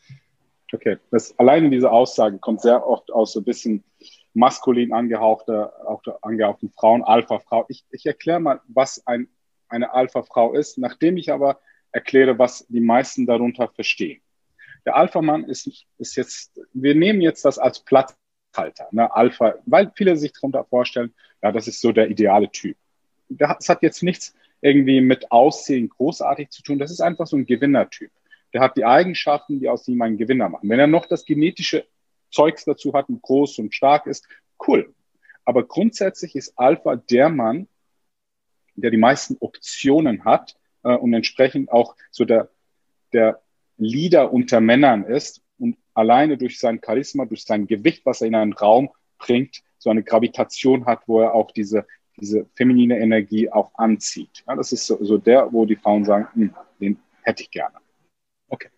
Okay, 0.74 0.98
das, 1.10 1.38
alleine 1.38 1.68
diese 1.68 1.90
Aussage 1.90 2.38
kommt 2.38 2.62
sehr 2.62 2.86
oft 2.86 3.12
aus 3.12 3.32
so 3.32 3.40
ein 3.40 3.44
bisschen 3.44 3.84
maskulin 4.32 4.92
angehauchte, 4.92 5.70
auch 5.86 6.02
angehauchten 6.22 6.70
Frauen, 6.70 7.02
Alpha-Frau. 7.02 7.66
Ich, 7.68 7.84
ich 7.90 8.06
erkläre 8.06 8.40
mal, 8.40 8.60
was 8.68 9.06
ein, 9.06 9.28
eine 9.68 9.92
Alpha-Frau 9.92 10.54
ist, 10.54 10.78
nachdem 10.78 11.18
ich 11.18 11.30
aber 11.30 11.60
erkläre, 11.92 12.38
was 12.38 12.66
die 12.68 12.80
meisten 12.80 13.26
darunter 13.26 13.68
verstehen. 13.68 14.22
Der 14.86 14.96
Alpha-Mann 14.96 15.44
ist, 15.44 15.86
ist 15.98 16.16
jetzt, 16.16 16.58
wir 16.72 16.94
nehmen 16.94 17.20
jetzt 17.20 17.44
das 17.44 17.58
als 17.58 17.80
Platzhalter, 17.80 18.88
ne, 18.90 19.14
Alpha, 19.14 19.56
weil 19.66 19.92
viele 19.94 20.16
sich 20.16 20.32
darunter 20.32 20.64
vorstellen, 20.64 21.12
ja, 21.42 21.52
das 21.52 21.68
ist 21.68 21.82
so 21.82 21.92
der 21.92 22.08
ideale 22.08 22.50
Typ. 22.50 22.76
Das 23.28 23.68
hat 23.68 23.82
jetzt 23.82 24.02
nichts 24.02 24.34
irgendwie 24.62 25.00
mit 25.00 25.30
Aussehen 25.30 25.88
großartig 25.88 26.50
zu 26.50 26.62
tun. 26.62 26.78
Das 26.78 26.90
ist 26.90 27.00
einfach 27.00 27.26
so 27.26 27.36
ein 27.36 27.44
Gewinnertyp. 27.44 28.10
Der 28.52 28.60
hat 28.60 28.76
die 28.76 28.84
Eigenschaften, 28.84 29.60
die 29.60 29.68
aus 29.68 29.88
ihm 29.88 30.02
einen 30.02 30.18
Gewinner 30.18 30.48
machen. 30.48 30.68
Wenn 30.68 30.78
er 30.78 30.86
noch 30.86 31.06
das 31.06 31.24
genetische 31.24 31.86
Zeugs 32.30 32.64
dazu 32.64 32.92
hat 32.92 33.08
und 33.08 33.22
groß 33.22 33.58
und 33.58 33.74
stark 33.74 34.06
ist, 34.06 34.26
cool. 34.66 34.94
Aber 35.44 35.64
grundsätzlich 35.64 36.34
ist 36.34 36.58
Alpha 36.58 36.96
der 36.96 37.28
Mann, 37.28 37.68
der 38.74 38.90
die 38.90 38.96
meisten 38.96 39.36
Optionen 39.40 40.24
hat 40.24 40.56
äh, 40.82 40.94
und 40.94 41.12
entsprechend 41.12 41.70
auch 41.70 41.96
so 42.10 42.24
der, 42.24 42.50
der 43.12 43.42
Leader 43.76 44.32
unter 44.32 44.60
Männern 44.60 45.04
ist 45.04 45.42
und 45.58 45.76
alleine 45.94 46.38
durch 46.38 46.58
sein 46.58 46.80
Charisma, 46.84 47.24
durch 47.24 47.44
sein 47.44 47.66
Gewicht, 47.66 48.06
was 48.06 48.20
er 48.20 48.28
in 48.28 48.34
einen 48.34 48.52
Raum 48.52 48.90
bringt, 49.18 49.62
so 49.78 49.90
eine 49.90 50.02
Gravitation 50.02 50.86
hat, 50.86 51.02
wo 51.06 51.20
er 51.20 51.34
auch 51.34 51.50
diese, 51.50 51.86
diese 52.16 52.46
feminine 52.54 52.98
Energie 52.98 53.50
auch 53.50 53.72
anzieht. 53.74 54.44
Ja, 54.46 54.56
das 54.56 54.72
ist 54.72 54.86
so, 54.86 55.02
so 55.04 55.18
der, 55.18 55.52
wo 55.52 55.66
die 55.66 55.76
Frauen 55.76 56.04
sagen, 56.04 56.28
hm, 56.34 56.54
den 56.80 56.98
hätte 57.22 57.42
ich 57.42 57.50
gerne. 57.50 57.81
Okay. 58.52 58.68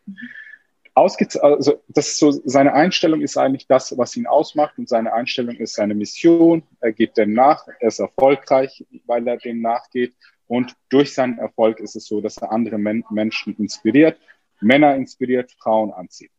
Ausge 0.94 1.26
also 1.42 1.82
das 1.88 2.06
ist 2.06 2.18
so, 2.18 2.30
seine 2.30 2.72
Einstellung 2.72 3.20
ist 3.20 3.36
eigentlich 3.36 3.66
das, 3.66 3.98
was 3.98 4.16
ihn 4.16 4.28
ausmacht 4.28 4.78
und 4.78 4.88
seine 4.88 5.12
Einstellung 5.12 5.56
ist 5.56 5.74
seine 5.74 5.94
Mission. 5.94 6.62
Er 6.80 6.92
geht 6.92 7.16
dem 7.16 7.32
nach, 7.32 7.66
er 7.80 7.88
ist 7.88 7.98
erfolgreich, 7.98 8.86
weil 9.06 9.26
er 9.26 9.36
dem 9.36 9.60
nachgeht 9.60 10.14
und 10.46 10.76
durch 10.90 11.12
seinen 11.12 11.38
Erfolg 11.38 11.80
ist 11.80 11.96
es 11.96 12.06
so, 12.06 12.20
dass 12.20 12.36
er 12.36 12.52
andere 12.52 12.78
Men 12.78 13.04
Menschen 13.10 13.56
inspiriert, 13.56 14.16
Männer 14.60 14.94
inspiriert, 14.94 15.50
Frauen 15.58 15.92
anzieht. 15.92 16.30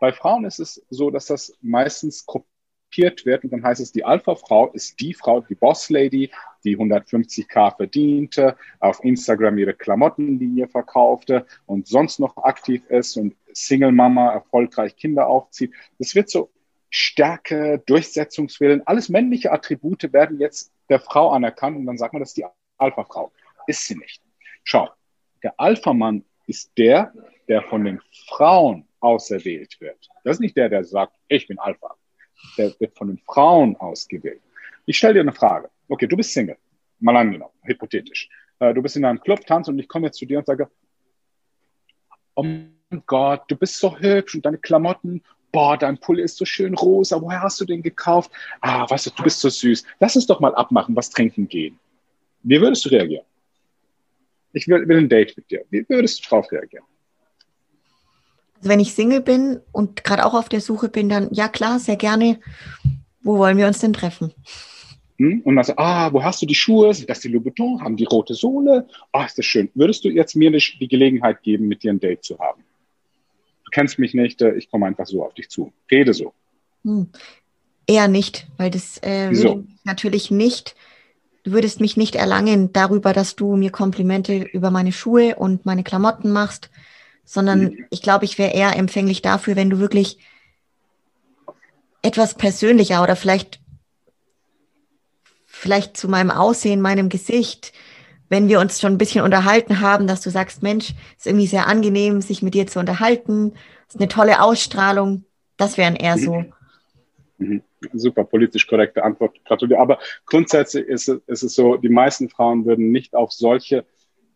Bei 0.00 0.12
Frauen 0.12 0.44
ist 0.44 0.58
es 0.58 0.84
so, 0.90 1.10
dass 1.10 1.26
das 1.26 1.56
meistens 1.60 2.26
kopiert 2.90 3.24
wird 3.24 3.44
und 3.44 3.52
dann 3.52 3.62
heißt 3.62 3.80
es, 3.80 3.92
die 3.92 4.04
Alpha-Frau 4.04 4.72
ist 4.72 5.00
die 5.00 5.14
Frau, 5.14 5.40
die 5.40 5.54
Boss-Lady, 5.54 6.30
die 6.64 6.76
150k 6.76 7.76
verdiente, 7.76 8.56
auf 8.80 9.02
Instagram 9.04 9.58
ihre 9.58 9.74
Klamottenlinie 9.74 10.68
verkaufte 10.68 11.46
und 11.66 11.86
sonst 11.86 12.18
noch 12.18 12.36
aktiv 12.38 12.84
ist 12.88 13.16
und 13.16 13.36
Single-Mama 13.52 14.32
erfolgreich 14.32 14.96
Kinder 14.96 15.28
aufzieht. 15.28 15.72
Das 15.98 16.14
wird 16.14 16.30
so 16.30 16.50
Stärke, 16.90 17.80
Durchsetzungswillen, 17.86 18.84
alles 18.86 19.08
männliche 19.08 19.52
Attribute 19.52 20.12
werden 20.12 20.40
jetzt 20.40 20.72
der 20.88 20.98
Frau 20.98 21.30
anerkannt 21.30 21.76
und 21.76 21.86
dann 21.86 21.96
sagt 21.98 22.12
man, 22.12 22.20
das 22.20 22.30
ist 22.30 22.38
die 22.38 22.46
Alpha-Frau. 22.78 23.30
Ist 23.68 23.86
sie 23.86 23.94
nicht. 23.94 24.20
Schau, 24.64 24.88
der 25.44 25.54
Alpha-Mann 25.58 26.24
ist 26.48 26.72
der, 26.76 27.12
der 27.46 27.62
von 27.62 27.84
den 27.84 28.00
Frauen 28.26 28.88
auserwählt 28.98 29.80
wird. 29.80 30.08
Das 30.24 30.36
ist 30.36 30.40
nicht 30.40 30.56
der, 30.56 30.68
der 30.68 30.82
sagt, 30.82 31.14
ich 31.28 31.46
bin 31.46 31.60
Alpha. 31.60 31.94
Der 32.56 32.72
wird 32.78 32.96
von 32.96 33.08
den 33.08 33.18
Frauen 33.18 33.76
ausgewählt. 33.76 34.40
Ich 34.86 34.98
stelle 34.98 35.14
dir 35.14 35.20
eine 35.20 35.32
Frage. 35.32 35.70
Okay, 35.88 36.06
du 36.06 36.16
bist 36.16 36.32
Single. 36.32 36.56
Mal 37.00 37.16
angenommen, 37.16 37.54
hypothetisch. 37.62 38.28
Äh, 38.58 38.74
du 38.74 38.82
bist 38.82 38.96
in 38.96 39.04
einem 39.04 39.20
Club, 39.20 39.44
tanzt 39.46 39.68
und 39.68 39.78
ich 39.78 39.88
komme 39.88 40.06
jetzt 40.06 40.18
zu 40.18 40.26
dir 40.26 40.38
und 40.38 40.46
sage, 40.46 40.68
oh 42.34 42.44
Gott, 43.06 43.44
du 43.48 43.56
bist 43.56 43.76
so 43.76 43.98
hübsch 43.98 44.34
und 44.34 44.44
deine 44.44 44.58
Klamotten, 44.58 45.22
boah, 45.52 45.76
dein 45.76 45.98
Pulli 45.98 46.22
ist 46.22 46.36
so 46.36 46.44
schön 46.44 46.74
rosa, 46.74 47.20
woher 47.20 47.42
hast 47.42 47.60
du 47.60 47.64
den 47.64 47.82
gekauft? 47.82 48.30
Ah, 48.60 48.88
weißt 48.88 49.06
du, 49.06 49.10
du 49.10 49.22
bist 49.22 49.40
so 49.40 49.48
süß. 49.48 49.84
Lass 49.98 50.16
uns 50.16 50.26
doch 50.26 50.40
mal 50.40 50.54
abmachen, 50.54 50.94
was 50.96 51.10
trinken 51.10 51.48
gehen. 51.48 51.78
Wie 52.42 52.60
würdest 52.60 52.84
du 52.84 52.90
reagieren? 52.90 53.24
Ich 54.52 54.66
will, 54.66 54.86
will 54.88 54.98
ein 54.98 55.08
Date 55.08 55.36
mit 55.36 55.50
dir. 55.50 55.64
Wie 55.70 55.88
würdest 55.88 56.24
du 56.24 56.28
darauf 56.28 56.50
reagieren? 56.50 56.84
Also 58.60 58.70
wenn 58.70 58.80
ich 58.80 58.94
Single 58.94 59.20
bin 59.20 59.60
und 59.72 60.04
gerade 60.04 60.24
auch 60.24 60.34
auf 60.34 60.48
der 60.48 60.60
Suche 60.60 60.88
bin, 60.88 61.08
dann 61.08 61.28
ja 61.32 61.48
klar, 61.48 61.78
sehr 61.78 61.96
gerne. 61.96 62.38
Wo 63.22 63.38
wollen 63.38 63.56
wir 63.56 63.66
uns 63.66 63.80
denn 63.80 63.92
treffen? 63.92 64.32
Hm? 65.18 65.40
Und 65.44 65.56
dann 65.56 65.64
so, 65.64 65.74
ah, 65.76 66.12
wo 66.12 66.22
hast 66.22 66.40
du 66.42 66.46
die 66.46 66.54
Schuhe? 66.54 66.92
Sind 66.94 67.10
das 67.10 67.20
die 67.20 67.28
Louboutin? 67.28 67.80
Haben 67.80 67.96
die 67.96 68.04
rote 68.04 68.34
Sohle? 68.34 68.86
Ah, 69.12 69.24
ist 69.24 69.38
das 69.38 69.46
schön. 69.46 69.70
Würdest 69.74 70.04
du 70.04 70.08
jetzt 70.08 70.36
mir 70.36 70.50
die 70.50 70.88
Gelegenheit 70.88 71.42
geben, 71.42 71.68
mit 71.68 71.82
dir 71.82 71.92
ein 71.92 72.00
Date 72.00 72.24
zu 72.24 72.38
haben? 72.38 72.62
Du 73.64 73.70
kennst 73.70 73.98
mich 73.98 74.14
nicht, 74.14 74.40
äh, 74.42 74.54
ich 74.54 74.70
komme 74.70 74.86
einfach 74.86 75.06
so 75.06 75.24
auf 75.24 75.34
dich 75.34 75.48
zu. 75.48 75.72
Rede 75.90 76.14
so. 76.14 76.32
Hm. 76.84 77.08
Eher 77.86 78.08
nicht, 78.08 78.46
weil 78.56 78.70
das 78.70 79.02
äh, 79.02 79.30
würde 79.30 79.64
natürlich 79.84 80.30
nicht 80.30 80.76
du 81.42 81.52
würdest 81.52 81.80
mich 81.80 81.96
nicht 81.96 82.16
erlangen 82.16 82.72
darüber, 82.72 83.12
dass 83.12 83.36
du 83.36 83.56
mir 83.56 83.70
Komplimente 83.70 84.42
über 84.42 84.70
meine 84.70 84.92
Schuhe 84.92 85.36
und 85.36 85.66
meine 85.66 85.84
Klamotten 85.84 86.30
machst, 86.30 86.70
sondern 87.30 87.60
mhm. 87.60 87.86
ich 87.90 88.02
glaube, 88.02 88.24
ich 88.24 88.38
wäre 88.38 88.52
eher 88.52 88.76
empfänglich 88.76 89.22
dafür, 89.22 89.54
wenn 89.54 89.70
du 89.70 89.78
wirklich 89.78 90.18
etwas 92.02 92.34
persönlicher 92.34 93.04
oder 93.04 93.14
vielleicht, 93.14 93.60
vielleicht 95.46 95.96
zu 95.96 96.08
meinem 96.08 96.32
Aussehen, 96.32 96.80
meinem 96.80 97.08
Gesicht, 97.08 97.72
wenn 98.28 98.48
wir 98.48 98.58
uns 98.58 98.80
schon 98.80 98.94
ein 98.94 98.98
bisschen 98.98 99.24
unterhalten 99.24 99.80
haben, 99.80 100.08
dass 100.08 100.22
du 100.22 100.30
sagst, 100.30 100.64
Mensch, 100.64 100.94
ist 101.16 101.28
irgendwie 101.28 101.46
sehr 101.46 101.68
angenehm, 101.68 102.20
sich 102.20 102.42
mit 102.42 102.54
dir 102.54 102.66
zu 102.66 102.80
unterhalten, 102.80 103.52
ist 103.86 103.98
eine 104.00 104.08
tolle 104.08 104.42
Ausstrahlung. 104.42 105.24
Das 105.56 105.78
wären 105.78 105.94
eher 105.94 106.18
so 106.18 106.34
mhm. 106.34 106.52
Mhm. 107.38 107.62
Super 107.92 108.24
politisch 108.24 108.66
korrekte 108.66 109.04
Antwort. 109.04 109.36
Gratuliere. 109.44 109.80
Aber 109.80 110.00
grundsätzlich 110.26 110.84
ist 110.84 111.08
es, 111.08 111.20
ist 111.28 111.42
es 111.44 111.54
so, 111.54 111.76
die 111.76 111.88
meisten 111.90 112.28
Frauen 112.28 112.66
würden 112.66 112.90
nicht 112.90 113.14
auf 113.14 113.30
solche 113.30 113.84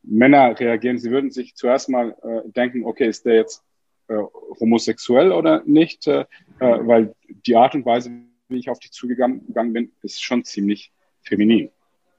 Männer 0.07 0.59
reagieren. 0.59 0.99
Sie 0.99 1.11
würden 1.11 1.31
sich 1.31 1.55
zuerst 1.55 1.89
mal 1.89 2.17
äh, 2.23 2.49
denken, 2.51 2.85
okay, 2.85 3.09
ist 3.09 3.25
der 3.25 3.35
jetzt 3.37 3.63
äh, 4.09 4.17
homosexuell 4.61 5.33
oder 5.33 5.63
nicht? 5.65 6.07
Äh, 6.07 6.27
äh 6.61 6.87
weil 6.87 7.15
die 7.47 7.57
Art 7.57 7.75
und 7.75 7.87
Weise, 7.87 8.11
wie 8.49 8.59
ich 8.59 8.69
auf 8.69 8.79
dich 8.79 8.93
zugegangen 8.93 9.73
bin, 9.73 9.93
ist 10.03 10.23
schon 10.23 10.45
ziemlich 10.45 10.93
feminin. 11.23 11.71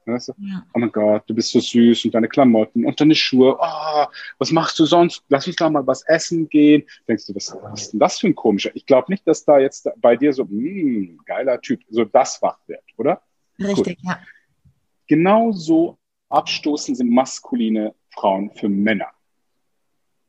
Weißt 0.06 0.28
du? 0.28 0.32
ja. 0.38 0.64
Oh 0.72 0.78
mein 0.78 0.92
Gott, 0.92 1.24
du 1.26 1.34
bist 1.34 1.50
so 1.50 1.58
süß 1.58 2.04
und 2.04 2.14
deine 2.14 2.28
Klamotten 2.28 2.84
und 2.84 3.00
deine 3.00 3.14
Schuhe. 3.14 3.56
Oh, 3.58 4.06
was 4.38 4.52
machst 4.52 4.78
du 4.78 4.84
sonst? 4.84 5.24
Lass 5.28 5.46
uns 5.48 5.56
da 5.56 5.68
mal 5.68 5.84
was 5.86 6.02
essen 6.06 6.48
gehen. 6.48 6.84
Denkst 7.08 7.26
du, 7.26 7.34
was, 7.34 7.56
was 7.60 7.82
ist 7.82 7.92
denn 7.92 8.00
das 8.00 8.20
für 8.20 8.28
ein 8.28 8.34
komischer? 8.34 8.70
Ich 8.74 8.86
glaube 8.86 9.10
nicht, 9.10 9.26
dass 9.26 9.44
da 9.44 9.58
jetzt 9.58 9.88
bei 9.96 10.16
dir 10.16 10.32
so, 10.32 10.44
mh, 10.44 10.50
hm, 10.50 11.20
geiler 11.26 11.60
Typ, 11.60 11.80
so 11.90 12.04
das 12.04 12.40
wach 12.40 12.58
wird, 12.68 12.84
oder? 12.96 13.20
Richtig, 13.58 13.96
Gut. 13.96 14.04
ja. 14.04 14.20
Genauso 15.08 15.98
abstoßen 16.28 16.94
sind 16.94 17.10
maskuline 17.10 17.94
Frauen 18.10 18.50
für 18.54 18.68
Männer. 18.68 19.10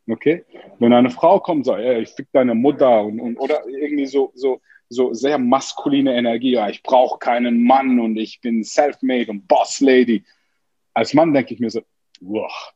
Okay? 0.10 0.46
Wenn 0.80 0.94
eine 0.94 1.10
Frau 1.10 1.40
kommt 1.40 1.60
und 1.60 1.64
sagt, 1.66 1.82
ey, 1.82 2.02
ich 2.02 2.10
fick 2.10 2.28
deine 2.32 2.56
Mutter 2.56 3.04
und, 3.04 3.20
und 3.20 3.38
oder 3.38 3.68
irgendwie 3.68 4.06
so, 4.06 4.32
so, 4.36 4.62
so 4.90 5.14
sehr 5.14 5.38
maskuline 5.38 6.16
Energie. 6.16 6.52
Ja, 6.52 6.70
ich 6.70 6.84
brauche 6.84 7.20
keinen 7.20 7.64
Mann 7.64 8.00
und 8.00 8.18
ich 8.18 8.40
bin 8.42 8.64
self-made 8.64 9.30
und 9.30 9.48
Boss 9.48 9.80
Lady. 9.82 10.24
Als 10.94 11.14
Mann 11.14 11.34
denke 11.34 11.54
ich 11.54 11.60
mir 11.60 11.70
so, 11.70 11.82
wow, 12.22 12.74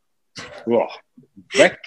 wow, 0.66 1.00
weg. 1.54 1.80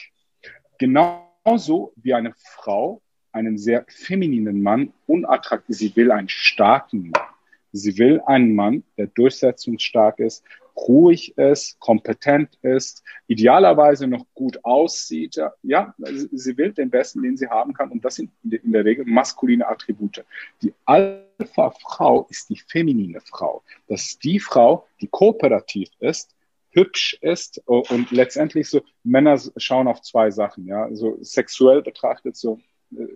Genauso 0.79 1.93
wie 1.97 2.15
eine 2.15 2.35
Frau 2.37 3.03
einen 3.33 3.59
sehr 3.59 3.85
femininen 3.89 4.63
Mann 4.63 4.93
unattraktiv. 5.07 5.77
Sie 5.77 5.97
will 5.97 6.11
einen 6.11 6.29
starken 6.29 7.11
Mann. 7.11 7.29
Sie 7.73 7.99
will 7.99 8.21
einen 8.27 8.55
Mann, 8.55 8.85
der 8.97 9.09
durchsetzungsstark 9.09 10.21
ist, 10.21 10.45
ruhig 10.77 11.37
ist, 11.39 11.79
kompetent 11.79 12.59
ist, 12.63 13.03
idealerweise 13.27 14.07
noch 14.07 14.27
gut 14.35 14.65
aussieht. 14.65 15.41
Ja, 15.63 15.95
sie 15.99 16.57
will 16.57 16.73
den 16.73 16.91
Besten, 16.91 17.23
den 17.23 17.37
sie 17.37 17.49
haben 17.49 17.73
kann. 17.75 17.91
Und 17.91 18.05
das 18.05 18.17
sind 18.17 18.31
in 18.43 18.73
der 18.73 18.85
Regel 18.85 19.05
maskuline 19.05 19.67
Attribute. 19.67 20.25
Die 20.63 20.75
Alpha-Frau 20.85 22.27
ist 22.29 22.51
die 22.51 22.59
feminine 22.59 23.21
Frau. 23.21 23.63
Das 23.89 24.03
ist 24.03 24.25
die 24.25 24.41
Frau, 24.41 24.87
die 25.01 25.09
kooperativ 25.09 25.91
ist, 26.01 26.35
hübsch 26.71 27.17
ist 27.21 27.63
und 27.67 28.11
letztendlich 28.11 28.69
so 28.69 28.83
Männer 29.05 29.41
schauen 29.57 29.89
auf 29.89 30.03
zwei 30.03 30.31
Sachen. 30.31 30.67
Ja, 30.67 30.89
so 30.93 31.17
sexuell 31.21 31.83
betrachtet 31.83 32.37
so 32.37 32.61
äh, 32.97 33.07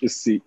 ist 0.00 0.22
sie 0.22 0.42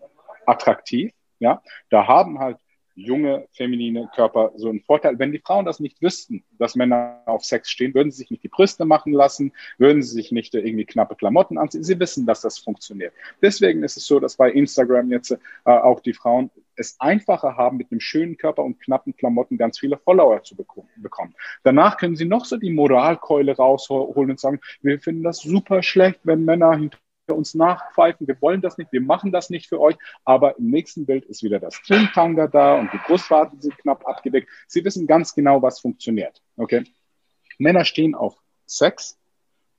attraktiv. 0.45 1.11
Ja, 1.39 1.63
da 1.89 2.07
haben 2.07 2.39
halt 2.39 2.57
junge, 2.99 3.47
feminine 3.51 4.09
Körper 4.15 4.51
so 4.55 4.69
ein 4.69 4.81
Vorteil. 4.81 5.19
Wenn 5.19 5.31
die 5.31 5.39
Frauen 5.39 5.65
das 5.65 5.79
nicht 5.79 6.01
wüssten, 6.01 6.43
dass 6.57 6.75
Männer 6.75 7.21
auf 7.25 7.43
Sex 7.43 7.69
stehen, 7.69 7.93
würden 7.93 8.11
sie 8.11 8.17
sich 8.17 8.31
nicht 8.31 8.43
die 8.43 8.49
Brüste 8.49 8.85
machen 8.85 9.13
lassen, 9.13 9.53
würden 9.77 10.01
sie 10.03 10.13
sich 10.13 10.31
nicht 10.31 10.53
irgendwie 10.53 10.85
knappe 10.85 11.15
Klamotten 11.15 11.57
anziehen. 11.57 11.83
Sie 11.83 11.99
wissen, 11.99 12.25
dass 12.25 12.41
das 12.41 12.57
funktioniert. 12.57 13.13
Deswegen 13.41 13.83
ist 13.83 13.97
es 13.97 14.05
so, 14.05 14.19
dass 14.19 14.35
bei 14.35 14.51
Instagram 14.51 15.11
jetzt 15.11 15.31
äh, 15.31 15.37
auch 15.65 15.99
die 15.99 16.13
Frauen 16.13 16.51
es 16.75 16.95
einfacher 16.99 17.57
haben, 17.57 17.77
mit 17.77 17.91
einem 17.91 17.99
schönen 17.99 18.37
Körper 18.37 18.63
und 18.63 18.79
knappen 18.79 19.15
Klamotten 19.15 19.57
ganz 19.57 19.79
viele 19.79 19.97
Follower 19.97 20.41
zu 20.43 20.55
bekommen. 20.55 21.35
Danach 21.63 21.97
können 21.97 22.15
sie 22.15 22.25
noch 22.25 22.45
so 22.45 22.57
die 22.57 22.71
Moralkeule 22.71 23.55
rausholen 23.55 24.31
und 24.31 24.39
sagen, 24.39 24.59
wir 24.81 24.99
finden 24.99 25.23
das 25.23 25.39
super 25.39 25.83
schlecht, 25.83 26.21
wenn 26.23 26.45
Männer 26.45 26.75
hinter 26.75 26.97
uns 27.35 27.55
nachpfeifen, 27.55 28.27
wir 28.27 28.39
wollen 28.41 28.61
das 28.61 28.77
nicht, 28.77 28.91
wir 28.91 29.01
machen 29.01 29.31
das 29.31 29.49
nicht 29.49 29.67
für 29.67 29.79
euch, 29.79 29.95
aber 30.25 30.57
im 30.57 30.69
nächsten 30.69 31.05
Bild 31.05 31.25
ist 31.25 31.43
wieder 31.43 31.59
das 31.59 31.81
Trimtanga 31.81 32.47
da 32.47 32.75
und 32.75 32.91
die 32.93 32.99
Brustwarten 33.05 33.61
sind 33.61 33.77
knapp 33.77 34.07
abgedeckt. 34.07 34.49
Sie 34.67 34.83
wissen 34.83 35.07
ganz 35.07 35.33
genau, 35.33 35.61
was 35.61 35.79
funktioniert. 35.79 36.41
Okay? 36.57 36.83
Männer 37.57 37.85
stehen 37.85 38.15
auf 38.15 38.37
Sex 38.65 39.17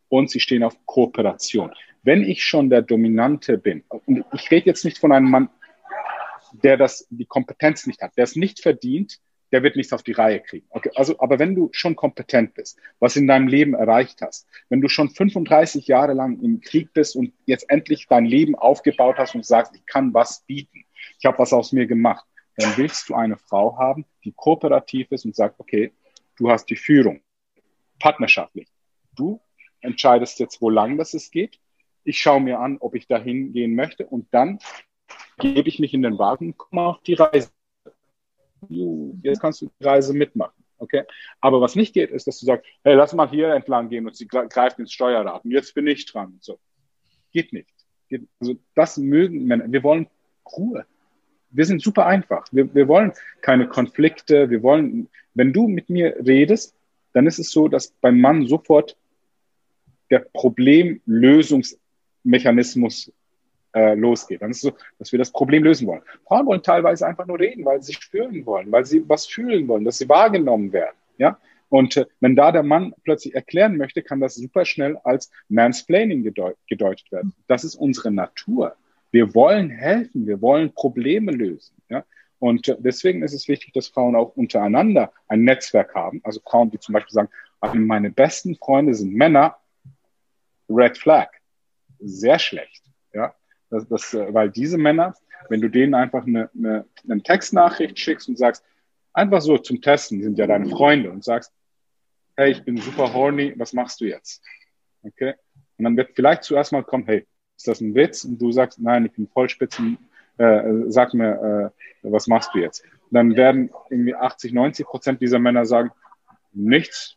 und 0.08 0.30
sie 0.30 0.40
stehen 0.40 0.62
auf 0.62 0.76
Kooperation. 0.86 1.72
Wenn 2.02 2.22
ich 2.22 2.44
schon 2.44 2.70
der 2.70 2.82
Dominante 2.82 3.58
bin, 3.58 3.84
und 3.88 4.24
ich 4.32 4.50
rede 4.50 4.66
jetzt 4.66 4.84
nicht 4.84 4.98
von 4.98 5.12
einem 5.12 5.30
Mann, 5.30 5.50
der 6.52 6.76
das, 6.76 7.06
die 7.10 7.26
Kompetenz 7.26 7.86
nicht 7.86 8.02
hat, 8.02 8.16
der 8.16 8.24
es 8.24 8.36
nicht 8.36 8.60
verdient, 8.60 9.20
der 9.52 9.62
wird 9.62 9.76
nichts 9.76 9.92
auf 9.92 10.02
die 10.02 10.12
Reihe 10.12 10.40
kriegen. 10.40 10.66
Okay, 10.70 10.90
also, 10.94 11.18
aber 11.18 11.38
wenn 11.38 11.54
du 11.54 11.70
schon 11.72 11.96
kompetent 11.96 12.54
bist, 12.54 12.78
was 12.98 13.16
in 13.16 13.26
deinem 13.26 13.48
Leben 13.48 13.74
erreicht 13.74 14.22
hast, 14.22 14.46
wenn 14.68 14.80
du 14.80 14.88
schon 14.88 15.10
35 15.10 15.86
Jahre 15.86 16.12
lang 16.12 16.40
im 16.40 16.60
Krieg 16.60 16.92
bist 16.92 17.16
und 17.16 17.32
jetzt 17.46 17.68
endlich 17.68 18.06
dein 18.08 18.24
Leben 18.24 18.54
aufgebaut 18.54 19.16
hast 19.18 19.34
und 19.34 19.44
sagst, 19.44 19.74
ich 19.74 19.84
kann 19.86 20.14
was 20.14 20.44
bieten, 20.46 20.84
ich 21.18 21.24
habe 21.24 21.38
was 21.38 21.52
aus 21.52 21.72
mir 21.72 21.86
gemacht, 21.86 22.24
dann 22.56 22.76
willst 22.76 23.08
du 23.08 23.14
eine 23.14 23.36
Frau 23.36 23.78
haben, 23.78 24.04
die 24.24 24.32
kooperativ 24.32 25.10
ist 25.10 25.24
und 25.24 25.34
sagt, 25.34 25.58
okay, 25.58 25.92
du 26.36 26.50
hast 26.50 26.66
die 26.66 26.76
Führung, 26.76 27.20
partnerschaftlich. 27.98 28.68
Du 29.16 29.40
entscheidest 29.80 30.38
jetzt, 30.38 30.60
wo 30.60 30.70
lang 30.70 30.98
das 30.98 31.14
es 31.14 31.30
geht. 31.30 31.58
Ich 32.04 32.18
schaue 32.18 32.40
mir 32.40 32.60
an, 32.60 32.78
ob 32.80 32.94
ich 32.94 33.06
dahin 33.06 33.52
gehen 33.52 33.74
möchte 33.74 34.06
und 34.06 34.28
dann 34.32 34.58
gebe 35.38 35.68
ich 35.68 35.78
mich 35.78 35.94
in 35.94 36.02
den 36.02 36.18
Wagen 36.18 36.48
und 36.48 36.58
komme 36.58 36.82
auf 36.82 37.02
die 37.02 37.14
Reise 37.14 37.50
jetzt 39.22 39.40
kannst 39.40 39.62
du 39.62 39.70
die 39.78 39.84
Reise 39.84 40.14
mitmachen. 40.14 40.64
Okay? 40.78 41.02
Aber 41.40 41.60
was 41.60 41.76
nicht 41.76 41.92
geht, 41.92 42.10
ist, 42.10 42.26
dass 42.26 42.40
du 42.40 42.46
sagst, 42.46 42.66
hey, 42.84 42.94
lass 42.94 43.12
mal 43.12 43.28
hier 43.28 43.52
entlang 43.54 43.88
gehen 43.88 44.06
und 44.06 44.16
sie 44.16 44.26
greift 44.26 44.78
ins 44.78 44.92
Steuerrad 44.92 45.44
und 45.44 45.50
jetzt 45.50 45.74
bin 45.74 45.86
ich 45.86 46.06
dran. 46.06 46.38
So. 46.40 46.58
Geht 47.32 47.52
nicht. 47.52 47.68
Geht, 48.08 48.26
also 48.40 48.54
das 48.74 48.96
mögen 48.96 49.44
Männer. 49.44 49.70
Wir 49.70 49.82
wollen 49.82 50.06
Ruhe. 50.56 50.86
Wir 51.50 51.66
sind 51.66 51.82
super 51.82 52.06
einfach. 52.06 52.46
Wir, 52.52 52.72
wir 52.74 52.88
wollen 52.88 53.12
keine 53.40 53.68
Konflikte. 53.68 54.50
Wir 54.50 54.62
wollen, 54.62 55.08
wenn 55.34 55.52
du 55.52 55.68
mit 55.68 55.90
mir 55.90 56.16
redest, 56.26 56.74
dann 57.12 57.26
ist 57.26 57.38
es 57.38 57.50
so, 57.50 57.68
dass 57.68 57.90
beim 58.00 58.18
Mann 58.20 58.46
sofort 58.46 58.96
der 60.10 60.20
Problemlösungsmechanismus 60.32 63.12
äh, 63.74 63.94
losgeht. 63.94 64.42
Dann 64.42 64.50
ist 64.50 64.58
es 64.58 64.62
so, 64.62 64.72
dass 64.98 65.12
wir 65.12 65.18
das 65.18 65.30
Problem 65.30 65.64
lösen 65.64 65.86
wollen. 65.86 66.02
Frauen 66.26 66.46
wollen 66.46 66.62
teilweise 66.62 67.06
einfach 67.06 67.26
nur 67.26 67.38
reden, 67.38 67.64
weil 67.64 67.82
sie 67.82 67.94
spüren 67.94 68.44
wollen, 68.46 68.70
weil 68.72 68.84
sie 68.84 69.08
was 69.08 69.26
fühlen 69.26 69.68
wollen, 69.68 69.84
dass 69.84 69.98
sie 69.98 70.08
wahrgenommen 70.08 70.72
werden. 70.72 70.96
Ja? 71.18 71.38
Und 71.68 71.96
äh, 71.96 72.06
wenn 72.20 72.36
da 72.36 72.52
der 72.52 72.62
Mann 72.62 72.94
plötzlich 73.04 73.34
erklären 73.34 73.76
möchte, 73.76 74.02
kann 74.02 74.20
das 74.20 74.34
super 74.34 74.64
schnell 74.64 74.96
als 75.04 75.30
Mansplaining 75.48 76.22
gedeut 76.22 76.56
gedeutet 76.68 77.10
werden. 77.12 77.32
Das 77.46 77.64
ist 77.64 77.76
unsere 77.76 78.10
Natur. 78.10 78.76
Wir 79.12 79.34
wollen 79.34 79.70
helfen, 79.70 80.26
wir 80.26 80.40
wollen 80.40 80.72
Probleme 80.74 81.32
lösen. 81.32 81.76
Ja? 81.88 82.04
Und 82.38 82.68
äh, 82.68 82.76
deswegen 82.78 83.22
ist 83.22 83.34
es 83.34 83.48
wichtig, 83.48 83.72
dass 83.72 83.88
Frauen 83.88 84.16
auch 84.16 84.36
untereinander 84.36 85.12
ein 85.28 85.44
Netzwerk 85.44 85.94
haben. 85.94 86.20
Also 86.24 86.40
Frauen, 86.40 86.70
die 86.70 86.78
zum 86.80 86.94
Beispiel 86.94 87.12
sagen, 87.12 87.28
meine 87.74 88.10
besten 88.10 88.56
Freunde 88.56 88.94
sind 88.94 89.14
Männer, 89.14 89.56
Red 90.68 90.96
Flag. 90.96 91.28
Sehr 91.98 92.38
schlecht. 92.38 92.82
Das, 93.70 93.86
das, 93.88 94.14
äh, 94.14 94.32
weil 94.34 94.50
diese 94.50 94.78
Männer, 94.78 95.14
wenn 95.48 95.60
du 95.60 95.70
denen 95.70 95.94
einfach 95.94 96.26
eine, 96.26 96.50
eine, 96.54 96.84
eine 97.08 97.22
Textnachricht 97.22 97.98
schickst 97.98 98.28
und 98.28 98.36
sagst, 98.36 98.64
einfach 99.12 99.40
so 99.40 99.58
zum 99.58 99.80
Testen, 99.80 100.22
sind 100.22 100.38
ja 100.38 100.46
deine 100.46 100.68
Freunde 100.68 101.10
und 101.10 101.24
sagst, 101.24 101.52
hey, 102.36 102.52
ich 102.52 102.64
bin 102.64 102.76
super 102.76 103.12
horny, 103.12 103.54
was 103.56 103.72
machst 103.72 104.00
du 104.00 104.06
jetzt? 104.06 104.42
Okay? 105.02 105.34
Und 105.78 105.84
dann 105.84 105.96
wird 105.96 106.12
vielleicht 106.14 106.44
zuerst 106.44 106.72
mal 106.72 106.84
kommen, 106.84 107.04
hey, 107.06 107.26
ist 107.56 107.68
das 107.68 107.80
ein 107.80 107.94
Witz? 107.94 108.24
Und 108.24 108.40
du 108.40 108.52
sagst, 108.52 108.78
nein, 108.80 109.06
ich 109.06 109.12
bin 109.12 109.28
vollspitzen, 109.28 109.98
äh, 110.38 110.62
sag 110.88 111.14
mir, 111.14 111.72
äh, 112.02 112.10
was 112.10 112.26
machst 112.26 112.50
du 112.54 112.58
jetzt? 112.58 112.82
Und 112.84 113.14
dann 113.14 113.36
werden 113.36 113.70
irgendwie 113.90 114.14
80, 114.14 114.52
90 114.52 114.86
Prozent 114.86 115.20
dieser 115.20 115.38
Männer 115.38 115.66
sagen, 115.66 115.90
nichts. 116.52 117.16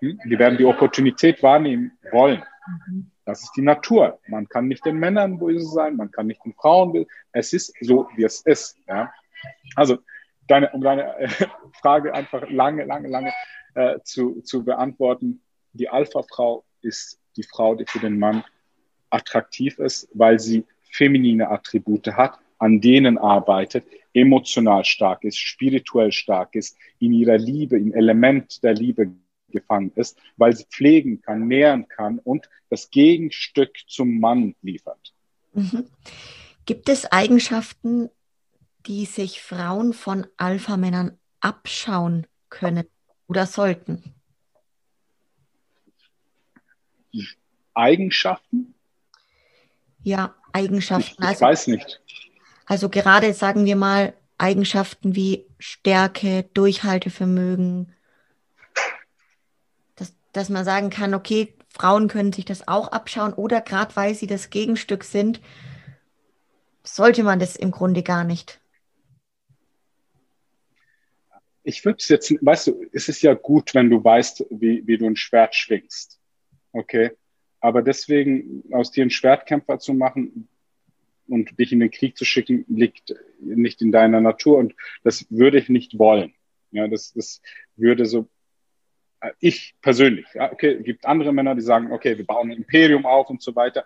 Hm? 0.00 0.18
Die 0.24 0.38
werden 0.38 0.58
die 0.58 0.64
Opportunität 0.64 1.42
wahrnehmen 1.42 1.92
wollen. 2.10 2.42
Mhm. 2.88 3.11
Das 3.24 3.42
ist 3.42 3.52
die 3.56 3.62
Natur. 3.62 4.18
Man 4.26 4.48
kann 4.48 4.68
nicht 4.68 4.84
den 4.84 4.96
Männern 4.96 5.38
böse 5.38 5.66
sein, 5.66 5.96
man 5.96 6.10
kann 6.10 6.26
nicht 6.26 6.44
den 6.44 6.54
Frauen 6.54 6.92
böse. 6.92 7.06
Es 7.32 7.52
ist 7.52 7.72
so, 7.80 8.08
wie 8.16 8.24
es 8.24 8.40
ist. 8.42 8.76
Ja? 8.88 9.12
Also, 9.76 9.98
deine, 10.48 10.70
um 10.70 10.80
deine 10.80 11.16
äh, 11.18 11.28
Frage 11.80 12.14
einfach 12.14 12.48
lange, 12.50 12.84
lange, 12.84 13.08
lange 13.08 13.32
äh, 13.74 14.00
zu, 14.02 14.40
zu 14.42 14.64
beantworten. 14.64 15.42
Die 15.72 15.88
Alpha-Frau 15.88 16.64
ist 16.82 17.18
die 17.36 17.44
Frau, 17.44 17.74
die 17.74 17.86
für 17.86 18.00
den 18.00 18.18
Mann 18.18 18.44
attraktiv 19.10 19.78
ist, 19.78 20.08
weil 20.12 20.38
sie 20.38 20.64
feminine 20.90 21.48
Attribute 21.48 22.08
hat, 22.08 22.38
an 22.58 22.80
denen 22.80 23.18
arbeitet, 23.18 23.84
emotional 24.14 24.84
stark 24.84 25.24
ist, 25.24 25.38
spirituell 25.38 26.12
stark 26.12 26.54
ist, 26.54 26.76
in 26.98 27.12
ihrer 27.12 27.38
Liebe, 27.38 27.78
im 27.78 27.94
Element 27.94 28.62
der 28.62 28.74
Liebe 28.74 29.10
gefangen 29.52 29.92
ist, 29.94 30.18
weil 30.36 30.56
sie 30.56 30.64
pflegen 30.64 31.20
kann, 31.22 31.46
nähren 31.46 31.86
kann 31.88 32.18
und 32.18 32.48
das 32.70 32.90
Gegenstück 32.90 33.76
zum 33.86 34.18
Mann 34.18 34.56
liefert. 34.62 35.14
Mhm. 35.52 35.86
Gibt 36.66 36.88
es 36.88 37.10
Eigenschaften, 37.10 38.10
die 38.86 39.04
sich 39.04 39.40
Frauen 39.40 39.92
von 39.92 40.26
Alpha-Männern 40.36 41.18
abschauen 41.40 42.26
können 42.48 42.86
oder 43.26 43.46
sollten? 43.46 44.14
Eigenschaften? 47.74 48.74
Ja, 50.02 50.34
Eigenschaften. 50.52 51.12
Ich, 51.12 51.18
ich 51.18 51.26
also, 51.26 51.40
weiß 51.40 51.66
nicht. 51.68 52.00
Also 52.66 52.88
gerade 52.88 53.32
sagen 53.34 53.64
wir 53.64 53.76
mal 53.76 54.14
Eigenschaften 54.38 55.14
wie 55.14 55.46
Stärke, 55.58 56.44
Durchhaltevermögen, 56.54 57.92
dass 60.32 60.48
man 60.48 60.64
sagen 60.64 60.90
kann, 60.90 61.14
okay, 61.14 61.54
Frauen 61.68 62.08
können 62.08 62.32
sich 62.32 62.44
das 62.44 62.68
auch 62.68 62.88
abschauen 62.88 63.32
oder 63.32 63.60
gerade 63.60 63.96
weil 63.96 64.14
sie 64.14 64.26
das 64.26 64.50
Gegenstück 64.50 65.04
sind, 65.04 65.40
sollte 66.84 67.22
man 67.22 67.38
das 67.38 67.56
im 67.56 67.70
Grunde 67.70 68.02
gar 68.02 68.24
nicht. 68.24 68.60
Ich 71.64 71.84
würde 71.84 71.98
es 72.00 72.08
jetzt, 72.08 72.34
weißt 72.40 72.66
du, 72.66 72.84
es 72.92 73.08
ist 73.08 73.22
ja 73.22 73.34
gut, 73.34 73.74
wenn 73.74 73.88
du 73.88 74.02
weißt, 74.02 74.46
wie, 74.50 74.86
wie 74.86 74.98
du 74.98 75.06
ein 75.06 75.16
Schwert 75.16 75.54
schwingst. 75.54 76.18
Okay. 76.72 77.12
Aber 77.60 77.82
deswegen 77.82 78.64
aus 78.72 78.90
dir 78.90 79.02
einen 79.02 79.10
Schwertkämpfer 79.10 79.78
zu 79.78 79.94
machen 79.94 80.48
und 81.28 81.58
dich 81.60 81.72
in 81.72 81.78
den 81.78 81.92
Krieg 81.92 82.16
zu 82.18 82.24
schicken, 82.24 82.64
liegt 82.68 83.14
nicht 83.40 83.80
in 83.80 83.92
deiner 83.92 84.20
Natur 84.20 84.58
und 84.58 84.74
das 85.04 85.26
würde 85.30 85.58
ich 85.58 85.68
nicht 85.68 85.98
wollen. 85.98 86.34
Ja, 86.72 86.88
das, 86.88 87.12
das 87.12 87.40
würde 87.76 88.06
so 88.06 88.28
ich 89.38 89.74
persönlich, 89.80 90.26
ja, 90.34 90.52
okay, 90.52 90.82
gibt 90.82 91.06
andere 91.06 91.32
Männer, 91.32 91.54
die 91.54 91.62
sagen, 91.62 91.92
okay, 91.92 92.18
wir 92.18 92.26
bauen 92.26 92.50
ein 92.50 92.56
Imperium 92.56 93.06
auf 93.06 93.30
und 93.30 93.42
so 93.42 93.54
weiter. 93.54 93.84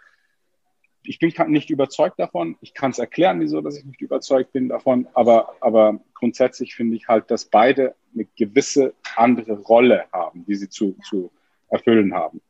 Ich 1.03 1.19
bin 1.19 1.33
nicht 1.49 1.71
überzeugt 1.71 2.19
davon. 2.19 2.57
Ich 2.61 2.75
kann 2.75 2.91
es 2.91 2.99
erklären, 2.99 3.41
wieso, 3.41 3.61
dass 3.61 3.79
ich 3.79 3.85
nicht 3.85 4.01
überzeugt 4.01 4.53
bin 4.53 4.69
davon. 4.69 5.07
Aber, 5.15 5.55
aber 5.61 6.01
grundsätzlich 6.15 6.75
finde 6.75 6.97
ich 6.97 7.07
halt, 7.07 7.31
dass 7.31 7.45
beide 7.45 7.95
eine 8.13 8.25
gewisse 8.37 8.95
andere 9.15 9.53
Rolle 9.53 10.07
haben, 10.13 10.45
die 10.47 10.57
sie 10.57 10.69
zu, 10.69 10.97
zu 11.09 11.31
erfüllen 11.69 12.15
haben. 12.15 12.41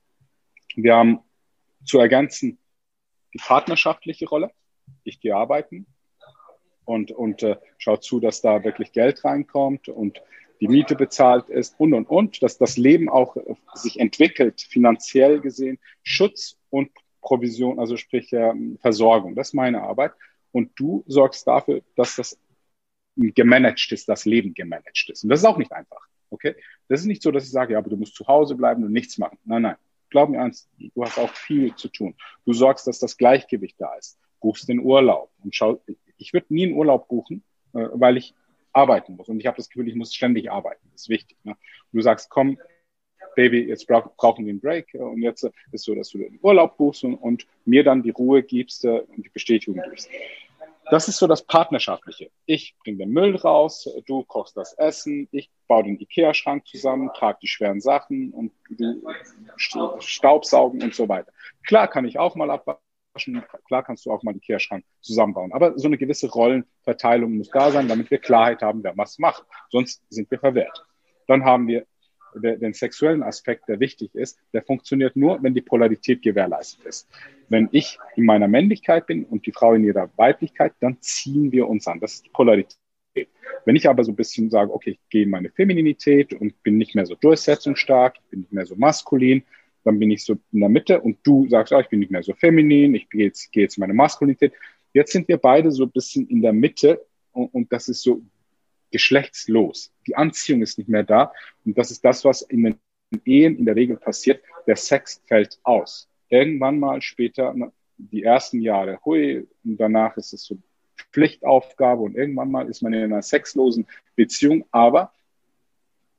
Wir 0.75 0.95
haben 0.95 1.21
zu 1.85 1.99
ergänzen 1.99 2.59
die 3.35 3.39
partnerschaftliche 3.39 4.27
Rolle. 4.27 4.51
Ich 5.05 5.21
gehe 5.21 5.37
arbeiten 5.37 5.87
und, 6.85 7.11
und 7.11 7.43
äh, 7.43 7.57
schaue 7.77 8.01
zu, 8.01 8.21
dass 8.21 8.41
da 8.41 8.65
wirklich 8.65 8.93
Geld 8.93 9.25
reinkommt 9.25 9.89
und 9.89 10.23
die 10.61 10.69
Miete 10.69 10.95
bezahlt 10.95 11.49
ist 11.49 11.79
und, 11.79 11.93
und, 11.93 12.09
und, 12.09 12.43
dass 12.43 12.59
das 12.59 12.77
Leben 12.77 13.09
auch 13.09 13.37
sich 13.75 14.01
entwickelt, 14.01 14.61
finanziell 14.61 15.41
gesehen, 15.41 15.79
Schutz 16.03 16.57
und 16.71 16.91
Provision, 17.21 17.79
also 17.79 17.97
sprich 17.97 18.35
Versorgung. 18.81 19.35
Das 19.35 19.49
ist 19.49 19.55
meine 19.55 19.83
Arbeit. 19.83 20.13
Und 20.53 20.71
du 20.77 21.05
sorgst 21.07 21.47
dafür, 21.47 21.83
dass 21.97 22.17
das 22.17 22.39
gemanagt 23.17 23.91
ist, 23.93 24.09
das 24.09 24.25
Leben 24.25 24.55
gemanagt 24.55 25.11
ist. 25.11 25.25
Und 25.25 25.31
das 25.31 25.41
ist 25.41 25.47
auch 25.47 25.59
nicht 25.59 25.73
einfach. 25.73 26.07
Okay? 26.31 26.55
Das 26.89 27.01
ist 27.01 27.07
nicht 27.07 27.23
so, 27.23 27.31
dass 27.31 27.45
ich 27.45 27.51
sage, 27.51 27.73
ja, 27.73 27.79
aber 27.79 27.91
du 27.91 27.97
musst 27.97 28.15
zu 28.15 28.27
Hause 28.27 28.55
bleiben 28.55 28.85
und 28.85 28.93
nichts 28.93 29.19
machen. 29.19 29.39
Nein, 29.45 29.63
nein. 29.63 29.77
Glaub 30.09 30.31
mir 30.31 30.41
eins, 30.41 30.69
du 30.79 31.05
hast 31.05 31.19
auch 31.19 31.31
viel 31.31 31.75
zu 31.75 31.89
tun. 31.89 32.15
Du 32.45 32.53
sorgst, 32.53 32.87
dass 32.87 32.99
das 32.99 33.17
Gleichgewicht 33.17 33.77
da 33.79 33.95
ist. 33.97 34.19
Buchst 34.41 34.69
den 34.69 34.81
Urlaub 34.81 35.31
und 35.43 35.55
schau, 35.55 35.81
ich 36.17 36.33
würde 36.33 36.47
nie 36.51 36.67
einen 36.67 36.77
Urlaub 36.77 37.09
buchen, 37.09 37.43
äh, 37.75 37.89
weil 37.93 38.17
ich 38.17 38.35
arbeiten 38.77 39.17
muss. 39.17 39.29
Und 39.29 39.41
ich 39.41 39.47
habe 39.47 39.57
das 39.57 39.69
Gefühl, 39.69 39.89
ich 39.89 39.95
muss 39.95 40.15
ständig 40.15 40.51
arbeiten. 40.51 40.89
Das 40.93 41.03
ist 41.03 41.09
wichtig. 41.09 41.37
Ne? 41.45 41.57
du 41.93 42.01
sagst, 42.03 42.29
komm, 42.31 42.59
Baby, 43.35 43.65
jetzt 43.65 43.87
brauch, 43.87 44.15
brauchen 44.17 44.47
wir 44.47 44.51
einen 44.51 44.61
Break. 44.61 44.95
Und 44.95 45.23
jetzt 45.23 45.45
ist 45.45 45.55
es 45.73 45.83
so, 45.83 45.95
dass 45.95 46.11
du 46.11 46.19
den 46.19 46.39
Urlaub 46.43 46.77
buchst 46.77 47.05
und, 47.05 47.15
und 47.15 47.47
mir 47.65 47.85
dann 47.85 48.03
die 48.03 48.11
Ruhe 48.11 48.43
gibst 48.43 48.85
äh, 48.85 49.01
und 49.01 49.25
die 49.25 49.31
Bestätigung 49.31 49.83
gibst. 49.83 50.09
Das 50.91 51.09
ist 51.09 51.19
so 51.19 51.27
das 51.27 51.43
Partnerschaftliche. 51.43 52.31
Ich 52.45 52.77
bringe 52.79 52.99
den 52.99 53.11
Müll 53.11 53.35
raus, 53.35 53.89
du 54.07 54.23
kochst 54.23 54.57
das 54.57 54.73
Essen, 54.75 55.27
ich 55.33 55.51
baue 55.67 55.83
den 55.83 55.99
Ikea-Schrank 55.99 56.65
zusammen, 56.67 57.11
trage 57.13 57.39
die 57.43 57.49
schweren 57.49 57.81
Sachen 57.81 58.31
und 58.31 58.53
du 58.71 59.03
Staubsaugen 59.57 60.83
und 60.83 60.95
so 60.95 61.09
weiter. 61.09 61.33
Klar 61.67 61.89
kann 61.89 62.05
ich 62.05 62.21
auch 62.21 62.37
mal 62.37 62.51
abwarten 62.51 62.86
waschen. 63.17 63.43
Klar 63.67 63.83
kannst 63.83 64.07
du 64.07 64.13
auch 64.13 64.23
mal 64.23 64.33
den 64.33 64.41
Kehrschrank 64.41 64.85
zusammenbauen. 65.01 65.53
Aber 65.53 65.79
so 65.79 65.89
eine 65.89 65.99
gewisse 65.99 66.31
Rollenverteilung 66.31 67.37
muss 67.37 67.51
da 67.51 67.71
sein, 67.73 67.89
damit 67.89 68.11
wir 68.11 68.19
Klarheit 68.19 68.63
haben, 68.63 68.85
wer 68.85 68.97
was 68.97 69.19
macht. 69.19 69.45
Sonst 69.71 70.03
sind 70.09 70.31
wir 70.31 70.39
verwehrt. 70.39 70.85
Dann 71.27 71.45
haben 71.45 71.67
wir 71.67 71.87
den 72.35 72.75
sexuellen 72.75 73.23
Aspekt, 73.23 73.67
der 73.67 73.81
wichtig 73.81 74.15
ist, 74.15 74.39
der 74.53 74.63
funktioniert 74.63 75.17
nur, 75.17 75.43
wenn 75.43 75.55
die 75.55 75.63
Polarität 75.63 76.21
gewährleistet 76.21 76.85
ist. 76.85 77.09
Wenn 77.49 77.71
ich 77.73 77.99
in 78.15 78.27
meiner 78.27 78.47
Männlichkeit 78.47 79.07
bin 79.07 79.25
und 79.25 79.47
die 79.47 79.53
Frau 79.53 79.73
in 79.73 79.85
ihrer 79.85 80.11
Weiblichkeit, 80.17 80.75
dann 80.81 81.01
ziehen 81.01 81.51
wir 81.51 81.67
uns 81.67 81.89
an. 81.89 81.99
Das 81.99 82.15
ist 82.15 82.27
die 82.27 82.31
Polarität. 82.31 82.77
Wenn 83.65 83.77
ich 83.77 83.89
aber 83.89 84.05
so 84.05 84.13
ein 84.13 84.17
bisschen 84.17 84.51
sage, 84.51 84.73
okay, 84.73 84.91
ich 84.91 85.01
gehe 85.09 85.23
in 85.23 85.31
meine 85.31 85.49
Femininität 85.49 86.35
und 86.35 86.63
bin 86.63 86.77
nicht 86.77 86.95
mehr 86.95 87.07
so 87.07 87.15
durchsetzungsstark, 87.15 88.17
ich 88.19 88.31
bin 88.31 88.41
nicht 88.41 88.53
mehr 88.53 88.67
so 88.67 88.77
maskulin, 88.77 89.43
dann 89.87 89.99
bin 90.01 90.11
ich 90.11 90.25
so 90.25 90.37
in 90.53 90.61
der 90.61 90.69
Mitte 90.69 91.01
und 91.01 91.19
du 91.23 91.49
sagst, 91.49 91.73
oh, 91.73 91.79
ich 91.79 91.89
bin 91.89 92.01
nicht 92.01 92.11
mehr 92.11 92.23
so 92.23 92.35
feminin, 92.35 92.95
ich 92.95 93.09
gehe 93.09 93.27
jetzt, 93.27 93.53
gehe 93.53 93.63
jetzt 93.63 93.77
in 93.77 93.83
meine 93.83 93.95
Maskulinität. 93.95 94.53
Jetzt 94.93 95.13
sind 95.13 95.29
wir 95.29 95.37
beide 95.37 95.71
so 95.71 95.85
ein 95.85 95.91
bisschen 95.91 96.27
in 96.29 96.43
der 96.43 96.53
Mitte 96.53 97.07
und, 97.33 97.55
und 97.55 97.73
das 97.73 97.89
ist 97.89 98.03
so 98.03 98.21
geschlechtslos. 98.91 99.93
Die 100.07 100.17
Anziehung 100.17 100.63
ist 100.63 100.79
nicht 100.79 100.89
mehr 100.89 101.05
da. 101.05 101.33
Und 101.65 101.79
das 101.79 101.91
ist 101.91 102.05
das, 102.05 102.25
was 102.25 102.43
in 102.43 102.65
den 102.65 102.81
Ehen 103.25 103.57
in 103.57 103.65
der 103.65 103.77
Regel 103.77 103.97
passiert. 103.97 104.43
Der 104.67 104.77
Sex 104.77 105.23
fällt 105.27 105.59
aus. 105.63 106.09
Irgendwann 106.29 106.81
mal 106.81 107.01
später, 107.03 107.55
die 107.97 108.25
ersten 108.25 108.61
Jahre, 108.61 108.99
hui, 109.05 109.47
und 109.65 109.77
danach 109.77 110.17
ist 110.17 110.33
es 110.33 110.45
so 110.45 110.59
Pflichtaufgabe 111.13 112.03
und 112.03 112.17
irgendwann 112.17 112.51
mal 112.51 112.69
ist 112.69 112.83
man 112.83 112.93
in 112.93 113.05
einer 113.05 113.23
sexlosen 113.23 113.87
Beziehung. 114.17 114.65
Aber 114.71 115.13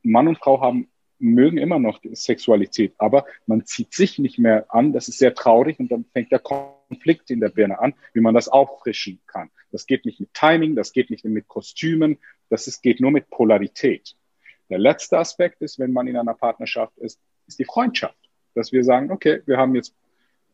Mann 0.04 0.28
und 0.28 0.38
Frau 0.38 0.62
haben 0.62 0.88
mögen 1.20 1.58
immer 1.58 1.80
noch 1.80 2.00
Sexualität, 2.14 2.94
aber 2.98 3.26
man 3.46 3.66
zieht 3.66 3.94
sich 3.94 4.20
nicht 4.20 4.40
mehr 4.40 4.66
an. 4.70 4.94
Das 4.94 5.08
ist 5.08 5.18
sehr 5.18 5.34
traurig 5.34 5.80
und 5.80 5.92
dann 5.92 6.06
fängt 6.14 6.32
der 6.32 6.40
Konflikt 6.40 7.30
in 7.32 7.40
der 7.40 7.50
Birne 7.50 7.80
an, 7.80 7.94
wie 8.14 8.22
man 8.22 8.34
das 8.34 8.48
auffrischen 8.48 9.20
kann. 9.28 9.50
Das 9.72 9.86
geht 9.86 10.06
nicht 10.06 10.20
mit 10.20 10.34
Timing, 10.34 10.76
das 10.76 10.92
geht 10.92 11.10
nicht 11.10 11.26
mit 11.26 11.48
Kostümen, 11.48 12.20
das 12.50 12.68
ist, 12.68 12.82
geht 12.82 13.00
nur 13.00 13.12
mit 13.12 13.30
Polarität. 13.30 14.16
Der 14.70 14.80
letzte 14.80 15.18
Aspekt 15.18 15.62
ist, 15.62 15.80
wenn 15.80 15.94
man 15.94 16.08
in 16.08 16.18
einer 16.18 16.34
Partnerschaft 16.34 16.98
ist, 16.98 17.20
ist 17.48 17.60
die 17.60 17.66
Freundschaft. 17.66 18.18
Dass 18.54 18.72
wir 18.72 18.84
sagen, 18.84 19.12
okay, 19.12 19.42
wir 19.46 19.58
haben 19.58 19.76
jetzt 19.76 19.96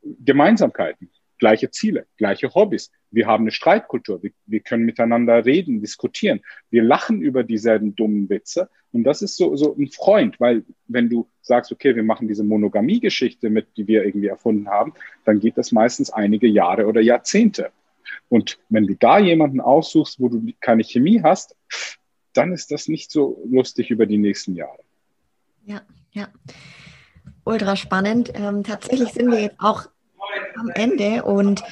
Gemeinsamkeiten, 0.03 1.09
gleiche 1.39 1.71
Ziele, 1.71 2.05
gleiche 2.17 2.53
Hobbys. 2.53 2.91
Wir 3.11 3.27
haben 3.27 3.43
eine 3.43 3.51
Streitkultur. 3.51 4.23
Wir, 4.23 4.31
wir 4.45 4.59
können 4.61 4.85
miteinander 4.85 5.45
reden, 5.45 5.81
diskutieren. 5.81 6.41
Wir 6.69 6.83
lachen 6.83 7.21
über 7.21 7.43
dieselben 7.43 7.95
dummen 7.95 8.29
Witze. 8.29 8.69
Und 8.91 9.03
das 9.03 9.21
ist 9.21 9.37
so, 9.37 9.55
so 9.55 9.75
ein 9.75 9.89
Freund, 9.89 10.39
weil 10.39 10.63
wenn 10.87 11.09
du 11.09 11.27
sagst, 11.41 11.71
okay, 11.71 11.95
wir 11.95 12.03
machen 12.03 12.27
diese 12.27 12.43
Monogamie-Geschichte 12.43 13.49
mit, 13.49 13.75
die 13.77 13.87
wir 13.87 14.05
irgendwie 14.05 14.27
erfunden 14.27 14.69
haben, 14.69 14.93
dann 15.25 15.39
geht 15.39 15.57
das 15.57 15.71
meistens 15.71 16.11
einige 16.11 16.47
Jahre 16.47 16.85
oder 16.85 17.01
Jahrzehnte. 17.01 17.71
Und 18.29 18.59
wenn 18.69 18.87
du 18.87 18.95
da 18.95 19.19
jemanden 19.19 19.61
aussuchst, 19.61 20.19
wo 20.19 20.29
du 20.29 20.45
keine 20.59 20.83
Chemie 20.83 21.21
hast, 21.23 21.55
dann 22.33 22.51
ist 22.51 22.71
das 22.71 22.87
nicht 22.87 23.11
so 23.11 23.41
lustig 23.49 23.91
über 23.91 24.05
die 24.05 24.17
nächsten 24.17 24.55
Jahre. 24.55 24.79
Ja, 25.65 25.81
ja. 26.11 26.27
Ultra 27.45 27.75
spannend. 27.75 28.31
Ähm, 28.35 28.63
tatsächlich 28.63 29.13
sind 29.13 29.31
wir 29.31 29.39
jetzt 29.41 29.59
auch 29.59 29.87
am 30.57 30.69
Ende 30.69 31.23
und 31.23 31.63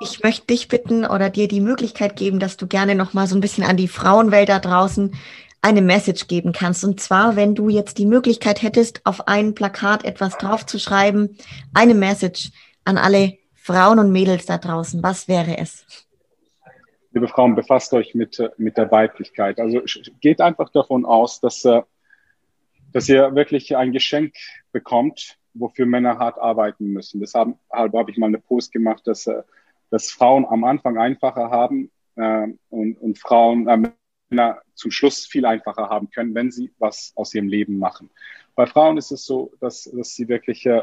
ich 0.00 0.22
möchte 0.22 0.46
dich 0.46 0.68
bitten 0.68 1.04
oder 1.04 1.28
dir 1.28 1.46
die 1.46 1.60
Möglichkeit 1.60 2.16
geben, 2.16 2.40
dass 2.40 2.56
du 2.56 2.66
gerne 2.66 2.94
noch 2.94 3.12
mal 3.12 3.26
so 3.26 3.36
ein 3.36 3.40
bisschen 3.40 3.64
an 3.64 3.76
die 3.76 3.88
Frauenwelt 3.88 4.48
da 4.48 4.58
draußen 4.58 5.14
eine 5.62 5.82
Message 5.82 6.26
geben 6.26 6.52
kannst. 6.52 6.84
Und 6.84 7.00
zwar, 7.00 7.36
wenn 7.36 7.54
du 7.54 7.68
jetzt 7.68 7.98
die 7.98 8.06
Möglichkeit 8.06 8.62
hättest, 8.62 9.04
auf 9.04 9.28
ein 9.28 9.54
Plakat 9.54 10.04
etwas 10.04 10.38
draufzuschreiben, 10.38 11.36
eine 11.74 11.94
Message 11.94 12.50
an 12.84 12.96
alle 12.96 13.34
Frauen 13.54 13.98
und 13.98 14.10
Mädels 14.10 14.46
da 14.46 14.56
draußen, 14.56 15.02
was 15.02 15.28
wäre 15.28 15.58
es? 15.58 15.84
Liebe 17.12 17.28
Frauen, 17.28 17.54
befasst 17.54 17.92
euch 17.92 18.14
mit, 18.14 18.42
mit 18.56 18.78
der 18.78 18.90
Weiblichkeit. 18.90 19.58
Also 19.60 19.82
geht 20.20 20.40
einfach 20.40 20.70
davon 20.70 21.04
aus, 21.04 21.40
dass, 21.40 21.64
äh, 21.64 21.82
dass 22.92 23.08
ihr 23.08 23.34
wirklich 23.34 23.76
ein 23.76 23.92
Geschenk 23.92 24.34
bekommt, 24.72 25.36
wofür 25.54 25.86
Männer 25.86 26.18
hart 26.18 26.38
arbeiten 26.38 26.86
müssen. 26.92 27.20
Deshalb 27.20 27.56
habe 27.72 28.10
ich 28.10 28.18
mal 28.18 28.26
eine 28.26 28.38
Post 28.38 28.72
gemacht, 28.72 29.06
dass, 29.06 29.26
äh, 29.26 29.42
dass 29.90 30.10
Frauen 30.10 30.46
am 30.46 30.64
Anfang 30.64 30.98
einfacher 30.98 31.50
haben 31.50 31.90
äh, 32.16 32.48
und, 32.70 32.96
und 32.96 33.18
Frauen, 33.18 33.68
äh, 33.68 33.90
Männer 34.30 34.62
zum 34.74 34.90
Schluss 34.90 35.26
viel 35.26 35.44
einfacher 35.44 35.88
haben 35.88 36.10
können, 36.10 36.34
wenn 36.34 36.50
sie 36.50 36.72
was 36.78 37.12
aus 37.16 37.34
ihrem 37.34 37.48
Leben 37.48 37.78
machen. 37.78 38.10
Bei 38.54 38.66
Frauen 38.66 38.96
ist 38.96 39.10
es 39.10 39.24
so, 39.24 39.52
dass, 39.60 39.84
dass 39.84 40.14
sie 40.14 40.28
wirklich 40.28 40.64
äh, 40.66 40.82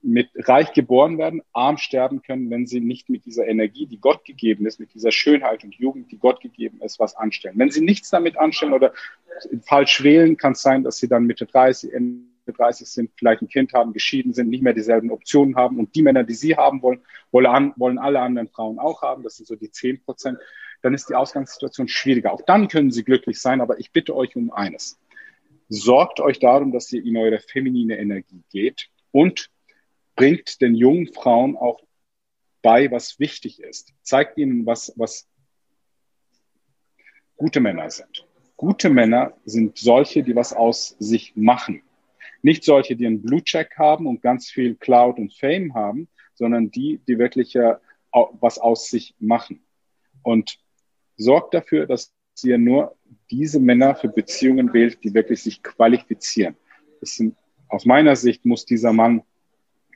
mit 0.00 0.30
reich 0.36 0.72
geboren 0.72 1.18
werden, 1.18 1.42
arm 1.52 1.76
sterben 1.76 2.22
können, 2.22 2.50
wenn 2.50 2.66
sie 2.66 2.80
nicht 2.80 3.10
mit 3.10 3.26
dieser 3.26 3.46
Energie, 3.46 3.86
die 3.86 4.00
Gott 4.00 4.24
gegeben 4.24 4.66
ist, 4.66 4.78
mit 4.78 4.94
dieser 4.94 5.10
Schönheit 5.10 5.64
und 5.64 5.74
Jugend, 5.74 6.10
die 6.10 6.18
Gott 6.18 6.40
gegeben 6.40 6.80
ist, 6.82 7.00
was 7.00 7.16
anstellen. 7.16 7.58
Wenn 7.58 7.70
sie 7.70 7.80
nichts 7.80 8.10
damit 8.10 8.38
anstellen 8.38 8.72
oder 8.72 8.92
falsch 9.62 10.02
wählen, 10.02 10.36
kann 10.36 10.52
es 10.52 10.62
sein, 10.62 10.84
dass 10.84 10.98
sie 10.98 11.08
dann 11.08 11.24
Mitte 11.24 11.46
30, 11.46 11.92
Ende 11.92 12.22
30 12.52 12.88
sind, 12.88 13.10
vielleicht 13.16 13.42
ein 13.42 13.48
Kind 13.48 13.72
haben, 13.72 13.92
geschieden 13.92 14.32
sind, 14.32 14.48
nicht 14.48 14.62
mehr 14.62 14.72
dieselben 14.72 15.10
Optionen 15.10 15.56
haben 15.56 15.78
und 15.78 15.94
die 15.94 16.02
Männer, 16.02 16.24
die 16.24 16.34
sie 16.34 16.56
haben 16.56 16.82
wollen, 16.82 17.00
wollen, 17.30 17.98
alle 17.98 18.20
anderen 18.20 18.48
Frauen 18.48 18.78
auch 18.78 19.02
haben. 19.02 19.22
Das 19.22 19.36
sind 19.36 19.46
so 19.46 19.56
die 19.56 19.70
10 19.70 20.02
Prozent. 20.02 20.38
Dann 20.82 20.94
ist 20.94 21.08
die 21.08 21.14
Ausgangssituation 21.14 21.88
schwieriger. 21.88 22.32
Auch 22.32 22.42
dann 22.42 22.68
können 22.68 22.90
sie 22.90 23.04
glücklich 23.04 23.40
sein, 23.40 23.60
aber 23.60 23.78
ich 23.80 23.92
bitte 23.92 24.14
euch 24.14 24.36
um 24.36 24.52
eines. 24.52 24.98
Sorgt 25.68 26.20
euch 26.20 26.38
darum, 26.38 26.72
dass 26.72 26.92
ihr 26.92 27.04
in 27.04 27.16
eure 27.16 27.40
feminine 27.40 27.98
Energie 27.98 28.42
geht 28.50 28.88
und 29.10 29.50
bringt 30.16 30.60
den 30.60 30.74
jungen 30.74 31.12
Frauen 31.12 31.56
auch 31.56 31.80
bei, 32.62 32.90
was 32.90 33.18
wichtig 33.18 33.60
ist. 33.60 33.92
Zeigt 34.02 34.38
ihnen, 34.38 34.66
was, 34.66 34.92
was 34.96 35.28
gute 37.36 37.60
Männer 37.60 37.90
sind. 37.90 38.26
Gute 38.56 38.90
Männer 38.90 39.34
sind 39.44 39.78
solche, 39.78 40.22
die 40.22 40.34
was 40.34 40.52
aus 40.52 40.96
sich 40.98 41.36
machen. 41.36 41.82
Nicht 42.42 42.64
solche, 42.64 42.96
die 42.96 43.06
einen 43.06 43.22
Blue-Check 43.22 43.76
haben 43.76 44.06
und 44.06 44.22
ganz 44.22 44.48
viel 44.48 44.76
Cloud 44.76 45.18
und 45.18 45.34
Fame 45.34 45.74
haben, 45.74 46.08
sondern 46.34 46.70
die, 46.70 47.00
die 47.08 47.18
wirklich 47.18 47.56
äh, 47.56 47.74
was 48.12 48.58
aus 48.58 48.88
sich 48.88 49.14
machen. 49.18 49.60
Und 50.22 50.58
sorgt 51.16 51.54
dafür, 51.54 51.86
dass 51.86 52.12
ihr 52.42 52.58
nur 52.58 52.96
diese 53.30 53.58
Männer 53.58 53.94
für 53.94 54.08
Beziehungen 54.08 54.72
wählt, 54.72 55.02
die 55.02 55.14
wirklich 55.14 55.42
sich 55.42 55.62
qualifizieren. 55.62 56.56
Sind, 57.00 57.36
aus 57.68 57.84
meiner 57.84 58.16
Sicht 58.16 58.44
muss 58.44 58.64
dieser 58.64 58.92
Mann 58.92 59.22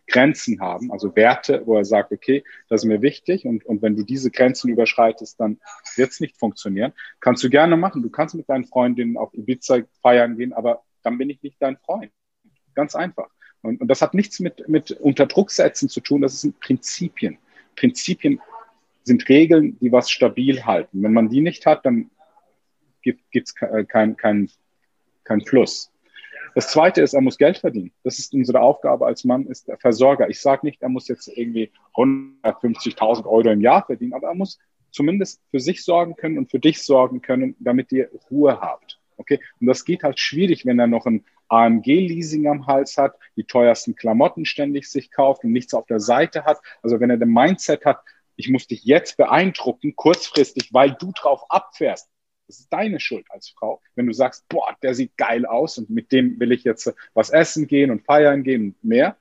Grenzen 0.08 0.60
haben, 0.60 0.90
also 0.90 1.14
Werte, 1.14 1.62
wo 1.64 1.76
er 1.76 1.84
sagt, 1.84 2.12
okay, 2.12 2.44
das 2.68 2.82
ist 2.82 2.88
mir 2.88 3.02
wichtig 3.02 3.46
und, 3.46 3.64
und 3.64 3.82
wenn 3.82 3.96
du 3.96 4.02
diese 4.02 4.30
Grenzen 4.30 4.68
überschreitest, 4.68 5.38
dann 5.38 5.60
wird 5.96 6.10
es 6.10 6.20
nicht 6.20 6.36
funktionieren. 6.36 6.92
Kannst 7.20 7.42
du 7.44 7.48
gerne 7.48 7.76
machen. 7.76 8.02
Du 8.02 8.10
kannst 8.10 8.34
mit 8.34 8.48
deinen 8.48 8.64
Freundinnen 8.64 9.16
auf 9.16 9.32
Ibiza 9.32 9.78
feiern 10.02 10.36
gehen, 10.36 10.52
aber 10.52 10.82
dann 11.02 11.18
bin 11.18 11.30
ich 11.30 11.42
nicht 11.42 11.56
dein 11.60 11.76
Freund. 11.78 12.12
Ganz 12.74 12.94
einfach. 12.94 13.28
Und, 13.62 13.80
und 13.80 13.88
das 13.88 14.02
hat 14.02 14.14
nichts 14.14 14.40
mit, 14.40 14.68
mit 14.68 14.90
Unterdrucksetzen 14.90 15.88
zu 15.88 16.00
tun, 16.00 16.22
das 16.22 16.40
sind 16.40 16.58
Prinzipien. 16.60 17.38
Prinzipien 17.76 18.40
sind 19.04 19.28
Regeln, 19.28 19.78
die 19.80 19.92
was 19.92 20.10
stabil 20.10 20.64
halten. 20.64 21.02
Wenn 21.02 21.12
man 21.12 21.28
die 21.28 21.40
nicht 21.40 21.66
hat, 21.66 21.84
dann 21.84 22.10
gibt 23.02 23.22
es 23.32 23.54
kein, 23.54 24.16
kein, 24.16 24.48
kein 25.24 25.40
Fluss. 25.40 25.92
Das 26.54 26.68
zweite 26.68 27.00
ist, 27.00 27.14
er 27.14 27.22
muss 27.22 27.38
Geld 27.38 27.58
verdienen. 27.58 27.92
Das 28.04 28.18
ist 28.18 28.34
unsere 28.34 28.60
Aufgabe 28.60 29.06
als 29.06 29.24
Mann, 29.24 29.46
ist 29.46 29.68
der 29.68 29.78
Versorger. 29.78 30.28
Ich 30.28 30.40
sage 30.40 30.66
nicht, 30.66 30.82
er 30.82 30.90
muss 30.90 31.08
jetzt 31.08 31.28
irgendwie 31.28 31.70
150.000 31.94 33.24
Euro 33.24 33.50
im 33.50 33.60
Jahr 33.60 33.86
verdienen, 33.86 34.12
aber 34.12 34.28
er 34.28 34.34
muss 34.34 34.58
zumindest 34.90 35.40
für 35.50 35.60
sich 35.60 35.82
sorgen 35.82 36.14
können 36.14 36.36
und 36.36 36.50
für 36.50 36.60
dich 36.60 36.82
sorgen 36.82 37.22
können, 37.22 37.56
damit 37.58 37.90
ihr 37.92 38.10
Ruhe 38.30 38.60
habt. 38.60 39.00
Okay? 39.16 39.40
Und 39.60 39.66
das 39.66 39.84
geht 39.84 40.02
halt 40.02 40.20
schwierig, 40.20 40.66
wenn 40.66 40.78
er 40.78 40.86
noch 40.86 41.06
ein 41.06 41.24
AMG-Leasing 41.52 42.46
am 42.48 42.66
Hals 42.66 42.96
hat, 42.96 43.14
die 43.36 43.44
teuersten 43.44 43.94
Klamotten 43.94 44.44
ständig 44.44 44.90
sich 44.90 45.10
kauft 45.10 45.44
und 45.44 45.52
nichts 45.52 45.74
auf 45.74 45.86
der 45.86 46.00
Seite 46.00 46.44
hat. 46.44 46.58
Also 46.82 46.98
wenn 46.98 47.10
er 47.10 47.18
den 47.18 47.32
Mindset 47.32 47.84
hat, 47.84 48.00
ich 48.36 48.48
muss 48.48 48.66
dich 48.66 48.84
jetzt 48.84 49.18
beeindrucken, 49.18 49.94
kurzfristig, 49.94 50.72
weil 50.72 50.96
du 50.98 51.12
drauf 51.12 51.42
abfährst, 51.50 52.08
das 52.46 52.60
ist 52.60 52.72
deine 52.72 53.00
Schuld 53.00 53.26
als 53.28 53.50
Frau. 53.50 53.80
Wenn 53.94 54.06
du 54.06 54.12
sagst, 54.12 54.48
boah, 54.48 54.74
der 54.82 54.94
sieht 54.94 55.16
geil 55.16 55.46
aus 55.46 55.78
und 55.78 55.90
mit 55.90 56.10
dem 56.10 56.40
will 56.40 56.52
ich 56.52 56.64
jetzt 56.64 56.92
was 57.14 57.30
essen 57.30 57.66
gehen 57.66 57.90
und 57.90 58.04
feiern 58.04 58.42
gehen 58.42 58.68
und 58.68 58.84
mehr, 58.84 59.16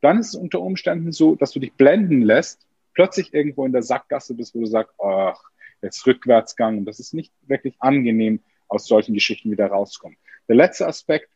dann 0.00 0.18
ist 0.18 0.28
es 0.28 0.34
unter 0.34 0.60
Umständen 0.60 1.12
so, 1.12 1.36
dass 1.36 1.52
du 1.52 1.60
dich 1.60 1.72
blenden 1.72 2.22
lässt, 2.22 2.66
plötzlich 2.94 3.32
irgendwo 3.32 3.64
in 3.64 3.72
der 3.72 3.82
Sackgasse 3.82 4.34
bist, 4.34 4.54
wo 4.54 4.60
du 4.60 4.66
sagst, 4.66 4.94
ach, 5.00 5.40
jetzt 5.82 6.06
Rückwärtsgang. 6.06 6.78
Und 6.78 6.84
das 6.84 6.98
ist 6.98 7.14
nicht 7.14 7.32
wirklich 7.46 7.76
angenehm, 7.78 8.40
aus 8.68 8.86
solchen 8.86 9.14
Geschichten 9.14 9.50
wieder 9.50 9.68
rauszukommen. 9.68 10.18
Der 10.48 10.56
letzte 10.56 10.86
Aspekt 10.86 11.28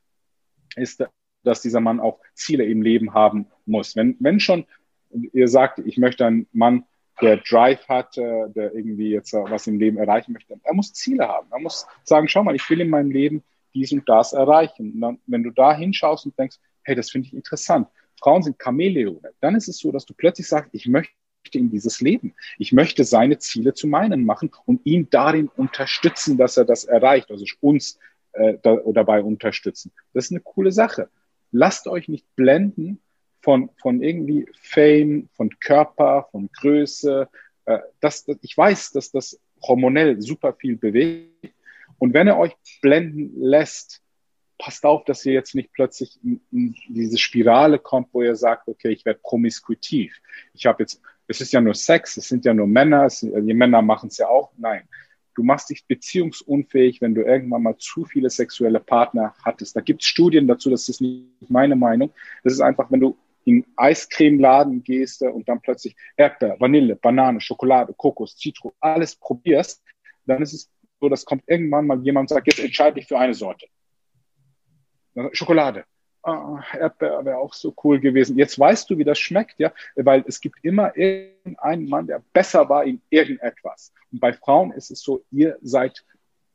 ist, 0.77 1.05
dass 1.43 1.63
dieser 1.63 1.81
Mann 1.81 2.01
auch 2.01 2.21
Ziele 2.35 2.65
im 2.65 2.83
Leben 2.83 3.15
haben 3.15 3.47
muss. 3.67 3.97
Wenn, 3.97 4.17
wenn 4.21 4.41
schon 4.41 4.67
ihr 5.33 5.49
sagt, 5.49 5.81
ich 5.81 5.99
möchte 5.99 6.27
einen 6.27 6.47
Mann, 6.53 6.85
der 7.21 7.39
Drive 7.39 7.87
hat, 7.89 8.17
äh, 8.17 8.49
der 8.49 8.75
irgendwie 8.75 9.11
jetzt 9.11 9.35
äh, 9.35 9.43
was 9.49 9.67
im 9.67 9.79
Leben 9.79 9.99
erreichen 9.99 10.33
möchte. 10.33 10.59
Er 10.63 10.75
muss 10.75 10.93
Ziele 10.93 11.29
haben. 11.29 11.49
Er 11.51 11.61
muss 11.61 11.87
sagen, 12.05 12.29
schau 12.29 12.43
mal, 12.43 12.55
ich 12.55 12.69
will 12.71 12.81
in 12.81 12.89
meinem 12.89 13.11
Leben 13.11 13.43
dies 13.75 13.93
und 13.93 14.09
das 14.09 14.33
erreichen. 14.33 14.93
Und 14.93 15.01
dann, 15.01 15.19
wenn 15.27 15.43
du 15.43 15.51
da 15.51 15.75
hinschaust 15.75 16.27
und 16.27 16.39
denkst, 16.39 16.57
hey, 16.83 16.95
das 16.95 17.11
finde 17.11 17.29
ich 17.29 17.35
interessant. 17.35 17.89
Frauen 18.19 18.43
sind 18.43 18.59
Chamäleone. 18.59 19.33
Dann 19.41 19.55
ist 19.55 19.69
es 19.69 19.79
so, 19.79 19.93
dass 19.93 20.07
du 20.07 20.15
plötzlich 20.15 20.49
sagst, 20.49 20.71
ich 20.73 20.87
möchte 20.87 21.13
in 21.53 21.71
dieses 21.71 22.01
Leben. 22.01 22.35
Ich 22.59 22.73
möchte 22.73 23.05
seine 23.05 23.39
Ziele 23.39 23.75
zu 23.75 23.87
meinen 23.87 24.25
machen 24.25 24.51
und 24.67 24.85
ihn 24.85 25.09
darin 25.11 25.49
unterstützen, 25.49 26.37
dass 26.37 26.57
er 26.57 26.65
das 26.65 26.85
erreicht, 26.85 27.31
also 27.31 27.45
uns 27.61 27.99
äh, 28.33 28.59
da, 28.63 28.79
dabei 28.93 29.23
unterstützen. 29.23 29.93
Das 30.13 30.27
ist 30.27 30.31
eine 30.33 30.41
coole 30.41 30.73
Sache. 30.73 31.09
Lasst 31.53 31.87
euch 31.89 32.09
nicht 32.09 32.27
blenden 32.37 33.01
von, 33.41 33.71
von 33.81 34.03
irgendwie 34.03 34.47
Fame, 34.61 35.29
von 35.35 35.51
Körper, 35.61 36.29
von 36.31 36.49
Größe. 36.61 37.29
Äh, 37.65 37.79
das, 38.01 38.25
das, 38.25 38.37
ich 38.43 38.57
weiß, 38.57 38.93
dass 38.93 39.11
das 39.11 39.41
hormonell 39.63 40.21
super 40.21 40.55
viel 40.55 40.77
bewegt. 40.77 41.55
Und 41.99 42.15
wenn 42.15 42.29
er 42.29 42.39
euch 42.39 42.57
blenden 42.81 43.33
lässt, 43.41 44.03
passt 44.59 44.85
auf, 44.85 45.05
dass 45.05 45.25
ihr 45.25 45.33
jetzt 45.33 45.55
nicht 45.55 45.73
plötzlich 45.73 46.19
in, 46.23 46.41
in 46.53 46.75
diese 46.89 47.19
Spirale 47.19 47.79
kommt, 47.79 48.09
wo 48.13 48.23
ihr 48.23 48.37
sagt, 48.37 48.69
okay, 48.69 48.91
ich 48.91 49.05
werde 49.05 49.21
promiskuitiv. 49.23 50.21
Ich 50.55 50.67
habe 50.67 50.83
jetzt, 50.83 51.01
es 51.27 51.41
ist 51.41 51.53
ja 51.53 51.61
nur 51.61 51.75
Sex, 51.75 52.17
es 52.17 52.29
sind 52.29 52.45
ja 52.45 52.53
nur 52.53 52.67
Männer, 52.67 53.07
es, 53.07 53.21
die 53.21 53.55
Männer 53.55 53.83
machen 53.83 54.09
es 54.09 54.19
ja 54.19 54.29
auch. 54.29 54.53
Nein, 54.59 54.87
du 55.41 55.47
machst 55.47 55.71
dich 55.71 55.87
beziehungsunfähig, 55.87 57.01
wenn 57.01 57.15
du 57.15 57.23
irgendwann 57.23 57.63
mal 57.63 57.77
zu 57.79 58.05
viele 58.05 58.29
sexuelle 58.29 58.79
Partner 58.79 59.35
hattest. 59.43 59.75
Da 59.75 59.81
gibt 59.81 60.03
es 60.03 60.09
Studien 60.09 60.47
dazu, 60.47 60.69
das 60.69 60.87
ist 60.89 61.01
nicht 61.01 61.25
meine 61.49 61.77
Meinung. 61.77 62.13
Das 62.45 62.53
ist 62.53 62.61
einfach, 62.61 62.91
wenn 62.91 63.01
du 63.01 63.17
in 63.45 63.65
Eiscremeladen 63.75 64.83
gehst 64.83 65.23
und 65.23 65.49
dann 65.49 65.63
plötzlich 65.63 65.97
Erdbeer, 66.15 66.57
Vanille, 66.61 66.95
Banane, 66.95 67.41
Schokolade, 67.41 67.95
Kokos, 67.95 68.37
Zitron, 68.37 68.73
alles 68.81 69.17
probierst, 69.17 69.83
dann 70.27 70.43
ist 70.43 70.53
es 70.53 70.71
so, 71.01 71.09
dass 71.09 71.25
kommt 71.25 71.45
irgendwann 71.47 71.87
mal 71.87 72.03
jemand 72.03 72.31
und 72.31 72.35
sagt, 72.35 72.47
jetzt 72.47 72.61
entscheide 72.61 73.01
ich 73.01 73.09
für 73.09 73.19
eine 73.19 73.33
Sorte. 73.33 73.67
Schokolade. 75.33 75.85
Oh, 76.23 76.59
Erdbeer 76.79 77.25
wäre 77.25 77.39
auch 77.39 77.55
so 77.55 77.75
cool 77.83 77.99
gewesen. 77.99 78.37
Jetzt 78.37 78.59
weißt 78.59 78.91
du, 78.91 78.99
wie 78.99 79.05
das 79.05 79.19
schmeckt, 79.19 79.59
ja, 79.59 79.73
weil 79.97 80.23
es 80.27 80.41
gibt 80.41 80.59
immer 80.63 80.95
irgendeinen 80.95 81.89
Mann, 81.89 82.07
der 82.07 82.23
besser 82.35 82.69
war 82.69 82.85
in 82.85 83.01
irgendetwas. 83.09 83.93
Und 84.13 84.21
bei 84.21 84.35
Frauen 84.35 84.73
ist 84.73 84.91
es 84.91 85.01
so, 85.01 85.25
ihr 85.31 85.57
seid 85.63 86.05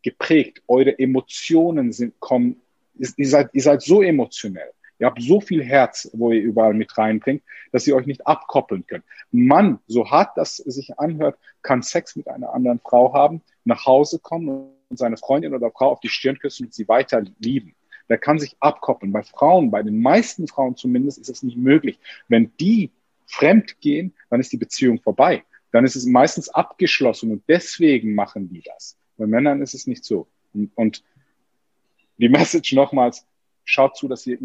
geprägt, 0.03 0.61
eure 0.68 0.99
Emotionen 0.99 1.91
sind 1.91 2.20
kommen, 2.20 2.61
ihr 2.93 3.28
seid, 3.28 3.49
ihr 3.53 3.63
seid 3.63 3.82
so 3.82 4.03
emotionell. 4.03 4.72
Ihr 4.99 5.07
habt 5.07 5.22
so 5.22 5.41
viel 5.41 5.63
Herz, 5.63 6.09
wo 6.13 6.32
ihr 6.32 6.41
überall 6.41 6.74
mit 6.74 6.97
reinbringt, 6.97 7.43
dass 7.72 7.86
ihr 7.86 7.95
euch 7.95 8.05
nicht 8.05 8.26
abkoppeln 8.26 8.86
könnt. 8.88 9.03
Mann, 9.32 9.80
so 9.88 10.09
hart 10.09 10.38
das 10.38 10.57
sich 10.57 10.97
anhört, 10.99 11.38
kann 11.63 11.82
Sex 11.82 12.16
mit 12.16 12.28
einer 12.28 12.53
anderen 12.53 12.80
Frau 12.80 13.13
haben, 13.13 13.41
nach 13.66 13.86
Hause 13.86 14.20
kommen 14.20 14.70
und 14.89 14.97
seine 14.97 15.18
Freundin 15.18 15.53
oder 15.53 15.72
Frau 15.72 15.91
auf 15.91 15.99
die 15.99 16.09
Stirn 16.09 16.39
küssen 16.39 16.68
und 16.68 16.74
sie 16.74 16.88
weiter 16.88 17.24
lieben. 17.39 17.75
Der 18.10 18.18
kann 18.18 18.39
sich 18.39 18.56
abkoppeln. 18.60 19.12
Bei 19.12 19.24
Frauen, 19.24 19.72
bei 19.72 19.84
den 19.84 20.01
meisten 20.01 20.47
Frauen 20.47 20.76
zumindest, 20.76 21.18
ist 21.18 21.30
es 21.30 21.43
nicht 21.43 21.58
möglich. 21.58 21.99
Wenn 22.28 22.51
die 22.60 22.91
fremd 23.26 23.80
gehen, 23.82 24.14
dann 24.30 24.39
ist 24.39 24.51
die 24.51 24.58
Beziehung 24.58 24.99
vorbei. 24.99 25.43
Dann 25.72 25.86
ist 25.86 25.95
es 25.95 26.06
meistens 26.06 26.49
abgeschlossen 26.49 27.32
und 27.32 27.43
deswegen 27.47 28.16
machen 28.16 28.49
die 28.49 28.62
das. 28.62 28.97
Bei 29.18 29.26
Männern 29.26 29.62
ist 29.62 29.74
es 29.74 29.88
nicht 29.88 30.06
so. 30.06 30.28
Und, 30.53 30.72
und 30.76 31.03
die 32.18 32.30
Message 32.30 32.74
nochmals, 32.74 33.26
Schaut 33.68 33.97
zu, 33.97 34.07
dass 34.07 34.28
ihr 34.28 34.38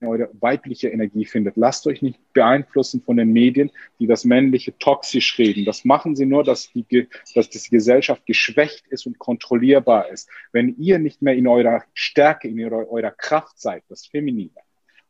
eure 0.00 0.30
weibliche 0.40 0.88
Energie 0.88 1.24
findet. 1.24 1.56
Lasst 1.56 1.86
euch 1.88 2.00
nicht 2.00 2.20
beeinflussen 2.32 3.02
von 3.02 3.16
den 3.16 3.32
Medien, 3.32 3.72
die 3.98 4.06
das 4.06 4.24
Männliche 4.24 4.78
toxisch 4.78 5.36
reden. 5.36 5.64
Das 5.64 5.84
machen 5.84 6.14
sie 6.14 6.26
nur, 6.26 6.44
dass 6.44 6.72
die, 6.72 7.08
dass 7.34 7.50
die 7.50 7.70
Gesellschaft 7.70 8.24
geschwächt 8.24 8.86
ist 8.86 9.06
und 9.06 9.18
kontrollierbar 9.18 10.08
ist. 10.10 10.30
Wenn 10.52 10.76
ihr 10.78 11.00
nicht 11.00 11.22
mehr 11.22 11.34
in 11.34 11.48
eurer 11.48 11.82
Stärke, 11.92 12.46
in 12.46 12.62
eurer, 12.64 12.88
eurer 12.88 13.10
Kraft 13.10 13.58
seid, 13.58 13.82
das 13.88 14.06
Feminine, 14.06 14.52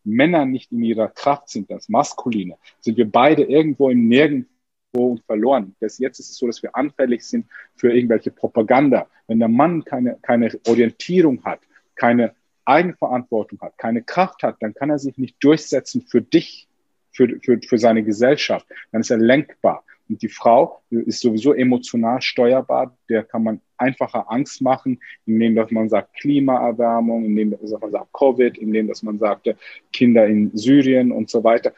Männer 0.03 0.47
nicht 0.47 0.73
in 0.73 0.83
ihrer 0.83 1.09
Kraft 1.09 1.51
sind, 1.51 1.71
das 1.71 1.91
Maskuline, 1.91 2.57
sind 2.81 2.97
wir 2.97 3.11
beide 3.11 3.43
irgendwo 3.43 3.91
im 3.91 4.09
Nirgendwo 4.09 4.49
und 4.95 5.23
verloren. 5.27 5.77
Bis 5.79 5.99
jetzt 5.99 6.19
ist 6.21 6.31
es 6.31 6.37
so, 6.39 6.47
dass 6.47 6.63
wir 6.63 6.75
anfällig 6.75 7.23
sind 7.23 7.47
für 7.77 7.93
irgendwelche 7.93 8.31
Propaganda. 8.31 9.09
Wenn 9.27 9.41
der 9.41 9.49
Mann 9.49 9.85
keine, 9.85 10.19
keine 10.23 10.51
Orientierung 10.67 11.45
hat, 11.45 11.61
keine 11.95 12.35
Eigenverantwortung 12.69 13.61
hat, 13.61 13.79
keine 13.79 14.03
Kraft 14.03 14.43
hat, 14.43 14.57
dann 14.61 14.75
kann 14.75 14.91
er 14.91 14.99
sich 14.99 15.17
nicht 15.19 15.37
durchsetzen 15.41 16.03
für 16.03 16.23
dich, 16.23 16.69
für, 17.13 17.29
für, 17.43 17.59
für 17.61 17.79
seine 17.79 18.05
Gesellschaft. 18.05 18.67
Dann 18.93 19.01
ist 19.01 19.11
er 19.11 19.19
lenkbar. 19.19 19.85
Und 20.09 20.23
die 20.23 20.29
Frau 20.29 20.83
ist 20.91 21.21
sowieso 21.21 21.53
emotional 21.53 22.23
steuerbar. 22.23 22.97
Der 23.09 23.25
kann 23.25 23.43
man 23.43 23.61
einfacher 23.77 24.31
Angst 24.31 24.63
machen, 24.63 25.01
indem 25.27 25.55
dass 25.55 25.71
man 25.71 25.89
sagt 25.89 26.15
Klimaerwärmung, 26.17 27.25
indem 27.25 27.51
dass 27.51 27.71
man 27.71 27.91
sagt 27.91 28.13
Covid, 28.13 28.57
indem 28.59 28.89
dass 28.89 29.03
man 29.03 29.19
sagt 29.19 29.55
Kinder 29.93 30.27
in 30.27 30.57
Syrien 30.57 31.13
und 31.13 31.29
so 31.29 31.45
weiter. 31.45 31.73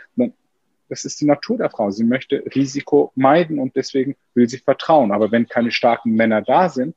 Das 0.89 1.05
ist 1.05 1.21
die 1.21 1.27
Natur 1.27 1.59
der 1.59 1.71
Frau. 1.71 1.91
Sie 1.91 2.05
möchte 2.05 2.45
Risiko 2.55 3.13
meiden 3.15 3.59
und 3.59 3.77
deswegen 3.77 4.17
will 4.35 4.49
sie 4.49 4.59
vertrauen. 4.59 5.13
Aber 5.13 5.31
wenn 5.33 5.49
keine 5.49 5.71
starken 5.71 6.13
Männer 6.13 6.43
da 6.43 6.69
sind, 6.69 6.97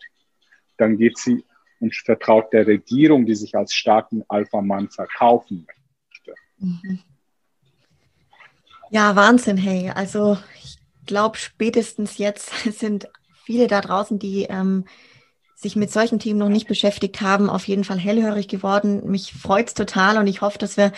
dann 0.78 0.98
geht 0.98 1.18
sie 1.18 1.44
und 1.84 1.96
vertraut 1.96 2.54
der 2.54 2.66
Regierung, 2.66 3.26
die 3.26 3.36
sich 3.36 3.56
als 3.56 3.74
starken 3.74 4.24
Alpha-Mann 4.30 4.90
verkaufen 4.90 5.68
möchte. 5.68 6.34
Mhm. 6.58 7.00
Ja, 8.90 9.16
Wahnsinn, 9.16 9.58
hey. 9.58 9.90
Also 9.90 10.38
ich 10.64 10.78
glaube, 11.06 11.38
spätestens 11.38 12.18
jetzt 12.18 12.52
sind 12.80 13.10
viele 13.44 13.68
da 13.68 13.82
draußen, 13.82 14.18
die 14.18 14.44
ähm, 14.44 14.86
sich 15.56 15.76
mit 15.76 15.92
solchen 15.92 16.20
Themen 16.20 16.40
noch 16.40 16.50
nicht 16.50 16.68
beschäftigt 16.68 17.20
haben, 17.22 17.50
auf 17.50 17.68
jeden 17.68 17.84
Fall 17.84 18.00
hellhörig 18.00 18.48
geworden. 18.48 19.10
Mich 19.10 19.34
freut 19.34 19.68
es 19.68 19.74
total 19.74 20.18
und 20.18 20.28
ich 20.28 20.42
hoffe, 20.42 20.58
dass 20.58 20.78
wir 20.78 20.94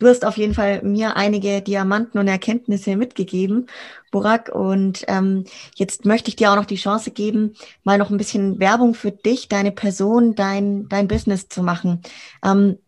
Du 0.00 0.08
hast 0.08 0.24
auf 0.24 0.38
jeden 0.38 0.54
Fall 0.54 0.82
mir 0.82 1.16
einige 1.16 1.60
Diamanten 1.60 2.18
und 2.18 2.26
Erkenntnisse 2.26 2.96
mitgegeben, 2.96 3.66
Burak. 4.10 4.48
Und 4.48 5.04
ähm, 5.08 5.44
jetzt 5.74 6.06
möchte 6.06 6.30
ich 6.30 6.36
dir 6.36 6.50
auch 6.50 6.56
noch 6.56 6.64
die 6.64 6.76
Chance 6.76 7.10
geben, 7.10 7.54
mal 7.84 7.98
noch 7.98 8.10
ein 8.10 8.16
bisschen 8.16 8.58
Werbung 8.58 8.94
für 8.94 9.12
dich, 9.12 9.48
deine 9.48 9.72
Person, 9.72 10.34
dein, 10.34 10.88
dein 10.88 11.06
Business 11.06 11.50
zu 11.50 11.62
machen. 11.62 12.00
Ähm, 12.42 12.78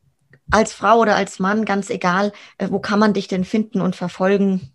als 0.50 0.72
Frau 0.72 1.00
oder 1.00 1.14
als 1.14 1.38
Mann, 1.38 1.66
ganz 1.66 1.90
egal, 1.90 2.32
äh, 2.56 2.68
wo 2.70 2.78
kann 2.78 2.98
man 2.98 3.12
dich 3.12 3.28
denn 3.28 3.44
finden 3.44 3.82
und 3.82 3.94
verfolgen? 3.94 4.72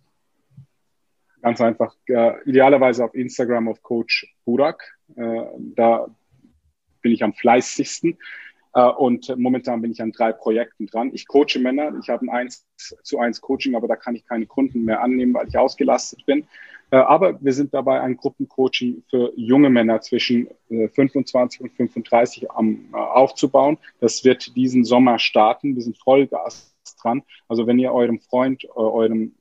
Ganz 1.42 1.60
einfach, 1.60 1.92
äh, 2.06 2.40
idealerweise 2.44 3.04
auf 3.04 3.14
Instagram 3.14 3.66
auf 3.66 3.82
Coach 3.82 4.32
Burak. 4.44 4.96
Äh, 5.16 5.42
da 5.74 6.06
bin 7.02 7.10
ich 7.10 7.24
am 7.24 7.34
fleißigsten. 7.34 8.16
Äh, 8.74 8.82
und 8.82 9.34
momentan 9.36 9.82
bin 9.82 9.90
ich 9.90 10.02
an 10.02 10.12
drei 10.12 10.32
Projekten 10.32 10.86
dran. 10.86 11.10
Ich 11.12 11.26
coache 11.26 11.58
Männer. 11.58 11.92
Ich 12.00 12.08
habe 12.08 12.24
ein 12.26 12.30
1 12.30 12.66
zu 13.02 13.18
1 13.18 13.40
Coaching, 13.40 13.74
aber 13.74 13.88
da 13.88 13.96
kann 13.96 14.14
ich 14.14 14.26
keine 14.26 14.46
Kunden 14.46 14.84
mehr 14.84 15.02
annehmen, 15.02 15.34
weil 15.34 15.48
ich 15.48 15.58
ausgelastet 15.58 16.24
bin. 16.26 16.46
Äh, 16.90 16.96
aber 16.96 17.42
wir 17.42 17.52
sind 17.52 17.74
dabei, 17.74 18.00
ein 18.00 18.16
Gruppencoaching 18.16 19.02
für 19.10 19.32
junge 19.36 19.70
Männer 19.70 20.00
zwischen 20.00 20.48
25 20.68 21.60
äh, 21.60 21.64
und 21.64 21.72
35 21.76 22.50
aufzubauen. 22.50 23.78
Das 24.00 24.24
wird 24.24 24.56
diesen 24.56 24.84
Sommer 24.84 25.18
starten. 25.18 25.74
Wir 25.74 25.82
sind 25.82 25.98
Vollgas 25.98 26.74
dran. 27.02 27.22
Also 27.48 27.66
wenn 27.66 27.78
ihr 27.78 27.92
eurem 27.92 28.20
Freund, 28.20 28.64
eurem 28.74 29.34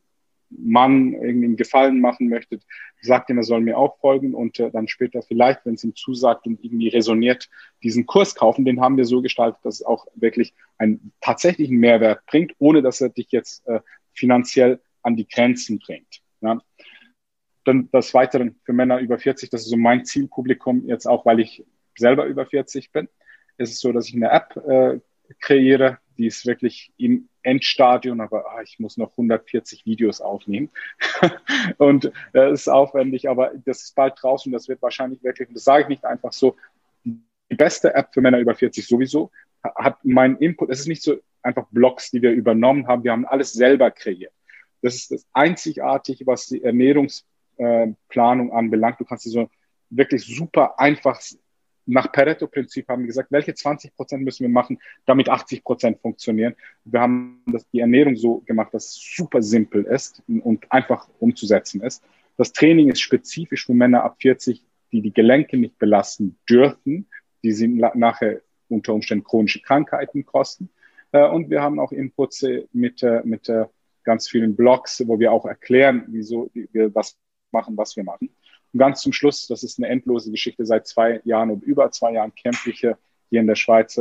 Mann 0.49 1.13
irgendwie 1.13 1.45
einen 1.45 1.57
Gefallen 1.57 1.99
machen 1.99 2.29
möchtet, 2.29 2.63
sagt 3.01 3.29
ihm, 3.29 3.37
er 3.37 3.43
soll 3.43 3.61
mir 3.61 3.77
auch 3.77 3.99
folgen 3.99 4.33
und 4.33 4.59
äh, 4.59 4.71
dann 4.71 4.87
später 4.87 5.21
vielleicht, 5.21 5.65
wenn 5.65 5.75
es 5.75 5.83
ihm 5.83 5.95
zusagt 5.95 6.45
und 6.47 6.63
irgendwie 6.63 6.89
resoniert, 6.89 7.49
diesen 7.83 8.05
Kurs 8.05 8.35
kaufen. 8.35 8.65
Den 8.65 8.81
haben 8.81 8.97
wir 8.97 9.05
so 9.05 9.21
gestaltet, 9.21 9.59
dass 9.63 9.75
es 9.75 9.85
auch 9.85 10.07
wirklich 10.15 10.53
einen 10.77 11.11
tatsächlichen 11.21 11.77
Mehrwert 11.77 12.25
bringt, 12.25 12.53
ohne 12.59 12.81
dass 12.81 13.01
er 13.01 13.09
dich 13.09 13.31
jetzt 13.31 13.67
äh, 13.67 13.79
finanziell 14.13 14.81
an 15.03 15.15
die 15.15 15.27
Grenzen 15.27 15.79
bringt. 15.79 16.21
Ja. 16.41 16.59
Dann 17.63 17.89
das 17.91 18.13
Weitere 18.13 18.51
für 18.63 18.73
Männer 18.73 18.99
über 18.99 19.17
40, 19.17 19.49
das 19.49 19.61
ist 19.61 19.69
so 19.69 19.77
mein 19.77 20.05
Zielpublikum, 20.05 20.85
jetzt 20.87 21.05
auch, 21.05 21.25
weil 21.25 21.39
ich 21.39 21.65
selber 21.97 22.25
über 22.25 22.45
40 22.45 22.91
bin. 22.91 23.09
Es 23.57 23.71
ist 23.71 23.79
so, 23.79 23.91
dass 23.91 24.07
ich 24.07 24.15
eine 24.15 24.31
App 24.31 24.55
äh, 24.67 24.99
kreiere, 25.39 25.99
die 26.17 26.27
ist 26.27 26.45
wirklich 26.45 26.91
im 26.97 27.29
Endstadion, 27.43 28.21
aber 28.21 28.45
ah, 28.51 28.61
ich 28.61 28.79
muss 28.79 28.97
noch 28.97 29.11
140 29.11 29.85
Videos 29.85 30.19
aufnehmen. 30.19 30.69
und 31.77 32.11
das 32.33 32.61
ist 32.61 32.67
aufwendig, 32.67 33.29
aber 33.29 33.51
das 33.65 33.83
ist 33.83 33.95
bald 33.95 34.15
draußen. 34.21 34.51
Das 34.51 34.67
wird 34.67 34.81
wahrscheinlich 34.81 35.23
wirklich, 35.23 35.49
das 35.53 35.63
sage 35.63 35.83
ich 35.83 35.89
nicht 35.89 36.05
einfach 36.05 36.33
so, 36.33 36.55
die 37.03 37.55
beste 37.55 37.93
App 37.93 38.13
für 38.13 38.21
Männer 38.21 38.39
über 38.39 38.55
40 38.55 38.85
sowieso, 38.85 39.31
hat 39.63 39.97
mein 40.03 40.37
Input, 40.37 40.69
es 40.69 40.81
ist 40.81 40.87
nicht 40.87 41.01
so 41.01 41.17
einfach 41.41 41.67
Blogs, 41.71 42.11
die 42.11 42.21
wir 42.21 42.31
übernommen 42.31 42.87
haben, 42.87 43.03
wir 43.03 43.11
haben 43.11 43.25
alles 43.25 43.53
selber 43.53 43.91
kreiert. 43.91 44.33
Das 44.81 44.95
ist 44.95 45.11
das 45.11 45.25
Einzigartige, 45.33 46.27
was 46.27 46.47
die 46.47 46.63
Ernährungsplanung 46.63 48.51
anbelangt. 48.51 48.99
Du 48.99 49.05
kannst 49.05 49.23
sie 49.23 49.29
so 49.29 49.49
wirklich 49.89 50.25
super 50.25 50.79
einfach 50.79 51.21
nach 51.87 52.11
Pareto-Prinzip 52.11 52.87
haben 52.87 53.03
wir 53.03 53.07
gesagt, 53.07 53.31
welche 53.31 53.53
20 53.53 53.95
Prozent 53.95 54.23
müssen 54.23 54.43
wir 54.43 54.49
machen, 54.49 54.79
damit 55.05 55.29
80 55.29 55.63
Prozent 55.63 55.99
funktionieren. 55.99 56.55
Wir 56.83 57.01
haben 57.01 57.41
das, 57.47 57.67
die 57.71 57.79
Ernährung 57.79 58.15
so 58.15 58.39
gemacht, 58.45 58.73
dass 58.73 58.87
es 58.87 59.13
super 59.15 59.41
simpel 59.41 59.83
ist 59.85 60.21
und 60.27 60.71
einfach 60.71 61.07
umzusetzen 61.19 61.81
ist. 61.81 62.03
Das 62.35 62.51
Training 62.51 62.89
ist 62.89 62.99
spezifisch 62.99 63.65
für 63.65 63.73
Männer 63.73 64.03
ab 64.03 64.17
40, 64.19 64.63
die 64.91 65.01
die 65.01 65.13
Gelenke 65.13 65.57
nicht 65.57 65.79
belasten 65.79 66.37
dürfen, 66.49 67.07
die 67.43 67.53
sie 67.53 67.67
nachher 67.67 68.41
unter 68.69 68.93
Umständen 68.93 69.23
chronische 69.23 69.61
Krankheiten 69.61 70.25
kosten. 70.25 70.69
Äh, 71.11 71.27
und 71.27 71.49
wir 71.49 71.61
haben 71.61 71.79
auch 71.79 71.91
Inputs 71.91 72.45
mit, 72.73 73.03
mit 73.23 73.49
ganz 74.03 74.29
vielen 74.29 74.55
Blogs, 74.55 75.03
wo 75.05 75.19
wir 75.19 75.31
auch 75.31 75.45
erklären, 75.45 76.05
wieso 76.07 76.49
wir 76.53 76.93
was 76.93 77.17
machen, 77.51 77.77
was 77.77 77.95
wir 77.95 78.03
machen. 78.03 78.29
Und 78.77 78.81
ganz 78.81 79.01
zum 79.01 79.11
Schluss, 79.11 79.47
das 79.47 79.63
ist 79.63 79.79
eine 79.79 79.87
endlose 79.87 80.29
Geschichte, 80.29 80.63
seit 80.63 80.85
zwei 80.85 81.19
Jahren 81.23 81.49
und 81.49 81.63
über 81.63 81.89
zwei 81.89 82.13
Jahren 82.13 82.35
kämpfe 82.35 82.69
ich 82.69 82.81
hier 82.81 82.95
in 83.31 83.47
der 83.47 83.55
Schweiz 83.55 83.99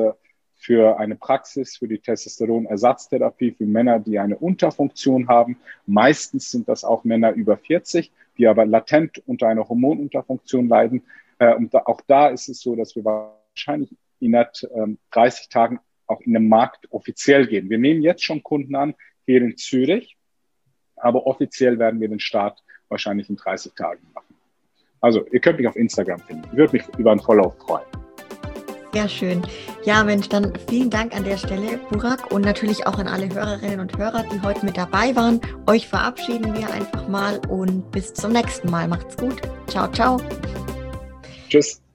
für 0.54 0.98
eine 0.98 1.16
Praxis 1.16 1.78
für 1.78 1.88
die 1.88 1.98
Testosteronersatztherapie 1.98 3.52
für 3.52 3.64
Männer, 3.64 4.00
die 4.00 4.18
eine 4.18 4.36
Unterfunktion 4.36 5.28
haben. 5.28 5.56
Meistens 5.86 6.50
sind 6.50 6.68
das 6.68 6.84
auch 6.84 7.04
Männer 7.04 7.32
über 7.32 7.56
40, 7.56 8.12
die 8.36 8.46
aber 8.46 8.66
latent 8.66 9.22
unter 9.24 9.48
einer 9.48 9.66
Hormonunterfunktion 9.66 10.68
leiden. 10.68 11.04
Äh, 11.38 11.54
und 11.54 11.74
auch 11.74 12.02
da 12.06 12.28
ist 12.28 12.50
es 12.50 12.60
so, 12.60 12.76
dass 12.76 12.94
wir 12.96 13.04
wahrscheinlich 13.06 13.96
innerhalb 14.20 14.52
30 15.10 15.48
Tagen 15.48 15.80
auch 16.06 16.20
in 16.20 16.34
den 16.34 16.50
Markt 16.50 16.92
offiziell 16.92 17.46
gehen. 17.46 17.70
Wir 17.70 17.78
nehmen 17.78 18.02
jetzt 18.02 18.24
schon 18.24 18.42
Kunden 18.42 18.74
an 18.74 18.94
hier 19.24 19.40
in 19.40 19.56
Zürich, 19.56 20.18
aber 20.96 21.26
offiziell 21.26 21.78
werden 21.78 21.98
wir 21.98 22.10
den 22.10 22.20
Start 22.20 22.62
wahrscheinlich 22.90 23.30
in 23.30 23.36
30 23.36 23.72
Tagen 23.72 24.06
machen. 24.12 24.35
Also, 25.06 25.24
ihr 25.30 25.38
könnt 25.38 25.58
mich 25.58 25.68
auf 25.68 25.76
Instagram 25.76 26.18
finden. 26.18 26.42
Ich 26.50 26.58
würde 26.58 26.72
mich 26.72 26.82
über 26.98 27.12
einen 27.12 27.20
Follow 27.20 27.54
freuen. 27.64 27.84
Sehr 28.92 29.08
schön. 29.08 29.42
Ja, 29.84 30.02
Mensch, 30.02 30.28
dann 30.28 30.52
vielen 30.68 30.90
Dank 30.90 31.14
an 31.14 31.22
der 31.22 31.36
Stelle, 31.36 31.78
Burak, 31.90 32.32
und 32.32 32.44
natürlich 32.44 32.84
auch 32.88 32.98
an 32.98 33.06
alle 33.06 33.32
Hörerinnen 33.32 33.78
und 33.78 33.96
Hörer, 33.96 34.24
die 34.32 34.42
heute 34.42 34.66
mit 34.66 34.76
dabei 34.76 35.14
waren. 35.14 35.40
Euch 35.68 35.86
verabschieden 35.86 36.52
wir 36.56 36.68
einfach 36.72 37.06
mal 37.06 37.40
und 37.48 37.88
bis 37.92 38.14
zum 38.14 38.32
nächsten 38.32 38.68
Mal. 38.68 38.88
Macht's 38.88 39.16
gut. 39.16 39.40
Ciao, 39.68 39.86
ciao. 39.92 40.20
Tschüss. 41.48 41.85